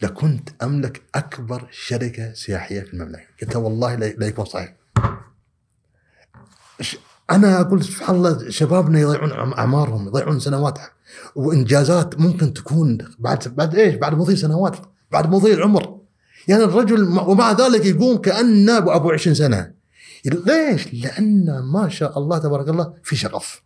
لكنت 0.03 0.49
أملك 0.63 1.03
أكبر 1.15 1.69
شركة 1.71 2.33
سياحية 2.33 2.81
في 2.81 2.95
المملكة. 2.95 3.27
قلت 3.43 3.55
له 3.55 3.61
والله 3.61 3.95
لا 3.95 4.27
يكون 4.27 4.45
صحيح. 4.45 4.75
أنا 7.31 7.61
أقول 7.61 7.85
سبحان 7.85 8.17
الله 8.17 8.51
شبابنا 8.51 9.01
يضيعون 9.01 9.33
أعمارهم 9.33 10.07
يضيعون 10.07 10.41
سنواتهم. 10.41 10.89
وإنجازات 11.35 12.21
ممكن 12.21 12.55
تكون 12.55 12.99
بعد 13.19 13.49
بعد 13.49 13.75
إيش؟ 13.75 13.95
بعد 13.95 14.15
مضي 14.15 14.37
سنوات 14.37 14.77
بعد 15.11 15.31
مضي 15.31 15.55
العمر. 15.55 16.01
يعني 16.49 16.65
الرجل 16.65 17.03
ومع 17.19 17.53
ذلك 17.53 17.85
يقوم 17.85 18.17
كأنه 18.17 18.79
ابو 18.79 19.11
20 19.11 19.35
سنة. 19.35 19.73
ليش؟ 20.25 20.95
لأن 20.95 21.61
ما 21.73 21.89
شاء 21.89 22.19
الله 22.19 22.39
تبارك 22.39 22.69
الله 22.69 22.95
في 23.03 23.17
شغف. 23.17 23.63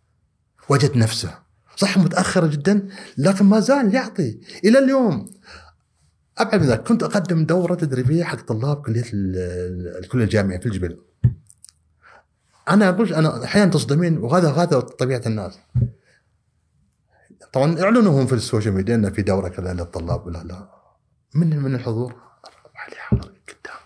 وجد 0.69 0.97
نفسه. 0.97 1.50
صح 1.75 1.97
متأخر 1.97 2.47
جدا 2.47 2.87
لكن 3.17 3.45
ما 3.45 3.59
زال 3.59 3.95
يعطي. 3.95 4.39
إلى 4.65 4.79
اليوم 4.79 5.31
أبعد 6.37 6.61
من 6.61 6.67
ذلك 6.67 6.83
كنت 6.83 7.03
أقدم 7.03 7.45
دورة 7.45 7.75
تدريبية 7.75 8.23
حق 8.23 8.41
طلاب 8.41 8.81
كلية 8.81 9.01
ال- 9.13 9.35
ال- 9.37 10.03
الكليه 10.03 10.23
الجامعيه 10.23 10.59
في 10.59 10.65
الجبل. 10.65 10.99
أنا 12.69 12.89
أقول 12.89 13.13
أنا 13.13 13.43
أحيانا 13.43 13.71
تصدمين 13.71 14.17
وهذا 14.17 14.51
هذا 14.51 14.79
طبيعة 14.79 15.21
الناس. 15.25 15.59
طبعا 17.53 17.81
اعلنوا 17.83 18.21
هم 18.21 18.27
في 18.27 18.33
ال 18.35 18.40
social 18.40 18.73
media 18.73 18.95
إن 18.95 19.11
في 19.13 19.21
دورة 19.21 19.47
كذا 19.49 19.73
للطلاب. 19.73 20.25
ولا 20.25 20.43
لا. 20.43 20.69
من 21.35 21.57
من 21.59 21.75
الحضور؟ 21.75 22.15
علي 22.75 23.19
قدام 23.21 23.81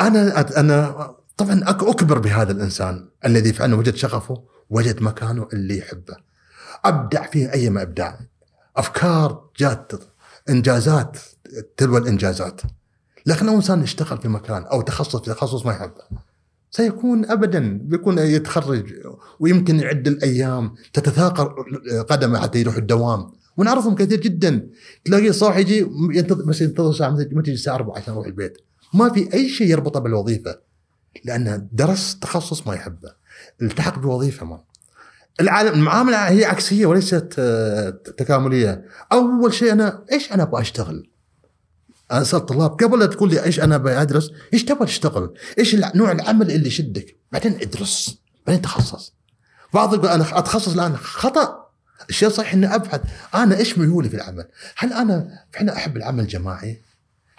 أنا 0.00 0.40
أنا 0.60 1.10
طبعا 1.36 1.60
أكبر 1.70 2.18
بهذا 2.18 2.52
الإنسان 2.52 3.08
الذي 3.26 3.52
فعلا 3.52 3.74
وجد 3.76 3.94
شغفه 3.94 4.44
وجد 4.70 5.02
مكانه 5.02 5.48
اللي 5.52 5.78
يحبه. 5.78 6.16
أبدع 6.84 7.30
فيه 7.30 7.52
أي 7.52 7.70
ما 7.70 7.82
ابداع 7.82 8.20
أفكار 8.76 9.50
جات 9.58 9.92
إنجازات 10.48 11.18
تلو 11.76 11.96
الإنجازات. 11.96 12.60
لكن 13.26 13.46
لو 13.46 13.54
إنسان 13.56 13.82
اشتغل 13.82 14.18
في 14.18 14.28
مكان 14.28 14.62
أو 14.62 14.80
تخصص 14.80 15.16
في 15.16 15.30
تخصص 15.30 15.66
ما 15.66 15.72
يحبه. 15.72 16.02
سيكون 16.70 17.30
ابدا 17.30 17.78
بيكون 17.82 18.18
يتخرج 18.18 18.94
ويمكن 19.40 19.80
يعد 19.80 20.08
الأيام 20.08 20.74
تتثاقل 20.92 21.48
قدمه 22.08 22.40
حتى 22.40 22.60
يروح 22.60 22.76
الدوام. 22.76 23.32
ونعرفهم 23.56 23.94
كثير 23.94 24.20
جدا. 24.20 24.68
تلاقيه 25.04 25.30
صاح 25.30 25.56
يجي 25.56 25.78
ينتظر 26.12 26.44
بس 26.44 26.60
ينتظر 26.60 26.92
ساعة 26.92 27.10
متى 27.10 27.24
تجي 27.24 27.52
الساعة 27.52 27.74
4 27.74 27.96
عشان 27.96 28.14
يروح 28.14 28.26
البيت. 28.26 28.58
ما 28.94 29.08
في 29.08 29.34
أي 29.34 29.48
شيء 29.48 29.66
يربطه 29.66 30.00
بالوظيفة 30.00 30.58
لأنه 31.24 31.68
درس 31.72 32.18
تخصص 32.18 32.66
ما 32.66 32.74
يحبه. 32.74 33.19
التحق 33.62 33.98
بوظيفة 33.98 34.46
ما. 34.46 34.60
العالم 35.40 35.74
المعاملة 35.74 36.28
هي 36.28 36.44
عكسية 36.44 36.86
وليست 36.86 37.34
آه، 37.38 37.90
تكاملية. 37.90 38.84
أول 39.12 39.54
شيء 39.54 39.72
أنا 39.72 40.04
إيش 40.12 40.32
أنا 40.32 40.42
أبغى 40.42 40.60
أشتغل؟ 40.60 41.10
أنا 42.12 42.24
سالت 42.24 42.48
طلاب 42.48 42.70
قبل 42.70 42.98
لا 42.98 43.06
تقول 43.06 43.30
لي 43.30 43.44
إيش 43.44 43.60
أنا 43.60 43.76
بدرس 43.76 44.30
إيش 44.54 44.64
تبغى 44.64 44.86
تشتغل؟ 44.86 45.34
إيش 45.58 45.74
نوع 45.74 46.12
العمل 46.12 46.50
اللي 46.50 46.66
يشدك؟ 46.66 47.16
بعدين 47.32 47.58
أدرس 47.60 48.18
بعدين 48.46 48.62
تخصص 48.62 49.14
بعض 49.74 49.94
يقول 49.94 50.08
أنا 50.08 50.38
أتخصص 50.38 50.72
الان 50.72 50.96
خطأ. 50.96 51.70
الشيء 52.10 52.28
صحيح 52.28 52.52
إني 52.52 52.74
أبحث 52.74 53.00
أنا 53.34 53.56
إيش 53.56 53.78
ميولي 53.78 54.08
في 54.08 54.16
العمل؟ 54.16 54.44
هل 54.76 54.92
أنا 54.92 55.28
فعلا 55.52 55.76
أحب 55.76 55.96
العمل 55.96 56.22
الجماعي؟ 56.22 56.80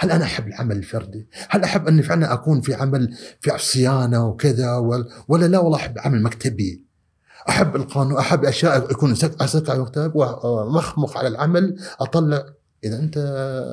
هل 0.01 0.11
أنا 0.11 0.23
أحب 0.23 0.47
العمل 0.47 0.77
الفردي؟ 0.77 1.27
هل 1.49 1.63
أحب 1.63 1.87
أني 1.87 2.03
فعلا 2.03 2.33
أكون 2.33 2.61
في 2.61 2.73
عمل 2.73 3.15
في 3.39 3.51
صيانة 3.57 4.27
وكذا 4.27 4.75
ولا, 5.27 5.45
لا 5.47 5.59
والله 5.59 5.77
أحب 5.77 5.99
عمل 5.99 6.23
مكتبي؟ 6.23 6.85
أحب 7.49 7.75
القانون 7.75 8.17
أحب 8.17 8.45
أشياء 8.45 8.91
يكون 8.91 9.15
سك- 9.15 9.41
اسكع 9.41 9.77
مكتب 9.77 10.11
ومخمخ 10.15 11.17
على 11.17 11.27
العمل 11.27 11.79
أطلع 11.99 12.45
إذا 12.83 12.99
أنت 12.99 13.17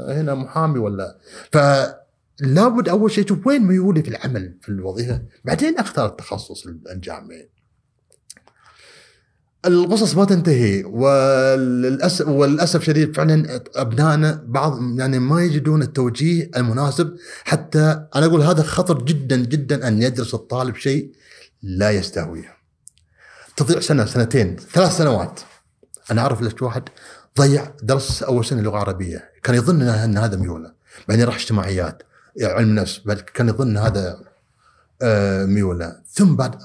هنا 0.09 0.35
محامي 0.35 0.79
ولا 0.79 1.19
فلابد 1.53 2.89
أول 2.89 3.11
شيء 3.11 3.25
تشوف 3.25 3.47
وين 3.47 3.63
ميولي 3.63 4.03
في 4.03 4.09
العمل 4.09 4.59
في 4.63 4.69
الوظيفة 4.69 5.23
بعدين 5.45 5.79
أختار 5.79 6.07
التخصص 6.07 6.67
الجامعي 6.93 7.51
القصص 9.67 10.17
ما 10.17 10.25
تنتهي 10.25 10.85
وللاسف 10.85 12.29
وللاسف 12.29 12.83
شديد 12.85 13.17
فعلا 13.17 13.63
ابنائنا 13.77 14.45
بعض 14.47 14.99
يعني 14.99 15.19
ما 15.19 15.43
يجدون 15.43 15.83
التوجيه 15.83 16.51
المناسب. 16.57 17.17
حتى 17.45 18.07
أنا 18.17 18.27
أقول 18.27 18.43
هذا 18.43 18.63
خطر 18.63 19.03
جدا 19.03 19.37
جدا 19.37 19.89
أن 19.89 20.03
يدرس 20.03 20.35
الطالب 20.35 20.77
شيء 20.77 21.13
لا 21.63 21.91
يستهويه. 21.91 22.57
تضيع 23.57 23.81
سنة 23.81 24.05
سنتين 24.05 24.57
ثلاث 24.57 24.97
سنوات. 24.97 25.41
أنا 26.11 26.21
أعرف 26.21 26.43
لك 26.43 26.63
واحد 26.63 26.83
ضيع 27.39 27.73
درس 27.83 28.23
أول 28.23 28.45
سنة 28.45 28.63
لغة 28.63 28.79
عربية. 28.79 29.31
كان 29.43 29.55
يظن 29.55 29.83
أن 29.83 30.19
هذا 30.19 30.37
ميوله 30.37 30.73
بعدين 31.09 31.25
راح 31.25 31.35
اجتماعيات 31.35 32.03
علم 32.43 32.75
نفس 32.75 33.01
كان 33.35 33.49
يظن 33.49 33.77
هذا 33.77 34.21
آه، 35.03 35.45
ميوله. 35.45 35.97
ثم 36.13 36.37
بعد 36.37 36.57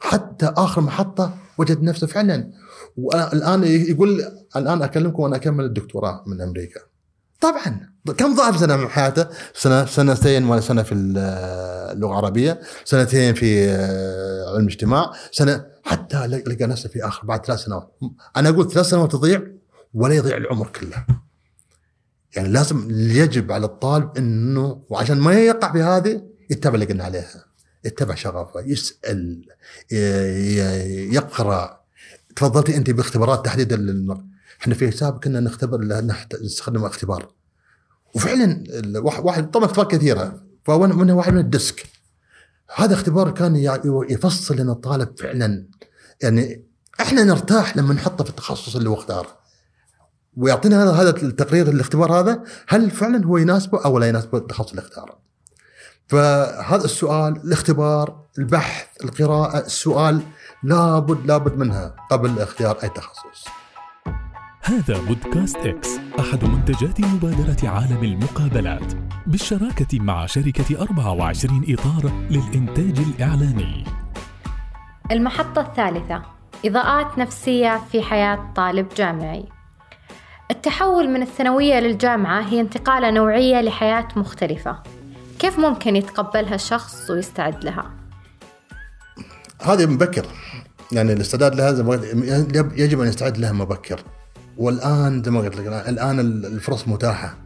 حتى 0.00 0.52
آخر 0.56 0.80
محطة 0.80 1.34
وجد 1.60 1.82
نفسه 1.82 2.06
فعلا 2.06 2.50
والآن 2.96 3.64
يقول 3.64 4.24
الآن 4.56 4.82
أكلمكم 4.82 5.22
وأنا 5.22 5.36
أكمل 5.36 5.64
الدكتوراه 5.64 6.24
من 6.26 6.40
أمريكا 6.40 6.80
طبعا 7.40 7.90
كم 8.18 8.36
ضاع 8.36 8.56
سنة 8.56 8.76
من 8.76 8.88
حياته؟ 8.88 9.26
سنة 9.54 9.84
سنتين 9.84 10.44
ولا 10.44 10.60
سنة 10.60 10.82
في 10.82 10.94
اللغة 10.94 12.10
العربية، 12.10 12.60
سنتين 12.84 13.34
في 13.34 13.68
آه، 13.68 14.56
علم 14.56 14.66
اجتماع، 14.66 15.12
سنة 15.32 15.64
حتى 15.84 16.26
لقى 16.26 16.66
نفسه 16.66 16.88
في 16.88 17.06
آخر 17.06 17.26
بعد 17.26 17.46
ثلاث 17.46 17.58
سنوات، 17.58 17.98
أنا 18.36 18.48
أقول 18.48 18.72
ثلاث 18.72 18.86
سنوات 18.86 19.12
تضيع 19.12 19.42
ولا 19.94 20.14
يضيع 20.14 20.36
العمر 20.36 20.66
كله. 20.66 21.06
يعني 22.36 22.48
لازم 22.48 22.88
يجب 22.90 23.52
على 23.52 23.66
الطالب 23.66 24.16
إنه 24.16 24.82
وعشان 24.88 25.18
ما 25.18 25.32
يقع 25.32 25.72
في 25.72 25.82
هذه 25.82 26.22
يتبع 26.50 26.74
اللي 26.74 26.86
قلنا 26.86 27.04
عليها 27.04 27.44
يتبع 27.84 28.14
شغفه 28.14 28.60
يسأل 28.60 29.44
يقرأ. 31.14 31.80
تفضلتي 32.36 32.76
انت 32.76 32.90
باختبارات 32.90 33.44
تحديد 33.44 33.72
الم- 33.72 34.30
إحنا 34.60 34.74
في 34.74 34.90
حساب 34.90 35.24
كنا 35.24 35.40
نختبر 35.40 35.80
نستخدم 36.42 36.84
اختبار. 36.84 37.32
وفعلا 38.14 38.64
واحد 38.98 39.50
طبعا 39.50 39.64
اختبار 39.66 39.88
كثيرة 39.88 40.42
فمنها 40.64 40.96
منها 40.96 41.14
واحد 41.14 41.32
من 41.32 41.38
الديسك. 41.38 41.86
هذا 42.76 42.94
اختبار 42.94 43.30
كان 43.30 43.56
يفصل 44.10 44.56
لنا 44.56 44.72
الطالب 44.72 45.18
فعلا. 45.18 45.66
يعني 46.22 46.64
إحنا 47.00 47.24
نرتاح 47.24 47.76
لما 47.76 47.94
نحطه 47.94 48.24
في 48.24 48.30
التخصص 48.30 48.76
اللي 48.76 48.88
هو 48.88 48.94
اختاره. 48.94 49.40
ويعطينا 50.36 50.82
هذا 50.84 50.90
هذا 50.90 51.10
التقرير 51.10 51.68
الاختبار 51.68 52.12
هذا 52.12 52.42
هل 52.68 52.90
فعلا 52.90 53.24
هو 53.24 53.36
يناسبه 53.36 53.84
أو 53.84 53.98
لا 53.98 54.06
يناسبه 54.08 54.38
التخصص 54.38 54.70
اللي 54.70 54.82
اختاره؟ 54.82 55.18
فهذا 56.10 56.84
السؤال 56.84 57.36
الاختبار 57.44 58.20
البحث 58.38 58.86
القراءة 59.04 59.58
السؤال 59.58 60.22
لابد 60.62 61.26
لابد 61.26 61.58
منها 61.58 61.94
قبل 62.10 62.38
اختيار 62.38 62.76
أي 62.82 62.88
تخصص. 62.88 63.48
هذا 64.62 65.00
بودكاست 65.08 65.56
إكس 65.56 65.88
أحد 66.20 66.44
منتجات 66.44 67.00
مبادرة 67.00 67.68
عالم 67.68 68.04
المقابلات. 68.04 68.94
بالشراكة 69.26 70.00
مع 70.00 70.26
شركة 70.26 70.82
24 70.82 71.64
إطار 71.68 72.12
للإنتاج 72.30 73.06
الإعلامي 73.06 73.84
المحطة 75.10 75.60
الثالثة 75.60 76.22
إضاءات 76.64 77.18
نفسية 77.18 77.80
في 77.92 78.02
حياة 78.02 78.52
طالب 78.56 78.88
جامعي. 78.96 79.44
التحول 80.50 81.10
من 81.10 81.22
الثانوية 81.22 81.80
للجامعة 81.80 82.40
هي 82.40 82.60
انتقالة 82.60 83.10
نوعية 83.10 83.60
لحياة 83.60 84.08
مختلفة. 84.16 84.99
كيف 85.40 85.58
ممكن 85.58 85.96
يتقبلها 85.96 86.54
الشخص 86.54 87.10
ويستعد 87.10 87.64
لها؟ 87.64 87.90
هذه 89.62 89.86
مبكر. 89.86 90.26
يعني 90.92 91.12
الاستعداد 91.12 91.54
لها 91.54 91.70
يجب 92.76 93.00
أن 93.00 93.08
يستعد 93.08 93.38
لها 93.38 93.52
مبكر. 93.52 94.04
والآن 94.56 95.22
زي 95.22 95.30
ما 95.30 95.40
قلت 95.40 95.56
لك 95.56 95.66
الآن 95.66 96.20
الفرص 96.20 96.88
متاحة. 96.88 97.38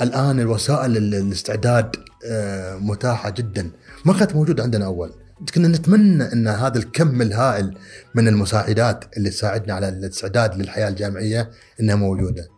الآن 0.00 0.40
الوسائل 0.40 0.96
ال- 0.96 1.14
الاستعداد 1.14 1.96
آه، 2.26 2.76
متاحة 2.76 3.30
جدا. 3.30 3.70
ما 4.04 4.12
كانت 4.12 4.34
موجودة 4.34 4.62
عندنا 4.62 4.84
أول. 4.84 5.12
كنا 5.54 5.68
نتمنى 5.68 6.32
إن 6.32 6.48
هذا 6.48 6.78
الكم 6.78 7.22
الهائل 7.22 7.78
من 8.14 8.28
المساعدات 8.28 9.04
اللي 9.16 9.30
تساعدنا 9.30 9.74
على 9.74 9.88
الاستعداد 9.88 10.56
للحياة 10.58 10.88
الجامعية 10.88 11.50
إنها 11.80 11.94
موجودة. 11.94 12.48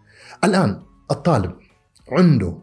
الآن 0.45 0.82
الطالب 1.11 1.53
عنده 2.12 2.59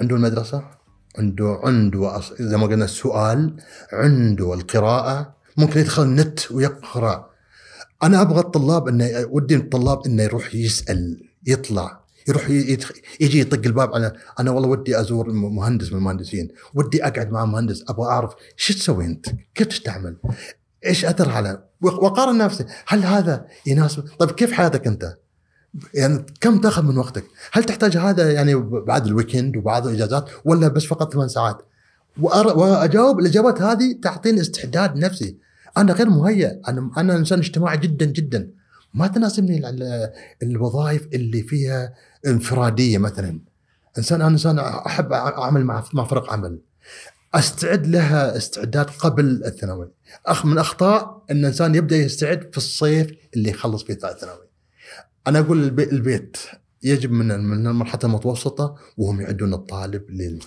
عنده 0.00 0.16
المدرسة؟ 0.16 0.81
عنده 1.18 1.60
عنده 1.64 2.20
زي 2.40 2.56
ما 2.56 2.66
قلنا 2.66 2.84
السؤال 2.84 3.56
عنده 3.92 4.54
القراءة 4.54 5.34
ممكن 5.56 5.80
يدخل 5.80 6.02
النت 6.02 6.52
ويقرأ. 6.52 7.30
أنا 8.02 8.22
أبغى 8.22 8.40
الطلاب 8.40 8.88
إنه 8.88 9.26
ودي 9.30 9.56
الطلاب 9.56 10.06
إنه 10.06 10.22
يروح 10.22 10.54
يسأل 10.54 11.28
يطلع 11.46 12.02
يروح. 12.28 12.50
يجي 13.20 13.40
يطق 13.40 13.66
الباب 13.66 13.94
على 13.94 14.12
أنا 14.40 14.50
والله 14.50 14.68
ودي 14.68 15.00
أزور 15.00 15.32
مهندس 15.32 15.92
من 15.92 15.98
المهندسين 15.98 16.48
ودي 16.74 17.06
أقعد 17.06 17.30
مع 17.30 17.44
مهندس 17.44 17.84
أبغى 17.88 18.06
أعرف 18.06 18.34
شو 18.56 18.74
تسوي 18.74 19.04
أنت؟ 19.04 19.26
كيف 19.54 19.66
تستعمل؟ 19.66 20.16
إيش 20.86 21.04
أثر 21.04 21.30
على؟ 21.30 21.64
وقارن 21.80 22.38
نفسي 22.38 22.64
هل 22.86 23.04
هذا 23.04 23.46
يناسب؟ 23.66 24.04
طيب 24.18 24.30
كيف 24.30 24.52
حياتك 24.52 24.86
أنت؟ 24.86 25.16
يعني 25.94 26.26
كم 26.40 26.60
تاخذ 26.60 26.82
من 26.82 26.98
وقتك؟ 26.98 27.24
هل 27.52 27.64
تحتاج 27.64 27.96
هذا 27.96 28.32
يعني 28.32 28.54
بعد 28.64 29.06
الويكند 29.06 29.56
وبعد 29.56 29.86
الإجازات 29.86 30.30
ولا 30.44 30.68
بس 30.68 30.84
فقط 30.84 31.12
ثمان 31.12 31.28
ساعات. 31.28 31.58
وأجاوب 32.20 33.20
الإجابات 33.20 33.62
هذه 33.62 33.98
تعطيني 34.02 34.40
استعداد 34.40 34.96
نفسي. 34.96 35.36
أنا 35.76 35.92
غير 35.92 36.08
مهيأ. 36.10 36.60
أنا 36.68 36.90
أنا 36.96 37.16
إنسان 37.16 37.38
اجتماعي 37.38 37.78
جدا 37.78 38.06
جدا. 38.06 38.50
ما 38.94 39.06
تناسبني 39.06 39.62
الوظائف 40.42 41.06
اللي 41.12 41.42
فيها 41.42 41.94
انفرادية 42.26 42.98
مثلا. 42.98 43.40
إنسان 43.98 44.20
أنا 44.20 44.30
إنسان 44.30 44.58
أحب 44.58 45.12
أعمل 45.12 45.64
مع 45.64 45.84
مع 45.94 46.04
فرق 46.04 46.32
عمل. 46.32 46.58
أستعد 47.34 47.86
لها 47.86 48.36
استعداد 48.36 48.86
قبل 48.90 49.42
الثانوي. 49.44 49.90
اخ 50.26 50.46
من 50.46 50.58
أخطاء 50.58 51.24
إن 51.30 51.36
الانسان 51.36 51.74
يبدأ 51.74 51.96
يستعد 51.96 52.48
في 52.50 52.56
الصيف 52.56 53.12
اللي 53.34 53.50
يخلص 53.50 53.84
فيه 53.84 53.94
الثانوي. 53.94 54.51
أنا 55.26 55.38
أقول 55.38 55.80
البيت 55.80 56.36
يجب 56.82 57.12
من 57.12 57.44
من 57.44 57.66
المرحلة 57.66 58.00
المتوسطة 58.04 58.76
وهم 58.96 59.20
يعدون 59.20 59.54
الطالب 59.54 60.10
لل 60.10 60.40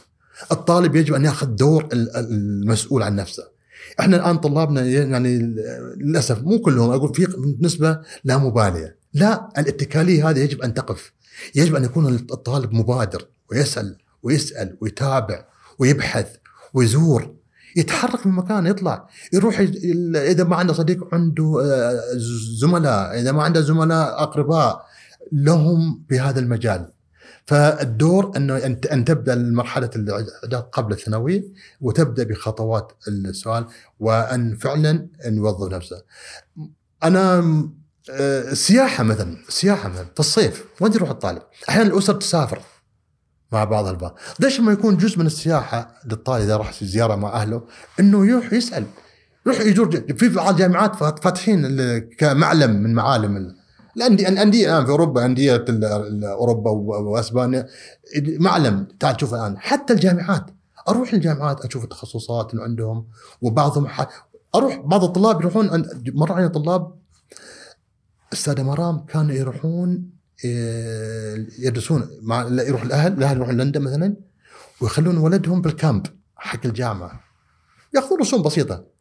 الطالب 0.51 0.95
يجب 0.95 1.13
أن 1.13 1.26
يأخذ 1.26 1.47
دور 1.47 1.88
المسؤول 1.93 3.03
عن 3.03 3.15
نفسه. 3.15 3.43
إحنا 3.99 4.17
الآن 4.17 4.38
طلابنا 4.38 4.86
يعني 4.86 5.38
للأسف 5.97 6.41
مو 6.41 6.59
كلهم 6.59 6.91
أقول 6.91 7.15
في 7.15 7.28
نسبه 7.59 7.99
لا 8.23 8.38
مبالية. 8.38 8.97
لا 9.13 9.49
الاتكالية 9.57 10.30
هذه 10.30 10.39
يجب 10.39 10.61
أن 10.61 10.73
تقف. 10.73 11.13
يجب 11.55 11.76
أن 11.76 11.84
يكون 11.84 12.15
الطالب 12.15 12.73
مبادر 12.73 13.28
ويسأل 13.51 13.97
ويسأل 14.23 14.78
ويتابع 14.82 15.45
ويبحث 15.80 16.36
ويزور. 16.73 17.36
يتحرك 17.76 18.28
من 18.28 18.34
مكان 18.34 18.65
يطلع 18.65 19.07
يروح 19.34 19.59
إذا 20.15 20.43
ما 20.43 20.55
عنده 20.55 20.73
صديق 20.73 21.07
عنده 21.13 21.61
آه، 21.63 22.01
زملاء 22.61 23.19
إذا 23.19 23.32
ما 23.32 23.43
عنده 23.43 23.61
زملاء 23.61 24.23
أقرباء 24.23 24.86
لهم 25.32 26.03
بهذا 26.09 26.39
المجال 26.39 26.91
فالدور 27.45 28.32
أنه 28.38 28.57
أن 28.91 29.05
تبدأ 29.05 29.36
مرحله 29.36 29.89
الاعداد 29.95 30.63
قبل 30.71 30.93
الثانويه 30.93 31.43
وتبدأ 31.82 32.23
بخطوات 32.23 32.91
السؤال 33.07 33.65
وأن 33.99 34.55
فعلا 34.55 35.07
ان 35.26 35.36
يوظف 35.38 35.73
نفسه. 35.73 36.01
أنا 37.03 37.43
السياحه 38.09 39.03
آه، 39.03 39.07
مثلا 39.07 39.38
السياحه 39.47 39.89
مثلا 39.89 40.05
في 40.13 40.19
الصيف 40.19 40.65
وين 40.82 40.93
يروح 40.93 41.09
الطالب؟ 41.09 41.41
أحيانا 41.69 41.89
الأسر 41.89 42.13
تسافر 42.13 42.59
مع 43.51 43.63
بعض 43.63 43.87
البعض، 43.87 44.17
ليش 44.39 44.59
ما 44.59 44.71
يكون 44.71 44.97
جزء 44.97 45.19
من 45.19 45.25
السياحة 45.25 46.01
للطالب 46.05 46.43
إذا 46.43 46.57
راح 46.57 46.83
زيارة 46.83 47.15
مع 47.15 47.29
أهله؟ 47.29 47.63
إنه 47.99 48.27
يروح 48.27 48.53
يسأل. 48.53 48.85
يروح 49.45 49.59
يزور 49.59 49.91
في 50.17 50.29
بعض 50.29 50.53
الجامعات 50.53 50.95
فاتحين 50.95 51.77
كمعلم 51.99 52.71
من 52.83 52.93
معالم 52.93 53.55
الانديه 53.97 54.27
الأندية 54.27 54.67
الآن 54.67 54.85
في 54.85 54.91
أوروبا 54.91 55.25
أندية 55.25 55.65
أوروبا 56.23 56.71
وأسبانيا. 56.71 57.67
معلم 58.39 58.87
تعال 58.99 59.17
تشوف 59.17 59.33
الآن. 59.33 59.57
حتى 59.59 59.93
الجامعات. 59.93 60.45
أروح 60.89 61.13
الجامعات 61.13 61.65
أشوف 61.65 61.83
التخصصات 61.83 62.53
اللي 62.53 62.63
عندهم 62.63 63.07
وبعضهم 63.41 63.87
أروح 64.55 64.75
بعض 64.77 65.03
الطلاب 65.03 65.41
يروحون 65.41 65.83
مرة 66.13 66.33
علي 66.33 66.49
طلاب 66.49 66.95
أستاذة 68.33 68.63
مرام 68.63 69.05
كانوا 69.05 69.35
يروحون 69.35 70.14
يدرسون. 71.59 72.09
مع 72.21 72.47
يروح 72.47 72.81
الأهل 72.81 73.13
الأهل 73.13 73.36
يروحون 73.38 73.57
لندن 73.57 73.81
مثلا 73.81 74.15
ويخلون 74.81 75.17
ولدهم 75.17 75.61
بالكامب 75.61 76.05
حق 76.36 76.65
الجامعة. 76.65 77.23
ياخذون 77.95 78.19
رسوم 78.19 78.41
بسيطة. 78.41 78.95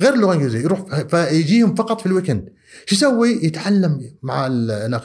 غير 0.00 0.14
اللغة 0.14 0.32
الإنجليزية 0.32 0.60
يروح 0.60 1.00
فيجيهم 1.00 1.74
فقط 1.74 2.00
في 2.00 2.06
الويكند. 2.06 2.48
شو 2.86 2.94
يسوي؟ 2.94 3.44
يتعلم 3.46 4.00
مع 4.22 4.48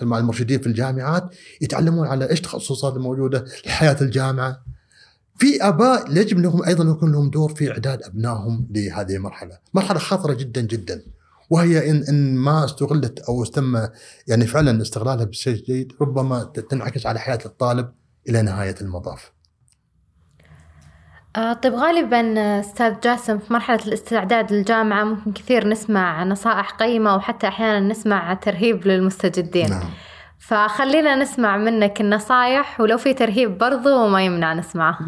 مع 0.01 0.17
المرشدين 0.17 0.59
في 0.59 0.67
الجامعات 0.67 1.35
يتعلمون 1.61 2.07
على 2.07 2.29
إيش 2.29 2.39
التخصصات 2.39 2.93
الموجودة 2.93 3.45
لحياه 3.65 3.97
الجامعة. 4.01 4.63
في 5.37 5.67
أباء 5.67 6.17
يجب 6.17 6.39
لهم 6.39 6.63
أيضا 6.63 6.91
يكون 6.91 7.11
لهم 7.11 7.29
دور 7.29 7.55
في 7.55 7.71
إعداد 7.71 8.03
أبنائهم 8.03 8.67
لهذه 8.71 9.15
المرحلة، 9.15 9.59
مرحلة 9.73 9.99
خطرة 9.99 10.33
جدا 10.33 10.61
جدا. 10.61 11.01
وهي 11.49 11.89
إن 11.91 12.03
إن 12.09 12.35
ما 12.35 12.65
استغلت 12.65 13.19
أو 13.19 13.45
تم 13.45 13.87
يعني 14.27 14.47
فعلا 14.47 14.81
استغلالها 14.81 15.25
بشيء 15.25 15.63
جيد 15.63 15.93
ربما 16.01 16.43
تنعكس 16.43 17.05
على 17.05 17.19
حياة 17.19 17.39
الطالب 17.45 17.91
إلى 18.29 18.41
نهاية 18.41 18.75
المطاف. 18.81 19.31
آه 21.35 21.53
طيب 21.53 21.73
غالبا 21.73 22.33
أستاذ 22.59 22.99
جاسم 23.03 23.37
في 23.39 23.53
مرحلة 23.53 23.79
الاستعداد 23.87 24.53
للجامعة 24.53 25.03
ممكن 25.03 25.31
كثير 25.31 25.67
نسمع 25.67 26.23
نصائح 26.23 26.71
قيمة 26.71 27.15
وحتى 27.15 27.47
أحيانا 27.47 27.79
نسمع 27.79 28.33
ترهيب 28.33 28.87
للمستجدين 28.87 29.69
نعم. 29.69 29.89
فخلينا 30.39 31.15
نسمع 31.15 31.57
منك 31.57 32.01
النصائح 32.01 32.81
ولو 32.81 32.97
في 32.97 33.13
ترهيب 33.13 33.57
برضو 33.57 34.07
ما 34.07 34.25
يمنع 34.25 34.53
نسمعه. 34.53 34.99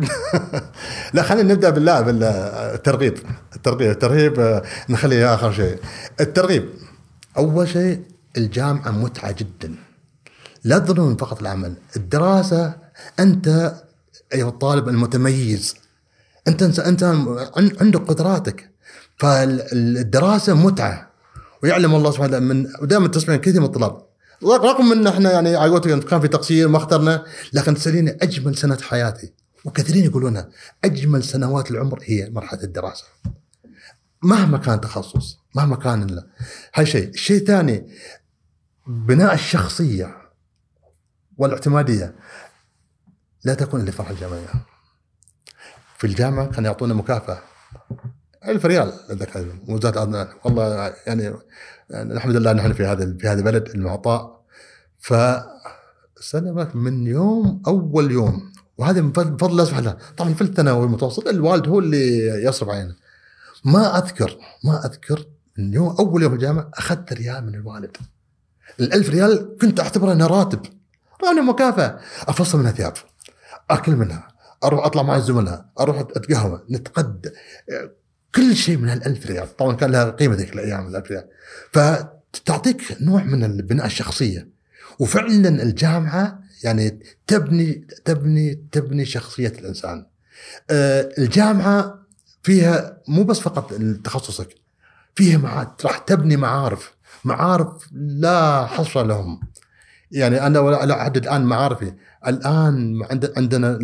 لا 1.14 1.24
خلينا 1.24 1.54
نبدأ 1.54 1.70
بالله 1.70 2.02
بالترغيب. 2.02 3.18
الترغيب 3.56 3.92
الترهيب 3.92 4.40
آه، 4.40 4.64
نخليه 4.90 5.34
آخر 5.34 5.52
شيء. 5.52 5.80
الترغيب. 6.20 6.70
أول 7.38 7.68
شيء 7.68 8.02
الجامعة 8.38 8.92
متعة 8.92 9.32
جدا. 9.32 9.76
لا 10.64 10.80
تظنون 10.80 11.16
فقط 11.16 11.42
العمل 11.42 11.74
الدراسة 11.96 12.74
أنت 13.20 13.74
أيها 14.34 14.50
الطالب 14.50 14.90
المتميز 14.90 15.76
أنت 16.48 16.80
أنت 16.80 17.04
عندك 17.82 18.00
قدراتك. 18.00 18.72
فالدراسه 19.18 20.54
متعة. 20.54 21.12
ويعلم 21.64 21.96
الله 21.96 22.12
سبحانه 22.12 22.28
وتعالى 22.30 22.46
من 22.46 22.68
ودائما 22.82 23.08
تسمع 23.08 23.36
كثير 23.36 23.60
من 23.60 23.66
الطلاب. 23.66 24.11
رغم 24.44 24.92
إن 24.92 25.08
إحنا 25.08 25.32
يعني 25.32 25.80
كان 26.02 26.22
في 26.22 26.28
تقصير 26.28 26.68
ما 26.68 26.78
اخترنا 26.78 27.26
لكن 27.54 27.74
تسأليني 27.74 28.12
أجمل 28.22 28.58
سنة 28.58 28.78
حياتي. 28.82 29.34
وكثيرين 29.66 30.04
يقولونها 30.04 30.50
أجمل 30.84 31.24
سنوات 31.24 31.72
العمر 31.72 32.00
هي 32.04 32.30
مرحلة 32.30 32.64
الدراسة. 32.64 33.06
مهما 34.24 34.58
كان 34.58 34.82
تخصص 34.82 35.40
مهما 35.56 35.76
كان 35.76 36.24
هاي 36.76 36.86
شيء. 36.86 37.10
الشيء 37.10 37.38
الثاني 37.38 37.88
بناء 38.88 39.34
الشخصية 39.34 40.18
والاعتمادية 41.38 42.16
لا 43.44 43.54
تكون 43.54 43.82
إلا 43.82 43.92
فرح 43.92 44.10
الجماعيه 44.10 44.48
في 45.98 46.08
الجامعة 46.08 46.46
كانوا 46.46 46.72
يعطونا 46.72 46.94
مكافأة. 46.94 47.42
1000 48.48 48.66
ريال 48.66 48.94
اتذكر 49.10 49.56
وزاره 49.68 50.36
والله 50.44 50.94
يعني 51.08 51.34
الحمد 51.94 52.36
لله 52.36 52.54
نحن 52.54 52.74
في 52.74 52.86
هذا 52.86 53.18
في 53.20 53.28
هذا 53.28 53.40
البلد 53.40 53.70
المعطاء. 53.70 54.42
ف 55.00 55.14
سنة 56.20 56.72
من 56.74 57.08
يوم 57.08 57.62
أول 57.68 58.12
يوم. 58.12 58.52
وهذا 58.78 59.02
من 59.02 59.12
فضل 59.14 59.52
الله 59.52 59.66
سبحانه 59.66 59.98
طبعا 60.18 60.34
في 60.34 60.42
الثانوي 60.42 60.86
المتوسط 60.86 61.28
الوالد 61.28 61.68
هو 61.68 61.80
اللي 61.80 62.18
يصرف 62.44 62.70
علينا. 62.70 62.96
ما 63.66 63.98
اذكر 63.98 64.38
ما 64.64 64.86
أذكر 64.86 65.26
من 65.58 65.74
يوم 65.74 65.96
أول 66.00 66.24
يوم 66.24 66.34
الجامعة 66.34 66.72
أخذت 66.74 67.14
ريال 67.14 67.46
من 67.46 67.56
الوالد. 67.56 67.98
ال1000 68.82 69.10
ريال 69.10 69.58
كنت 69.62 69.80
اعتبره 69.80 70.14
انه 70.14 70.28
راتب. 70.28 70.60
راني 71.24 71.42
مكافأة. 71.42 72.00
أفصل 72.28 72.60
منها 72.60 72.72
ثياب. 72.72 72.94
أكل 73.70 73.96
منها. 73.96 74.28
أروح 74.64 74.86
أطلع 74.86 75.04
مع 75.04 75.16
الزملاء. 75.16 75.66
أروح 75.80 76.00
أتقهوى. 76.00 76.64
نتقدى 76.72 77.30
كل 78.36 78.56
شيء 78.56 78.78
من 78.78 78.90
هالألف 78.90 79.26
ريال. 79.26 79.58
طبعا 79.58 79.76
كان 79.76 79.92
لها 79.92 80.10
قيمة 80.10 80.36
ذيك 80.36 80.54
الأيام 80.54 80.88
الألف 80.88 81.12
ريال. 81.12 81.28
فتعطيك 81.72 82.98
نوع 83.02 83.24
من 83.24 83.44
البناء 83.44 83.86
الشخصية. 83.86 84.48
وفعلا 85.00 85.64
الجامعة 85.64 86.40
يعني 86.64 87.00
تبني 87.28 87.88
تبني 88.06 88.64
تبني 88.72 89.06
شخصية 89.06 89.54
الإنسان. 89.60 90.06
آه، 90.70 91.10
الجامعة 91.18 92.00
فيها 92.44 92.98
مو 93.08 93.24
بس 93.24 93.40
فقط 93.40 93.74
تخصصك 94.04 94.56
فيها 95.16 95.38
مع... 95.38 95.76
راح 95.86 95.98
تبني 95.98 96.38
معارف 96.38 96.94
معارف 97.24 97.88
لا 97.94 98.66
حصر 98.66 99.04
لهم. 99.06 99.42
يعني 100.12 100.48
أنا 100.48 100.60
ولا 100.60 101.00
أعدد 101.02 101.24
الآن 101.24 101.42
معارفي. 101.42 101.94
الآن 102.28 103.00
عندنا 103.38 103.80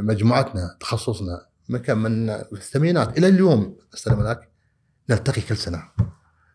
مجموعتنا 0.00 0.76
تخصصنا 0.80 1.47
من 1.68 2.30
الثمانينات 2.30 3.18
إلى 3.18 3.28
اليوم. 3.28 3.76
استلم 3.94 4.22
لك 4.22 4.48
نلتقي 5.10 5.40
كل 5.40 5.56
سنة. 5.56 5.82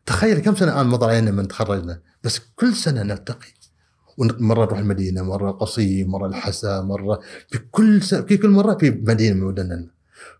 تخيل 0.05 0.39
كم 0.39 0.55
سنة 0.55 0.73
الآن 0.73 0.85
مضى 0.85 1.05
علينا 1.05 1.31
من 1.31 1.47
تخرجنا. 1.47 2.01
بس 2.23 2.39
كل 2.55 2.73
سنة 2.73 3.03
نلتقي. 3.03 3.53
مرة 4.17 4.65
نروح 4.65 4.79
المدينة 4.79 5.21
مرة 5.21 5.51
قصيم 5.51 6.11
مرة 6.11 6.27
الحسا 6.27 6.81
مرة 6.81 7.19
في 7.49 7.57
كل 7.71 8.01
في 8.01 8.37
كل 8.37 8.49
مرة 8.49 8.73
في 8.73 8.91
مدينة 8.91 9.35
من 9.35 9.43
مدننا 9.43 9.87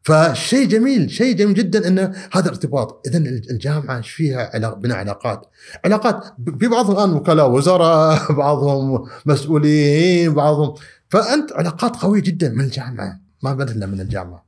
فشيء 0.04 0.68
جميل 0.68 1.12
شيء 1.12 1.36
جميل 1.36 1.54
جدا 1.54 1.88
انه 1.88 2.14
هذا 2.32 2.50
ارتباط 2.50 3.02
اذا 3.08 3.18
الجامعة 3.18 3.98
إيش 3.98 4.12
فيها 4.12 4.52
علاق 4.54 4.78
بناء 4.78 4.98
علاقات؟ 4.98 5.46
علاقات 5.86 6.24
في 6.60 6.68
بعضهم 6.68 6.98
الآن 6.98 7.14
وكلاء 7.14 7.52
وزراء 7.52 8.32
بعضهم 8.44 9.06
مسؤولين 9.26 10.34
بعضهم. 10.34 10.76
فأنت 11.10 11.54
علاقات 11.54 11.96
قوية 11.96 12.22
جدا 12.22 12.50
من 12.50 12.62
الجامعة. 12.62 13.20
ما 13.44 13.54
بدنا 13.54 13.86
من 13.86 14.02
الجامعة. 14.02 14.46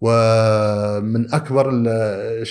ومن 0.00 1.34
أكبر 1.34 1.70
ال- 1.70 1.88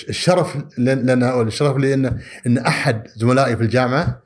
الشرف 0.10 0.58
لنا 0.78 1.32
أو 1.32 1.42
الشرف 1.42 1.78
لي 1.78 1.94
ان 1.94 2.20
إن 2.48 2.58
أحد 2.58 3.08
زملائي 3.16 3.56
في 3.58 3.64
الجامعة 3.64 4.22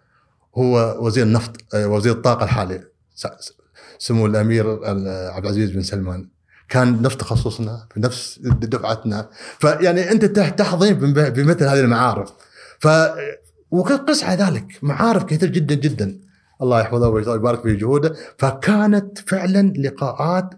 هو 0.55 0.97
وزير 1.05 1.25
النفط 1.25 1.51
آه، 1.75 1.87
وزير 1.87 2.13
الطاقة 2.13 2.43
الحالي 2.43 2.83
سمو 3.99 4.25
الأمير 4.25 4.69
عبد 5.33 5.45
العزيز 5.45 5.71
بن 5.71 5.81
سلمان. 5.81 6.29
كان 6.69 7.01
نفس 7.01 7.17
تخصصنا 7.17 7.87
في 7.93 7.99
نفس 7.99 8.39
دفعتنا. 8.43 9.29
فيعني 9.59 10.11
أنت 10.11 10.25
تح- 10.25 10.49
تحظي 10.49 10.93
بم- 10.93 11.13
بمثل 11.29 11.63
هذه 11.63 11.79
المعارف. 11.79 12.29
ف 12.79 12.87
وقس 13.71 14.23
على 14.23 14.43
ذلك 14.43 14.65
معارف 14.81 15.23
كثير 15.23 15.49
جدا 15.49 15.75
جدا. 15.75 16.19
الله 16.61 16.79
يحفظه 16.81 17.09
ويبارك 17.09 17.61
في 17.63 17.75
جهوده. 17.75 18.13
فكانت 18.37 19.17
فعلا 19.29 19.73
لقاءات 19.77 20.49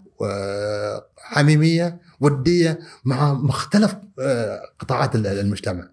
حميميه 1.18 1.98
ودية 2.20 2.78
مع 3.04 3.32
مختلف 3.34 3.96
آه، 4.20 4.60
قطاعات 4.78 5.14
ال- 5.14 5.26
المجتمع. 5.26 5.88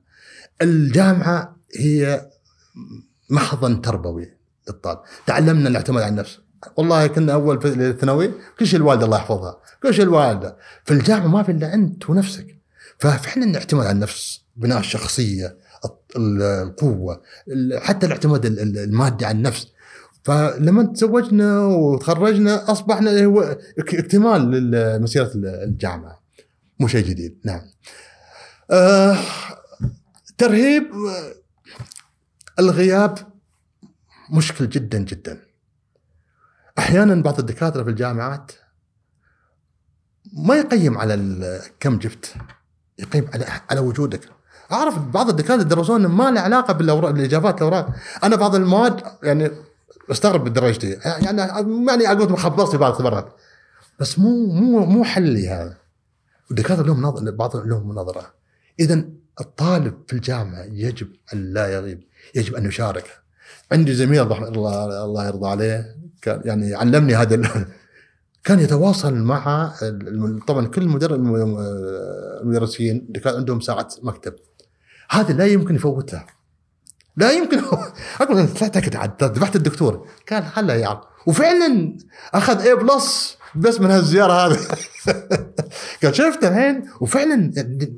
الجامعة 0.61 1.55
هي 1.77 2.29
محضن 3.29 3.81
تربوي 3.81 4.33
للطالب، 4.67 4.99
تعلمنا 5.25 5.69
الاعتماد 5.69 6.03
على 6.03 6.09
النفس. 6.11 6.39
والله 6.77 7.07
كنا 7.07 7.33
أول 7.33 7.61
في 7.61 7.67
الثانوي 7.67 8.31
كل 8.59 8.67
شيء 8.67 8.79
الوالدة 8.79 9.05
الله 9.05 9.17
يحفظها، 9.17 9.57
كل 9.83 9.93
شيء 9.93 10.03
الوالدة، 10.03 10.57
في 10.85 10.93
الجامعة 10.93 11.27
ما 11.27 11.43
في 11.43 11.51
إلا 11.51 11.73
أنت 11.73 12.09
ونفسك. 12.09 12.47
ففعلا 12.97 13.45
الاعتماد 13.45 13.85
على 13.85 13.95
النفس، 13.95 14.41
بناء 14.55 14.79
الشخصية، 14.79 15.57
القوة، 16.15 17.21
ال- 17.47 17.81
حتى 17.81 18.05
الاعتماد 18.05 18.45
ال- 18.45 18.59
ال- 18.59 18.77
المادي 18.77 19.25
على 19.25 19.37
النفس. 19.37 19.67
فلما 20.23 20.83
تزوجنا 20.83 21.59
وتخرجنا 21.65 22.71
أصبحنا 22.71 23.25
هو 23.25 23.41
اك- 23.79 23.95
اكتمال 23.95 24.71
لمسيره 24.71 25.31
الجامعة. 25.35 26.23
مو 26.79 26.87
شيء 26.87 27.05
جديد. 27.05 27.39
نعم. 27.45 27.61
آه 28.71 29.17
ترهيب 30.37 30.83
آه، 30.83 31.33
الغياب 32.59 33.17
مشكل 34.31 34.69
جدا 34.69 34.97
جدا. 34.97 35.41
أحيانا 36.79 37.21
بعض 37.21 37.39
الدكاترة 37.39 37.83
في 37.83 37.89
الجامعات 37.89 38.51
ما 40.33 40.55
يقيم 40.55 40.97
على 40.97 41.61
كم 41.79 41.97
جبت 41.97 42.33
يقيم 42.99 43.27
على 43.33 43.45
على 43.69 43.79
وجودك. 43.79 44.21
أعرف 44.71 44.97
بعض 44.99 45.29
الدكاترة 45.29 45.63
درسونا 45.63 46.07
ما 46.07 46.31
له 46.31 46.41
علاقة 46.41 46.73
بالأوراق 46.73 47.11
بالاجابات 47.11 47.57
الأوراق. 47.57 47.89
أنا 48.23 48.35
بعض 48.35 48.55
المواد 48.55 49.01
يعني 49.23 49.51
استغرب 50.11 50.45
من 50.45 50.53
درجتي 50.53 50.91
يعني 50.91 51.41
يعني 51.87 52.11
أقول 52.11 52.37
خبصت 52.37 52.71
في 52.71 52.77
بعض 52.77 52.89
الاختبارات 52.91 53.33
بس 53.99 54.19
مو 54.19 54.45
مو 54.45 54.85
مو 54.85 55.03
حلي 55.03 55.49
هذا. 55.49 55.77
الدكاتره 56.51 56.83
لهم 56.83 57.01
نظر 57.01 57.31
بعض 57.31 57.55
لهم 57.55 57.91
نظرة. 57.95 58.33
اذا 58.79 59.05
الطالب 59.41 59.93
في 60.07 60.13
الجامعة 60.13 60.63
يجب 60.63 61.07
أن 61.33 61.53
لا 61.53 61.67
يغيب 61.67 62.03
يجب 62.35 62.55
أن 62.55 62.65
يشارك. 62.65 63.05
عندي 63.71 63.93
زميل 63.93 64.31
رحمة 64.31 64.47
الله 64.47 65.03
الله 65.05 65.27
يرضى 65.27 65.47
عليه 65.49 65.95
كان 66.21 66.41
يعني 66.45 66.75
علمني 66.75 67.15
هذا 67.15 67.41
كان 68.45 68.59
يتواصل 68.59 69.13
مع 69.13 69.73
طبعا 70.47 70.67
كل 70.67 70.81
الم- 70.81 71.57
المدرسين 72.41 73.05
اللي 73.07 73.19
كان 73.19 73.35
عندهم 73.35 73.59
ساعه 73.59 73.87
مكتب. 74.01 74.33
هذا 75.09 75.33
لا 75.33 75.45
يمكن 75.45 75.75
يفوتها 75.75 76.25
لا 77.17 77.31
يمكن. 77.31 77.61
أقول 78.21 78.47
تكد 78.47 78.95
عاد 78.95 79.23
ذبحت 79.23 79.55
الدكتور. 79.55 80.07
هلا 80.31 80.75
يا 80.75 80.87
عم. 80.87 81.01
وفعلا 81.27 81.97
أخذ 82.33 82.61
اي 82.61 82.75
بلس 82.75 83.37
بس 83.55 83.79
من 83.81 83.91
هالزيارة 83.91 84.33
هذه. 84.33 84.59
قال 86.03 86.15
شفت 86.15 86.43
الحين؟ 86.43 86.85
وفعلا 87.01 87.51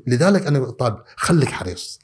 لذلك 0.07 0.47
أنا 0.47 0.72
طالب 0.72 0.95
خليك 1.16 1.49
حريص. 1.49 1.99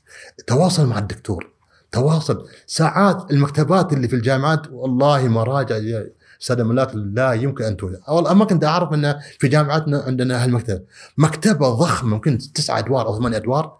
تواصل 0.47 0.85
مع 0.87 0.99
الدكتور. 0.99 1.51
تواصل. 1.91 2.47
ساعات 2.67 3.31
المكتبات 3.31 3.93
اللي 3.93 4.07
في 4.07 4.15
الجامعات 4.15 4.61
والله 4.71 5.27
مراجع 5.27 5.77
أستاذ 6.41 6.63
ملاك 6.63 6.91
لا 6.95 7.33
يمكن 7.33 7.63
أن 7.63 7.77
توجد 7.77 7.99
والله 8.07 8.33
ما 8.33 8.45
كنت 8.45 8.63
أعرف 8.63 8.93
إن 8.93 9.19
في 9.39 9.47
جامعتنا 9.47 10.03
عندنا 10.07 10.43
هالمكتبه 10.43 10.81
مكتبة 11.17 11.69
ضخمة 11.69 12.09
ممكن 12.09 12.37
تسعة 12.37 12.79
أدوار 12.79 13.07
أو 13.07 13.17
ثمان 13.17 13.33
أدوار. 13.33 13.79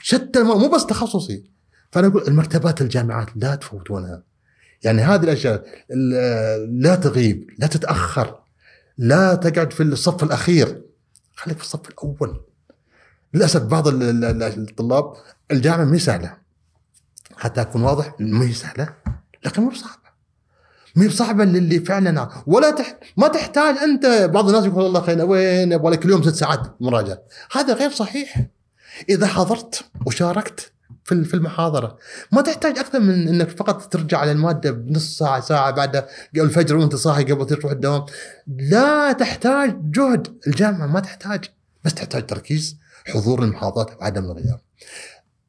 شتى 0.00 0.42
مو 0.42 0.68
بس 0.68 0.86
تخصصي. 0.86 1.53
فأنا 1.94 2.06
أقول 2.06 2.28
المكتبات 2.28 2.80
الجامعات 2.80 3.28
لا 3.36 3.54
تفوتونها. 3.54 4.22
يعني 4.82 5.02
هذه 5.02 5.22
الأشياء 5.24 5.64
ال- 5.90 6.80
لا 6.82 6.94
تغيب 6.94 7.50
لا 7.58 7.66
تتأخر 7.66 8.38
لا 8.98 9.34
تقعد 9.34 9.72
في 9.72 9.82
الصف 9.82 10.22
الأخير. 10.22 10.82
خليك 11.34 11.58
في 11.58 11.64
الصف 11.64 11.88
الأول. 11.88 12.40
للأسف 13.34 13.62
بعض 13.62 13.88
ال- 13.88 14.02
ال- 14.02 14.24
ال- 14.24 14.68
الطلاب 14.68 15.12
الجامعة 15.50 15.84
مي 15.84 15.98
سهلة. 15.98 16.36
حتى 17.36 17.60
أكون 17.60 17.82
واضح 17.82 18.14
ما 18.20 18.44
هي 18.44 18.52
سهلة 18.52 18.94
لكن 19.44 19.62
مو 19.62 19.68
بصعبة. 19.68 20.04
ما 20.96 21.04
هي 21.04 21.08
بصعبة 21.08 21.44
للي 21.44 21.80
فعلا 21.80 22.28
ولا 22.46 22.70
تحت 22.70 22.96
ما 23.16 23.28
تحتاج 23.28 23.76
أنت. 23.76 24.06
بعض 24.32 24.48
الناس 24.48 24.64
يقول 24.64 24.86
الله 24.86 25.00
خير 25.00 25.24
وين؟ 25.24 25.72
يبغى 25.72 25.92
لك 25.92 26.04
اليوم 26.04 26.22
ست 26.22 26.34
ساعات 26.34 26.82
مراجعة. 26.82 27.18
هذا 27.52 27.74
غير 27.74 27.90
صحيح. 27.90 28.46
إذا 29.08 29.26
حضرت 29.26 29.84
وشاركت 30.06 30.73
في 31.04 31.24
في 31.24 31.34
المحاضرة. 31.34 31.98
ما 32.32 32.42
تحتاج 32.42 32.78
أكثر 32.78 33.00
من 33.00 33.28
إنك 33.28 33.48
فقط 33.48 33.92
ترجع 33.92 34.18
على 34.18 34.32
المادة 34.32 34.70
بنص 34.70 35.18
ساعة 35.18 35.40
ساعة 35.40 35.70
بعد 35.70 36.04
الفجر 36.36 36.76
وأنت 36.76 36.94
صاحي 36.94 37.24
قبل 37.24 37.46
تروح 37.46 37.72
الدوام. 37.72 38.04
لا 38.46 39.12
تحتاج 39.12 39.76
جهد. 39.90 40.38
الجامعة 40.46 40.86
ما 40.86 41.00
تحتاج. 41.00 41.44
بس 41.84 41.94
تحتاج 41.94 42.26
تركيز 42.26 42.78
حضور 43.06 43.42
المحاضرات 43.42 44.00
وعدم 44.00 44.24
الغياب 44.24 44.60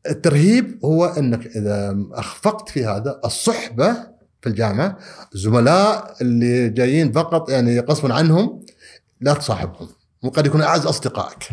الترهيب 0.10 0.80
هو 0.86 1.06
إنك 1.06 1.48
إذا 1.48 1.98
أخفقت 2.12 2.70
في 2.70 2.86
هذا 2.86 3.22
الصحبة 3.26 3.94
في 4.42 4.50
الجامعة 4.50 4.98
زملاء 5.34 6.16
اللي 6.22 6.70
جايين 6.70 7.12
فقط 7.12 7.50
يعني 7.50 7.80
غصبا 7.80 8.14
عنهم 8.14 8.66
لا 9.22 9.34
تصاحبهم. 9.34 9.90
وقد 10.24 10.46
يكون 10.46 10.62
أعز 10.62 10.86
أصدقائك 10.86 11.44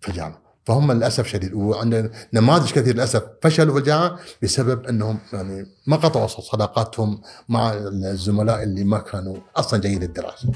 في 0.00 0.08
الجامعة. 0.08 0.47
فهم 0.68 0.92
للأسف 0.92 1.26
شديد. 1.26 1.54
وعندنا 1.54 2.10
نماذج 2.34 2.70
كثير 2.72 2.94
للأسف 2.94 3.22
فشلوا 3.42 3.74
في 3.74 3.80
الجامعة 3.80 4.18
بسبب 4.42 4.84
أنهم 4.84 5.18
يعني 5.32 5.66
ما 5.86 5.96
قطعوا 5.96 6.26
صداقاتهم 6.26 7.20
مع 7.48 7.72
الزملاء 7.72 8.62
اللي 8.62 8.84
ما 8.84 8.98
كانوا 8.98 9.36
أصلا 9.56 9.80
جيد 9.80 10.02
الدراسه. 10.02 10.52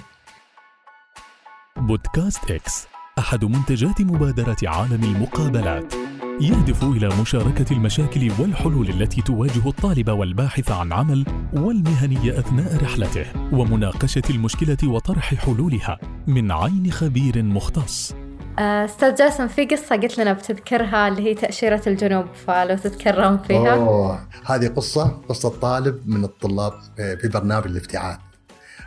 بودكاست 1.76 2.50
إكس 2.50 2.86
أحد 3.18 3.44
منتجات 3.44 4.00
مبادرة 4.00 4.56
عالم 4.64 5.04
المقابلات. 5.04 5.94
يهدف 6.40 6.84
إلى 6.84 7.08
مشاركة 7.20 7.72
المشاكل 7.72 8.32
والحلول 8.38 8.88
التي 8.88 9.22
تواجه 9.22 9.68
الطالب 9.68 10.10
والباحث 10.10 10.70
عن 10.70 10.92
عمل 10.92 11.24
والمهني 11.52 12.38
أثناء 12.38 12.82
رحلته 12.82 13.54
ومناقشة 13.54 14.22
المشكلة 14.30 14.78
وطرح 14.84 15.34
حلولها 15.34 15.98
من 16.26 16.52
عين 16.52 16.90
خبير 16.90 17.42
مختص. 17.42 18.14
أستاذ 18.58 19.14
جاسم 19.14 19.48
في 19.48 19.64
قصة 19.64 19.96
قلت 19.96 20.18
لنا 20.18 20.32
بتذكرها 20.32 21.08
اللي 21.08 21.22
هي 21.22 21.34
تأشيرة 21.34 21.82
الجنوب 21.86 22.26
فلو 22.46 22.76
تتكرم 22.76 23.38
فيها 23.38 23.74
أوه 23.74 24.28
هذه 24.44 24.68
قصة 24.68 25.22
قصة 25.28 25.48
طالب 25.48 26.08
من 26.08 26.24
الطلاب 26.24 26.72
في 26.96 27.28
برنامج 27.28 27.66
الافتعال. 27.66 28.18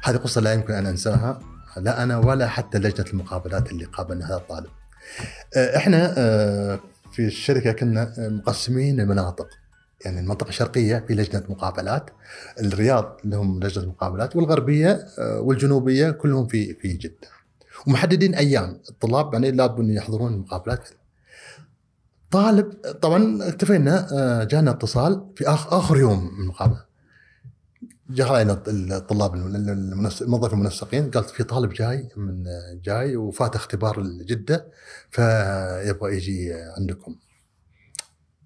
هذه 0.03 0.15
قصة 0.15 0.41
لا 0.41 0.53
يمكن 0.53 0.73
أن 0.73 0.85
أنساها 0.85 1.39
لا 1.77 2.03
أنا 2.03 2.17
ولا 2.17 2.47
حتى 2.47 2.77
لجنة 2.77 3.05
المقابلات 3.13 3.71
اللي 3.71 3.85
قابلنا 3.85 4.27
هذا 4.27 4.35
الطالب. 4.35 4.69
آه، 5.57 5.77
إحنا 5.77 6.13
آه، 6.17 6.79
في 7.11 7.25
الشركة 7.25 7.71
كنا 7.71 8.13
مقسمين 8.17 8.99
المناطق 8.99 9.47
يعني 10.05 10.19
المنطقة 10.19 10.49
الشرقية 10.49 11.03
في 11.07 11.13
لجنة 11.13 11.43
مقابلات 11.49 12.09
الرياض 12.59 13.17
لهم 13.23 13.59
لجنة 13.59 13.85
مقابلات 13.85 14.35
والغربية 14.35 15.05
آه، 15.19 15.39
والجنوبية 15.39 16.11
كلهم 16.11 16.47
في 16.47 16.73
في 16.73 16.93
جدة 16.93 17.34
ومحددين 17.87 18.35
أيام. 18.35 18.81
الطلاب 18.89 19.33
يعني 19.33 19.51
لابد 19.51 19.79
أن 19.79 19.89
يحضرون 19.89 20.33
المقابلات 20.33 20.89
طالب 22.31 22.71
طبعا 23.01 23.47
اكتفينا 23.49 24.07
آه، 24.13 24.43
جانا 24.43 24.71
اتصال 24.71 25.27
في 25.35 25.47
آخر 25.49 25.97
يوم 25.97 26.33
من 26.37 26.43
المقابلة. 26.43 26.85
جاء 28.09 28.33
علينا 28.33 28.63
الطلاب 28.67 29.35
المنس- 29.35 30.21
الموظف 30.21 30.53
المنسقين. 30.53 31.11
قالت 31.11 31.29
في 31.29 31.43
طالب 31.43 31.73
جاي 31.73 32.09
من 32.17 32.43
جاي 32.83 33.15
وفات 33.15 33.55
اختبار 33.55 34.01
جده 34.01 34.67
فيبغى 35.11 36.15
يجي 36.17 36.53
عندكم. 36.77 37.15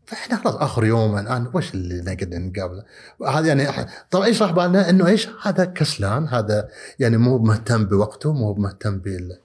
فاحنا 0.10 0.38
خلاص 0.38 0.56
آخر 0.56 0.86
يوم 0.86 1.18
الآن 1.18 1.52
وش 1.54 1.74
اللي 1.74 2.02
نقدر 2.02 2.38
نقابله؟ 2.40 2.84
هذا 3.28 3.48
يعني 3.48 3.90
طبعا 4.12 4.26
إيش 4.26 4.42
راح 4.42 4.52
بالنا 4.52 4.90
إنه 4.90 5.08
إيش؟ 5.08 5.30
هذا 5.44 5.66
كسلان 5.66 6.28
هذا 6.28 6.70
يعني 7.00 7.18
مو 7.18 7.38
مهتم 7.38 7.86
بوقته 7.86 8.34
مو 8.34 8.54
مهتم 8.54 8.98
بال. 8.98 9.40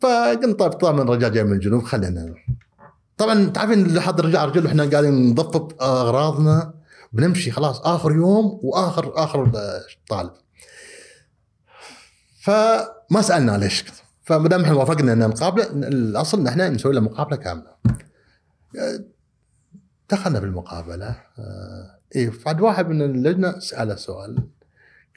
فقلنا 0.00 0.52
طيب 0.52 0.72
طبعا 0.72 1.02
الرجال 1.02 1.32
جاي 1.32 1.44
من 1.44 1.52
الجنوب 1.52 1.82
خلينا. 1.82 2.34
طبعا 3.16 3.44
تعرفين 3.44 3.94
لحد 3.94 4.18
الرجال 4.18 4.48
رجل 4.48 4.66
إحنا 4.66 4.90
قاعدين 4.90 5.30
نضبط 5.30 5.82
أغراضنا 5.82 6.74
بنمشي 7.12 7.50
خلاص 7.50 7.80
آخر 7.80 8.12
يوم 8.12 8.60
وآخر 8.62 9.12
آخر 9.24 9.50
طالب. 10.08 10.30
فما 12.42 13.22
سألنا 13.22 13.58
ليش. 13.58 13.84
فما 14.24 14.48
دام 14.48 14.62
إحنا 14.62 14.74
وافقنا 14.74 15.12
ان 15.12 15.18
نقابله 15.18 15.64
الأصل 15.64 16.40
إن 16.40 16.46
إحنا 16.46 16.68
نسوي 16.68 16.94
له 16.94 17.00
مقابلة 17.00 17.36
كاملة. 17.36 17.74
دخلنا 20.12 20.40
بالمقابلة 20.40 21.16
آه، 21.38 21.98
اي 22.16 22.32
بعد 22.46 22.60
واحد 22.60 22.88
من 22.88 23.02
اللجنة 23.02 23.58
سأله 23.58 23.96
سؤال 23.96 24.48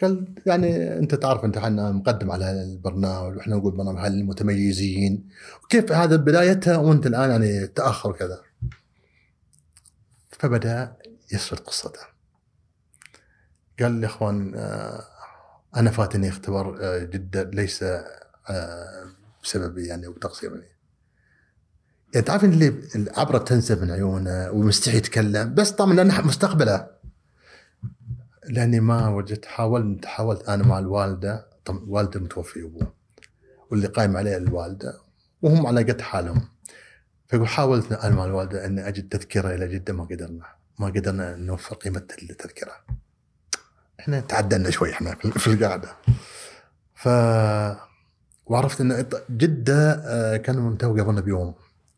قال 0.01 0.35
يعني 0.45 0.97
أنت 0.97 1.15
تعرف 1.15 1.45
أنت 1.45 1.57
إحنا 1.57 1.91
مقدم 1.91 2.31
على 2.31 2.51
البرنامج 2.51 3.37
وإحنا 3.37 3.55
نقول 3.55 3.75
برنامج 3.77 3.99
هل 3.99 4.13
المتميزين؟ 4.13 5.29
وكيف 5.63 5.91
هذا 5.91 6.15
بدايتها؟ 6.15 6.77
وأنت 6.77 7.07
الآن 7.07 7.29
يعني 7.29 7.67
تأخر 7.67 8.11
كذا. 8.11 8.41
فبدأ 10.31 10.95
يسرد 11.31 11.59
قصته. 11.59 11.99
قال 13.79 13.91
لي 13.91 14.05
إخوان 14.05 14.53
آه، 14.55 15.03
أنا 15.75 15.91
فاتني 15.91 16.29
اختبار 16.29 16.77
آه، 16.81 17.03
جدا 17.03 17.43
ليس 17.43 17.85
بسببي 19.43 19.87
يعني 19.87 20.07
وتقصيري. 20.07 20.72
يعني 22.13 22.25
تعرف 22.25 22.43
اللي 22.43 22.73
العبره 22.95 23.37
تنزف 23.37 23.81
من 23.81 23.91
عيونه 23.91 24.51
ومستحي 24.51 24.97
يتكلم 24.97 25.53
بس 25.53 25.71
طبعا 25.71 25.93
لأنه 25.93 26.21
مستقبله. 26.21 26.87
لأني 28.49 28.79
ما 28.79 29.07
وجدت 29.09 29.45
حاولت 29.45 30.05
حاولت 30.05 30.49
أنا 30.49 30.63
مع 30.63 30.79
الوالدة. 30.79 31.47
طبعا 31.65 31.79
الوالده 31.79 32.19
متوفي 32.19 32.63
ابوه 32.63 32.93
واللي 33.71 33.87
قايم 33.87 34.17
عليه 34.17 34.37
الوالدة 34.37 34.99
وهم 35.41 35.67
على 35.67 35.83
قد 35.83 36.01
حالهم. 36.01 36.47
فيقول 37.27 37.47
حاولت 37.47 37.91
أنا 37.91 38.15
مع 38.15 38.25
الوالدة 38.25 38.65
إني 38.65 38.87
أجد 38.87 39.09
تذكرة 39.09 39.55
إلى 39.55 39.67
جدة 39.67 39.93
ما 39.93 40.03
قدرنا. 40.03 40.45
ما 40.79 40.87
قدرنا 40.87 41.35
نوفر 41.35 41.75
قيمة 41.75 42.07
التذكرة. 42.21 42.73
إحنا 43.99 44.19
تعدلنا 44.19 44.69
شوي 44.69 44.91
إحنا 44.91 45.15
في 45.15 45.47
القعده 45.47 45.89
ف 46.95 47.07
وعرفت 48.45 48.81
إن 48.81 49.05
جدة 49.29 49.91
آه، 49.91 50.37
كانوا 50.37 50.69
منتهوا 50.69 51.01
قبلنا 51.01 51.21
بيوم. 51.21 51.53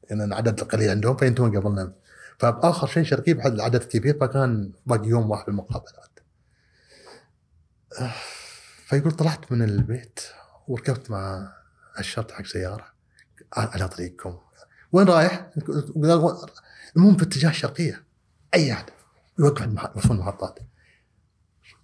يعني 0.10 0.24
العدد 0.24 0.60
القليل 0.60 0.90
عندهم 0.90 1.18
فينتهون 1.18 1.58
قبلنا 1.58 1.94
فاخر 2.40 2.88
شيء 2.88 3.04
شرقي 3.04 3.34
بحد 3.34 3.54
العدد 3.54 3.84
كبير 3.84 4.18
فكان 4.20 4.72
باقي 4.86 5.08
يوم 5.08 5.30
واحد 5.30 5.46
بالمقابلات. 5.46 6.20
آه، 8.00 8.14
فيقول 8.86 9.12
طلعت 9.12 9.52
من 9.52 9.62
البيت 9.62 10.20
وركبت 10.68 11.12
مع 11.12 11.54
الشرطة 12.00 12.36
حق 12.36 12.46
سيارة. 12.46 12.96
على 13.54 13.88
طريقكم 13.88 14.38
وين 14.92 15.08
رايح؟ 15.08 15.50
المهم 16.96 17.18
في 17.18 17.24
اتجاه 17.24 17.50
الشرقية. 17.50 18.04
أي 18.54 18.74
أحد 18.74 18.86
يوقف 19.40 19.62
يوصلون 19.96 20.18
المحطات. 20.18 20.60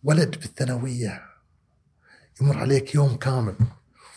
ولد 0.04 0.32
بالثانوية 0.32 1.22
يمر 2.42 2.58
عليك 2.58 2.96
يوم 2.96 3.16
كامل. 3.16 3.56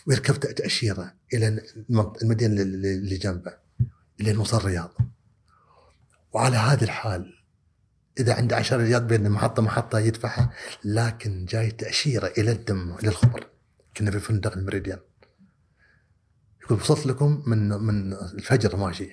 ويركب 0.06 0.40
تأشيرة 0.40 1.14
إلى 1.34 1.62
المدينة 2.22 2.62
اللي 2.62 3.16
جنبه. 3.16 3.63
إلى 4.20 4.32
نوصل 4.32 4.56
الرياض. 4.56 4.90
وعلى 6.32 6.56
هذه 6.56 6.84
الحال 6.84 7.34
إذا 8.20 8.34
عنده 8.34 8.56
عشر 8.56 8.76
رياض 8.76 9.06
بين 9.06 9.30
محطة 9.30 9.62
محطة 9.62 9.98
يدفعها 9.98 10.50
لكن 10.84 11.44
جاي 11.44 11.70
تأشيرة 11.70 12.26
إلى 12.26 12.52
الدم 12.52 12.96
للخبر 13.02 13.46
كنا 13.96 14.10
في 14.10 14.20
فندق 14.20 14.52
المريديان 14.56 14.98
يقول 16.62 16.80
وصلت 16.80 17.06
لكم 17.06 17.42
من 17.46 17.68
من 17.68 18.12
الفجر 18.12 18.76
ماشي 18.76 19.10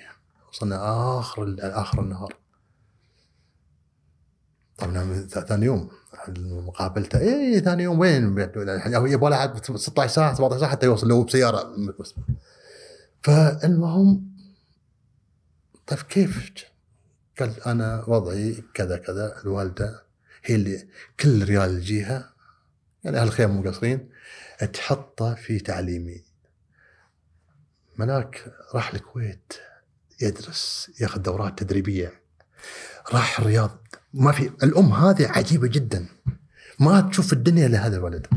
وصلنا 0.50 1.20
آخر 1.20 1.56
آخر 1.60 2.02
النهار. 2.02 2.36
طبعا 4.78 5.28
ثاني 5.28 5.66
يوم. 5.66 5.90
مقابلته 6.38 7.20
اي 7.20 7.60
ثاني 7.60 7.84
يوم 7.84 8.00
وين؟ 8.00 8.24
يبغى 8.88 9.30
له 9.30 9.62
16 9.76 10.14
ساعة 10.14 10.34
17 10.34 10.60
ساعة 10.60 10.72
حتى 10.72 10.86
يوصل 10.86 11.08
لو 11.08 11.24
بسيارة. 11.24 11.76
فالمهم 13.22 14.31
طيب 15.92 16.02
كيف؟ 16.02 16.52
قال 17.40 17.64
أنا 17.64 18.04
وضعي 18.08 18.64
كذا 18.74 18.98
كذا 18.98 19.42
الوالدة 19.42 20.04
هي 20.44 20.56
اللي 20.56 20.88
كل 21.20 21.44
ريال 21.44 21.78
يجيها 21.78 22.34
يعني 23.04 23.18
أهل 23.18 23.28
الخير 23.28 23.48
مو 23.48 23.70
قصرين 23.70 24.10
تحطه 24.74 25.36
في 25.36 25.60
تعليمي. 25.60 26.24
ملاك 27.98 28.54
راح 28.74 28.94
الكويت 28.94 29.54
يدرس 30.22 30.92
ياخذ 31.00 31.22
دورات 31.22 31.60
تدريبية. 31.60 32.22
راح 33.14 33.40
الرياض 33.40 33.88
ما 34.14 34.32
في 34.32 34.52
الأم 34.64 34.94
هذه 34.94 35.28
عجيبة 35.28 35.68
جدا. 35.68 36.08
ما 36.80 37.02
تشوف 37.02 37.34
الدنيا 37.34 37.68
لهذا 37.68 37.98
الولد. 37.98 38.28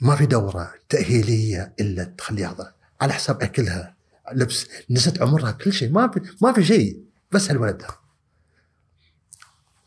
ما 0.00 0.16
في 0.16 0.26
دورة 0.26 0.74
تأهيلية 0.88 1.74
إلا 1.80 2.04
تخليها 2.04 2.52
هذا. 2.52 2.74
على 3.00 3.12
حساب 3.12 3.42
أكلها. 3.42 3.97
لبس. 4.34 4.66
نسيت 4.90 5.22
عمرها 5.22 5.50
كل 5.50 5.72
شيء. 5.72 5.92
ما 5.92 6.08
في 6.08 6.20
ما 6.42 6.52
في 6.52 6.64
شيء. 6.64 7.02
بس 7.32 7.50
هالولد 7.50 7.82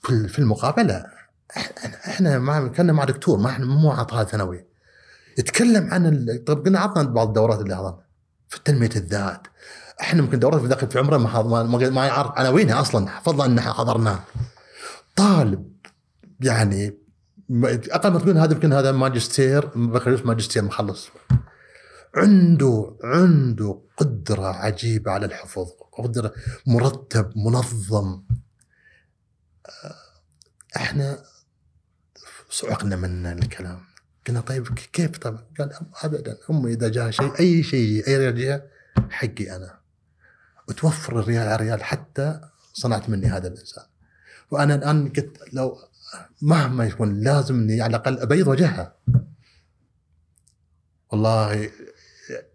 في 0.04 0.28
في 0.28 0.40
المقابلة 0.40 1.06
إحنا 2.08 2.40
مع 2.40 2.68
كنا 2.68 2.94
مع 2.94 3.04
دكتور. 3.04 3.40
ما 3.40 3.50
إحنا 3.50 3.66
مو 3.66 3.92
عطاء 3.92 4.24
ثانوي. 4.24 4.66
يتكلم 5.38 5.94
عن 5.94 6.26
طيب 6.48 6.66
قلنا 6.66 6.80
عطنا 6.80 7.04
بعض 7.04 7.28
الدورات 7.28 7.60
اللي 7.60 7.76
حضرنا 7.76 8.02
في 8.50 8.60
تنمية 8.66 8.90
الذات. 8.96 9.48
إحنا 10.02 10.22
ممكن 10.22 10.40
دورات 10.40 10.62
داخل 10.62 10.88
في 10.88 11.00
عمره 11.00 11.18
ما 11.18 11.64
ما, 11.64 11.90
ما 11.90 12.06
يعرف 12.06 12.32
عناوينها 12.32 12.82
أصلا؟ 12.82 13.20
فضلا 13.20 13.46
ان 13.46 13.62
حضرناها. 13.62 14.24
طالب 15.16 15.72
يعني 16.40 16.98
أقل 17.92 18.12
ما 18.12 18.20
تقول 18.20 18.38
هذا 18.38 18.54
يمكن 18.54 18.74
هذا 18.74 18.92
ماجستير 18.92 19.66
بكالوريوس 19.66 20.26
ماجستير 20.26 20.64
مخلص. 20.64 21.10
عنده 22.16 22.98
عنده 23.04 23.82
قدرة 23.98 24.48
عجيبة 24.48 25.12
على 25.12 25.26
الحفظ 25.26 25.68
قدرة 25.92 26.34
مرتب 26.68 27.38
منظم. 27.38 28.24
إحنا 30.76 31.24
صعقنا 32.50 32.96
من 32.96 33.26
الكلام. 33.26 33.82
قلنا 34.28 34.42
طيب 34.42 34.68
كيف 34.68 35.18
طبعا؟ 35.18 35.44
قال 35.60 35.72
ابدا. 36.04 36.38
أمي 36.50 36.74
إذا 36.74 36.90
جاء 36.90 37.12
شيء 37.12 37.40
أي 37.40 37.64
شيء 37.64 38.08
أي 38.08 38.30
ريال 38.30 38.68
حقي 39.10 39.56
أنا. 39.56 39.80
وتوفر 40.70 41.20
الريال 41.20 41.48
على 41.48 41.56
ريال 41.56 41.84
حتى 41.84 42.42
صنعت 42.74 43.10
مني 43.10 43.28
هذا 43.28 43.48
الإنسان. 43.48 43.86
وأنا 44.52 44.76
الآن 44.76 45.10
قلت 45.10 45.38
لو 45.54 45.78
مهما 46.42 46.86
يكون 46.86 47.20
لازم 47.24 47.56
إني 47.56 47.82
على 47.82 47.90
الأقل 47.90 48.20
أبيض 48.20 48.48
وجهها. 48.48 48.96
والله 51.12 51.72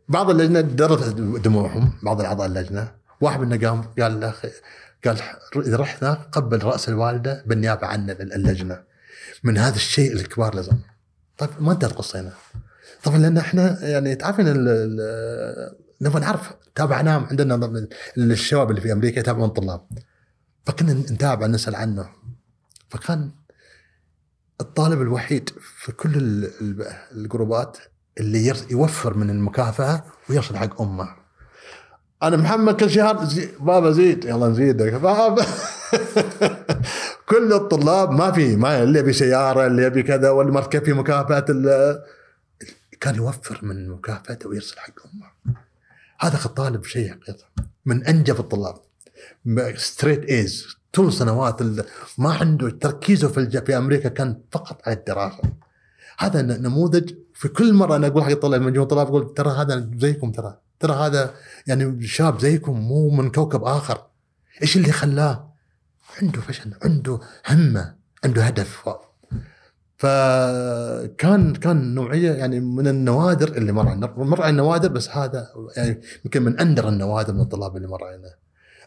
بعض 0.09 0.31
اللجنة 0.31 0.61
درت 0.61 1.09
دموعهم 1.45 1.93
بعض 2.03 2.20
الأعضاء 2.20 2.47
اللجنة. 2.47 2.93
واحد 3.20 3.41
منا 3.41 3.68
قام 3.68 3.83
قال 3.83 4.20
له 4.20 4.35
قال 5.05 5.18
إذا 5.57 5.77
رحنا 5.77 6.12
قبل 6.12 6.62
رأس 6.62 6.89
الوالدة 6.89 7.43
بالنيابة 7.47 7.87
عن 7.87 8.11
اللجنة. 8.11 8.83
من 9.45 9.59
هذا 9.59 9.77
الشيء 9.77 10.12
الكبار 10.12 10.55
لازم 10.55 10.79
طيب 11.39 11.51
ما 11.61 11.72
انتهت 11.72 11.91
القصة 11.91 12.20
هنا 12.20 12.33
طبعا 13.05 13.18
لأن 13.18 13.39
إحنا 13.39 13.89
يعني 13.89 14.14
تعرفين 14.14 14.47
نبغى 16.01 16.20
نعرف 16.20 16.53
تابعناهم 16.74 17.24
عندنا 17.24 17.87
الشباب 18.18 18.70
اللي 18.70 18.81
في 18.81 18.93
أمريكا 18.93 19.20
يتابعون 19.20 19.49
الطلاب. 19.49 19.87
فكنا 20.66 20.93
نتابع 20.93 21.47
نسأل 21.47 21.74
عنه. 21.74 22.09
فكان 22.89 23.31
الطالب 24.61 25.03
الوحيد 25.03 25.51
في 25.59 25.93
كل 25.93 26.12
الجروبات 27.12 27.79
اللي 28.21 28.53
يوفر 28.71 29.17
من 29.17 29.31
المكافأة 29.31 30.05
ويرسل 30.31 30.57
حق 30.57 30.83
أمه. 30.83 31.09
أنا 32.23 32.37
محمد 32.37 32.77
كل 32.77 32.91
شهر 32.91 33.25
زي 33.25 33.49
بابا 33.61 33.91
زيد 33.91 34.25
يلا 34.25 34.49
نزيدك 34.49 34.93
بابا. 35.09 35.47
كل 37.29 37.53
الطلاب 37.53 38.11
ما 38.11 38.33
في 38.33 38.57
ما 38.57 38.83
اللي 38.83 38.99
يبي 38.99 39.12
سيارة 39.12 39.67
اللي 39.67 39.83
يبي 39.83 40.03
كذا 40.03 40.31
واللي 40.31 40.53
ما 40.53 40.61
في 40.61 40.93
مكافأة 40.93 41.45
كان 43.01 43.14
يوفر 43.14 43.59
من 43.62 43.89
مكافأته 43.89 44.49
ويرسل 44.49 44.79
حق 44.79 44.95
أمه. 45.07 45.57
هذا 46.21 46.39
الطالب 46.45 46.85
شيء 46.85 47.11
حقيقة. 47.11 47.45
من 47.87 48.07
انجب 48.07 48.41
الطلاب. 48.41 48.77
straight 49.77 50.25
A's 50.25 50.77
طول 50.93 51.12
سنوات 51.12 51.62
ما 52.19 52.35
عنده 52.35 52.71
تركيزه 52.71 53.29
في 53.29 53.62
في 53.67 53.77
أمريكا 53.77 54.09
كان 54.09 54.41
فقط 54.53 54.81
على 54.87 54.97
الدراسة. 54.97 55.43
هذا 56.19 56.43
نموذج 56.43 57.14
في 57.37 57.49
كل 57.49 57.74
مرة 57.74 57.97
أنا 57.97 58.07
أقول 58.07 58.22
حق 58.22 58.30
الطلاب 58.30 58.61
مجموعه 58.61 58.89
طلاب 58.89 59.07
أقول 59.07 59.34
ترى 59.34 59.51
هذا 59.51 59.91
زيكم 59.97 60.32
ترى 60.32 60.59
ترى 60.80 60.93
هذا 60.93 61.34
يعني 61.66 62.07
شاب 62.07 62.41
زيكم 62.41 62.80
مو 62.80 63.11
من 63.11 63.30
كوكب 63.30 63.64
آخر. 63.64 64.07
إيش 64.62 64.76
اللي 64.76 64.93
خلاه؟ 64.93 65.53
عنده 66.22 66.41
فشل 66.41 66.74
عنده 66.82 67.20
همة 67.49 67.95
عنده 68.24 68.43
هدف. 68.43 68.89
فكان 69.97 71.55
كان 71.55 71.95
نوعية 71.95 72.32
يعني 72.32 72.61
من 72.61 72.89
النوادر 72.89 73.49
اللي 73.49 73.72
مر 73.72 73.89
علينا 73.89 74.14
مر 74.16 74.43
على 74.43 74.51
النوادر 74.51 74.89
بس 74.89 75.09
هذا 75.09 75.49
يعني 75.76 76.01
يمكن 76.24 76.43
من 76.43 76.61
أندر 76.61 76.89
النوادر 76.89 77.32
من 77.32 77.41
الطلاب 77.41 77.76
اللي 77.76 77.89
مر 77.89 78.05
علينا 78.05 78.34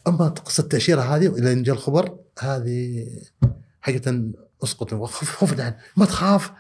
أما 0.08 0.28
قصة 0.28 0.62
التاشيره 0.64 1.02
هذه 1.02 1.28
إلى 1.28 1.62
جاء 1.62 1.76
الخبر 1.76 2.16
هذه 2.40 3.08
حقيقة 3.82 4.24
أسقط 4.64 4.94
خوف 4.94 5.60
ما 5.98 6.06
تخاف. 6.06 6.52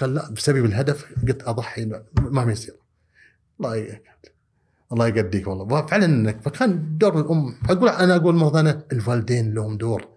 قال 0.00 0.14
لا 0.14 0.30
بسبب 0.30 0.64
الهدف 0.64 1.04
قلت 1.28 1.42
أضحي 1.48 1.84
ما 1.84 2.02
ما 2.16 2.52
يصير. 2.52 2.74
الله 3.60 3.76
يقدك 3.76 4.32
الله 4.92 5.06
يقديك 5.06 5.46
والله. 5.46 5.86
فعلا 5.86 6.04
انك 6.04 6.42
فكان 6.44 6.98
دور 6.98 7.20
الام 7.20 7.54
أقول 7.70 7.88
أنا 7.88 8.16
أقول 8.16 8.34
مرة 8.34 8.52
ثانية 8.52 8.86
الوالدين 8.92 9.54
لهم 9.54 9.76
دور. 9.76 10.08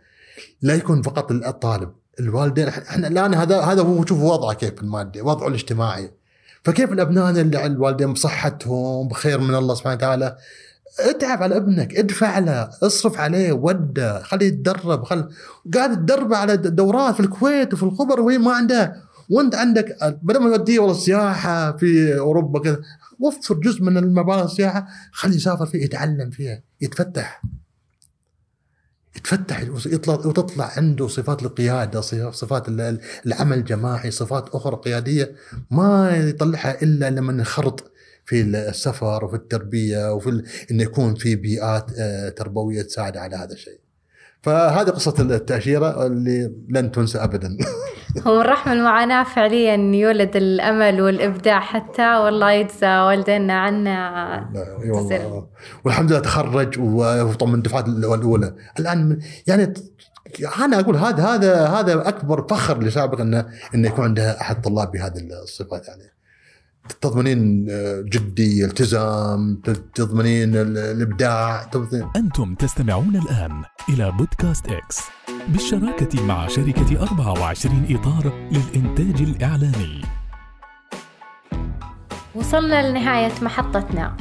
لا 0.62 0.76
يكون 0.76 1.02
فقط 1.02 1.32
الطالب 1.32 1.92
الوالدين 2.20 2.68
إحنا 2.68 3.08
الآن 3.08 3.34
هذا 3.34 3.62
هذا 3.62 3.82
هو 3.82 4.06
شوف 4.06 4.20
وضعه 4.22 4.54
كيف 4.54 4.82
المادي 4.82 5.22
وضعه 5.22 5.48
الاجتماعي. 5.48 6.12
فكيف 6.64 6.92
الابناء 6.92 7.30
اللي 7.30 7.66
الوالدين 7.66 8.14
بصحتهم 8.14 9.08
بخير 9.08 9.40
من 9.40 9.56
الله 9.56 9.76
سبحانه 9.76 9.96
وتعالى؟ 9.96 10.38
اتعب 11.00 11.44
على 11.44 11.58
ابنك 11.58 11.96
ادفع 11.96 12.40
له 12.40 12.70
اصرف 12.84 13.20
عليه 13.20 13.52
وده 13.52 14.24
خليه 14.24 14.48
يتدرب 14.48 15.04
خل 15.04 15.30
قاعد 15.74 15.96
تدربه 15.96 16.38
على 16.38 16.58
دورات 16.58 17.14
في 17.14 17.20
الكويت 17.20 17.74
وفي 17.74 17.84
الخبر 17.84 18.20
وهي 18.20 18.38
ما 18.38 18.54
عنده 18.54 18.96
وانت 19.30 19.56
عندك 19.56 19.98
بدل 20.24 20.40
ما 20.40 20.58
توديه 20.58 20.80
والله 20.80 20.96
السياحة 20.96 21.78
في 21.78 22.18
أوروبا 22.20 22.60
كذا 22.60 22.82
وفر 23.20 23.56
جزء 23.56 23.84
من 23.84 23.98
المبالغ 23.98 24.44
السياحة 24.44 24.88
خليه 25.12 25.36
يسافر 25.36 25.66
فيه 25.66 25.84
يتعلم 25.84 26.30
فيها 26.30 26.62
يتفتح 26.82 27.42
يتفتح 29.16 29.62
يطلع 29.86 30.14
وتطلع 30.14 30.72
عنده 30.78 31.08
صفات 31.08 31.44
القيادة 31.44 32.02
صفات 32.32 32.70
العمل 33.26 33.58
الجماعي 33.58 34.12
صفات 34.12 34.50
أخرى 34.50 34.76
قيادية 34.76 35.36
ما 35.72 36.18
يطلعها 36.18 36.82
إلا 36.82 37.10
لما 37.10 37.34
ينخرط 37.34 37.92
في 38.26 38.42
السفر 38.42 39.26
وفي 39.26 39.36
التربية 39.36 40.14
وفي 40.14 40.44
إنه 40.72 40.84
يكون 40.84 41.16
في 41.16 41.36
بيئات 41.36 41.92
آه، 41.98 42.30
تربوية 42.30 42.82
تساعد 42.82 43.18
على 43.18 43.36
هذا 43.36 43.54
الشيء. 43.54 43.80
فهذه 44.46 44.90
قصة 44.90 45.14
التأشيرة 45.20 46.06
اللي 46.06 46.52
لن 46.70 46.92
تنسى 46.92 47.18
أبدا. 47.18 47.58
هو 48.28 48.40
من 48.40 48.42
رحم 48.42 48.72
المعاناة 48.72 49.24
فعليا 49.24 49.76
يولد 49.76 50.36
الأمل 50.36 51.02
والإبداع 51.02 51.60
حتى 51.60 52.16
والله 52.16 52.52
يجزى 52.52 52.88
والدينا 52.88 53.60
عنا. 53.60 54.50
والله. 54.86 55.48
والحمد 55.86 56.12
لله 56.12 56.20
تخرج 56.20 56.80
وطبعا 56.80 57.52
من 57.52 57.58
الدفعات 57.58 57.88
الأولى. 57.88 58.56
الآن 58.80 59.20
يعني 59.48 59.74
أنا 60.60 60.80
أقول 60.80 60.96
هذا 60.96 61.24
هذا 61.24 61.68
هذا 61.68 62.08
أكبر 62.08 62.48
فخر 62.48 62.84
لسابق 62.84 63.22
انه 63.22 63.46
إنه 63.76 63.88
يكون 63.88 64.06
عنده 64.06 64.42
أحد 64.42 64.62
طلاب 64.62 64.92
بهذه 64.92 65.20
الصفات 65.44 65.88
يعني. 65.88 66.15
تضمنين 67.02 67.68
آه، 67.70 68.02
جدي 68.02 68.66
التزام 68.66 69.62
تضمنين 69.94 70.56
الإبداع 70.56 71.64
تضمنين. 71.64 72.10
أنتم 72.16 72.56
تستمعون 72.56 73.16
الآن 73.16 73.64
إلى 73.90 74.12
بودكاست 74.12 74.68
إكس 74.68 75.02
بالشراكة 75.48 76.24
مع 76.24 76.48
شركة 76.48 77.02
24 77.02 77.86
إطار 77.90 78.34
للإنتاج 78.52 79.22
الإعلامي. 79.22 80.02
وصلنا 82.36 82.90
لنهاية 82.90 83.34
محطتنا. 83.42 84.18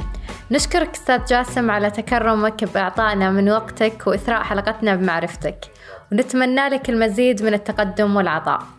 نشكرك 0.51 0.89
أستاذ 0.89 1.25
جاسم 1.25 1.71
على 1.71 1.91
تكرمك 1.91 2.63
بإعطائنا 2.63 3.31
من 3.31 3.49
وقتك 3.49 4.07
وإثراء 4.07 4.43
حلقتنا 4.43 4.95
بمعرفتك. 4.95 5.65
ونتمنى 6.11 6.69
لك 6.69 6.89
المزيد 6.89 7.43
من 7.43 7.53
التقدم 7.53 8.15
والعطاء. 8.15 8.74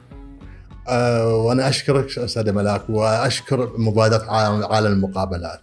آه، 0.88 1.34
وأنا 1.34 1.68
أشكرك 1.68 2.18
أستاذ 2.18 2.52
ملاك 2.52 2.90
وأشكر 2.90 3.72
مبادرة 3.78 4.30
عالم 4.72 4.92
المقابلات. 4.92 5.60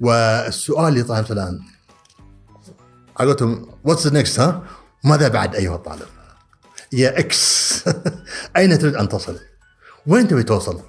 والسؤال 0.00 0.88
اللي 0.88 1.02
طرحته 1.02 1.32
الآن 1.32 1.60
قلتهم 3.14 3.68
what's 3.84 4.06
next 4.06 4.40
ها؟ 4.40 4.62
ماذا 5.04 5.28
بعد 5.28 5.54
أيها 5.54 5.74
الطالب؟ 5.74 6.06
يا 6.92 7.18
X. 7.18 7.84
أين 8.56 8.78
تريد 8.78 8.96
أن 8.96 9.08
تصل؟ 9.08 9.38
وين 10.06 10.28
تبي 10.28 10.42
توصل؟ 10.42 10.80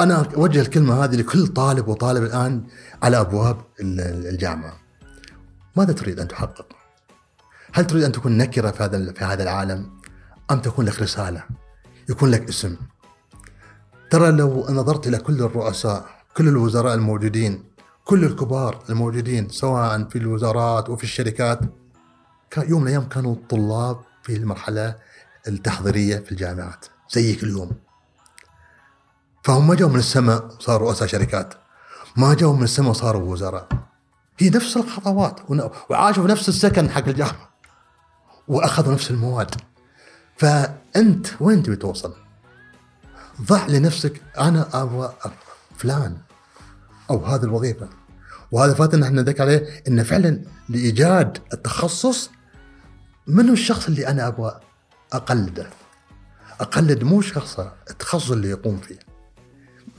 أنا 0.00 0.28
أوجه 0.36 0.60
الكلمة 0.60 1.04
هذه 1.04 1.16
لكل 1.16 1.46
طالب 1.46 1.88
وطالب 1.88 2.24
الآن 2.24 2.64
على 3.02 3.20
أبواب 3.20 3.56
الجامعة. 3.80 4.80
ماذا 5.76 5.92
تريد 5.92 6.20
أن 6.20 6.28
تحقق؟ 6.28 6.66
هل 7.72 7.86
تريد 7.86 8.04
أن 8.04 8.12
تكون 8.12 8.36
نكرة 8.38 8.70
في 8.70 8.82
هذا 8.82 9.12
في 9.12 9.24
هذا 9.24 9.42
العالم؟ 9.42 9.90
أم 10.50 10.60
تكون 10.60 10.84
لك 10.84 11.02
رسالة؟ 11.02 11.44
يكون 12.10 12.30
لك 12.30 12.48
اسم. 12.48 12.76
ترى 14.10 14.30
لو 14.30 14.66
نظرت 14.70 15.06
إلى 15.06 15.18
كل 15.18 15.42
الرؤساء 15.42 16.06
كل 16.36 16.48
الوزراء 16.48 16.94
الموجودين 16.94 17.64
كل 18.04 18.24
الكبار 18.24 18.82
الموجودين 18.90 19.48
سواء 19.48 20.04
في 20.04 20.18
الوزارات 20.18 20.90
وفي 20.90 21.04
الشركات 21.04 21.60
كان 22.50 22.70
يوم 22.70 22.80
من 22.80 22.86
الأيام 22.86 23.08
كانوا 23.08 23.36
طلاب 23.48 24.00
في 24.22 24.36
المرحلة 24.36 24.94
التحضيرية 25.48 26.18
في 26.18 26.32
الجامعات 26.32 26.86
زيك 27.10 27.42
اليوم. 27.42 27.72
فهم 29.44 29.68
ما 29.68 29.74
جاوا 29.74 29.90
من 29.90 29.98
السماء 29.98 30.48
صاروا 30.58 30.88
رؤساء 30.88 31.08
شركات 31.08 31.54
ما 32.16 32.34
جاوا 32.34 32.56
من 32.56 32.62
السماء 32.62 32.92
صاروا 32.92 33.32
وزراء. 33.32 33.68
هي 34.38 34.50
نفس 34.50 34.76
الخطوات 34.76 35.40
وعاشوا 35.90 36.22
في 36.22 36.28
نفس 36.28 36.48
السكن 36.48 36.90
حق 36.90 37.08
الجامعة 37.08 37.50
وأخذوا 38.48 38.94
نفس 38.94 39.10
المواد. 39.10 39.54
فانت 40.94 41.26
وين 41.40 41.62
تبي 41.62 41.76
توصل؟ 41.76 42.14
ضع 43.42 43.66
لنفسك 43.66 44.22
أنا 44.38 44.82
أبغى 44.82 45.14
فلان 45.76 46.16
أو 47.10 47.24
هذه 47.24 47.42
الوظيفة 47.42 47.88
وهذا 48.52 48.74
فاتنا 48.74 49.06
إحنا 49.06 49.22
نذكر 49.22 49.42
عليه 49.42 49.82
انه 49.88 50.02
فعلا 50.02 50.42
لإيجاد 50.68 51.38
التخصص 51.52 52.30
من 53.26 53.48
الشخص 53.48 53.86
اللي 53.86 54.08
أنا 54.08 54.26
أبغى 54.28 54.60
أقلده 55.12 55.70
أقلد 56.60 57.04
مو 57.04 57.20
شخصه 57.20 57.72
التخصص 57.90 58.30
اللي 58.30 58.50
يقوم 58.50 58.76
فيه 58.78 58.98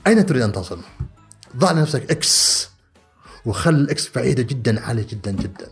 أين 0.06 0.26
تريد 0.26 0.42
أن 0.42 0.52
تصل؟ 0.52 0.80
ضع 1.56 1.72
لنفسك 1.72 2.10
X 2.10 2.68
وخل 3.44 3.74
ال 3.74 3.92
X 3.92 4.10
بعيدة 4.14 4.42
جدا 4.42 4.80
عالية 4.80 5.06
جدا 5.06 5.30
جدا 5.30 5.68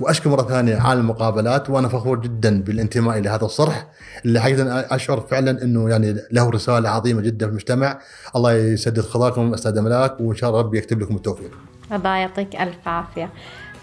وأشكر 0.00 0.30
مرة 0.30 0.42
ثانية 0.42 0.76
عالم 0.76 1.00
المقابلات 1.00 1.70
وأنا 1.70 1.88
فخور 1.88 2.20
جدا 2.20 2.62
بالانتماء 2.62 3.18
لهذا 3.18 3.44
الصرح 3.44 3.86
اللي 4.24 4.40
حقيقة 4.40 4.80
أشعر 4.80 5.20
فعلا 5.20 5.62
إنه 5.62 5.90
يعني 5.90 6.16
له 6.32 6.50
رسالة 6.50 6.88
عظيمة 6.88 7.20
جدا 7.20 7.46
في 7.46 7.50
المجتمع 7.50 7.98
الله 8.36 8.52
يسدد 8.52 9.00
خطاكم 9.00 9.54
أستاذ 9.54 9.80
ملاك 9.80 10.20
وإن 10.20 10.36
شاء 10.36 10.50
الله 10.50 10.60
ربي 10.60 10.78
يكتب 10.78 11.00
لكم 11.00 11.16
التوفيق. 11.16 11.50
الله 11.92 12.16
يعطيك 12.16 12.56
ألف 12.56 12.88
عافية. 12.88 13.30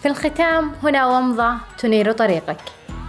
في 0.01 0.07
الختام 0.07 0.71
هنا 0.83 1.05
ومضه 1.05 1.53
تنير 1.77 2.11
طريقك. 2.11 2.57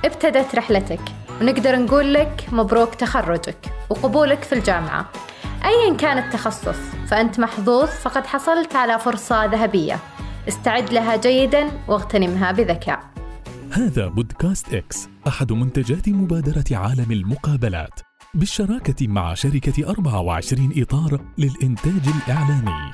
ابتدت 0.04 0.54
رحلتك 0.54 1.00
ونقدر 1.40 1.76
نقول 1.76 2.14
لك 2.14 2.46
مبروك 2.52 2.94
تخرجك 2.94 3.58
وقبولك 3.90 4.42
في 4.42 4.54
الجامعة. 4.54 5.06
ايا 5.64 5.96
كان 5.96 6.18
التخصص 6.18 6.78
فأنت 7.08 7.40
محظوظ 7.40 7.88
فقد 7.88 8.26
حصلت 8.26 8.76
على 8.76 8.98
فرصة 8.98 9.44
ذهبية. 9.44 9.98
استعد 10.48 10.92
لها 10.92 11.16
جيدا 11.16 11.70
واغتنمها 11.88 12.52
بذكاء. 12.52 13.00
هذا 13.72 14.06
بودكاست 14.06 14.74
إكس 14.74 15.08
أحد 15.28 15.52
منتجات 15.52 16.08
مبادرة 16.08 16.64
عالم 16.72 17.12
المقابلات. 17.12 18.00
بالشراكة 18.34 19.08
مع 19.08 19.34
شركة 19.34 19.90
24 19.90 20.72
إطار 20.76 21.20
للإنتاج 21.38 22.08
الإعلامي. 22.26 22.92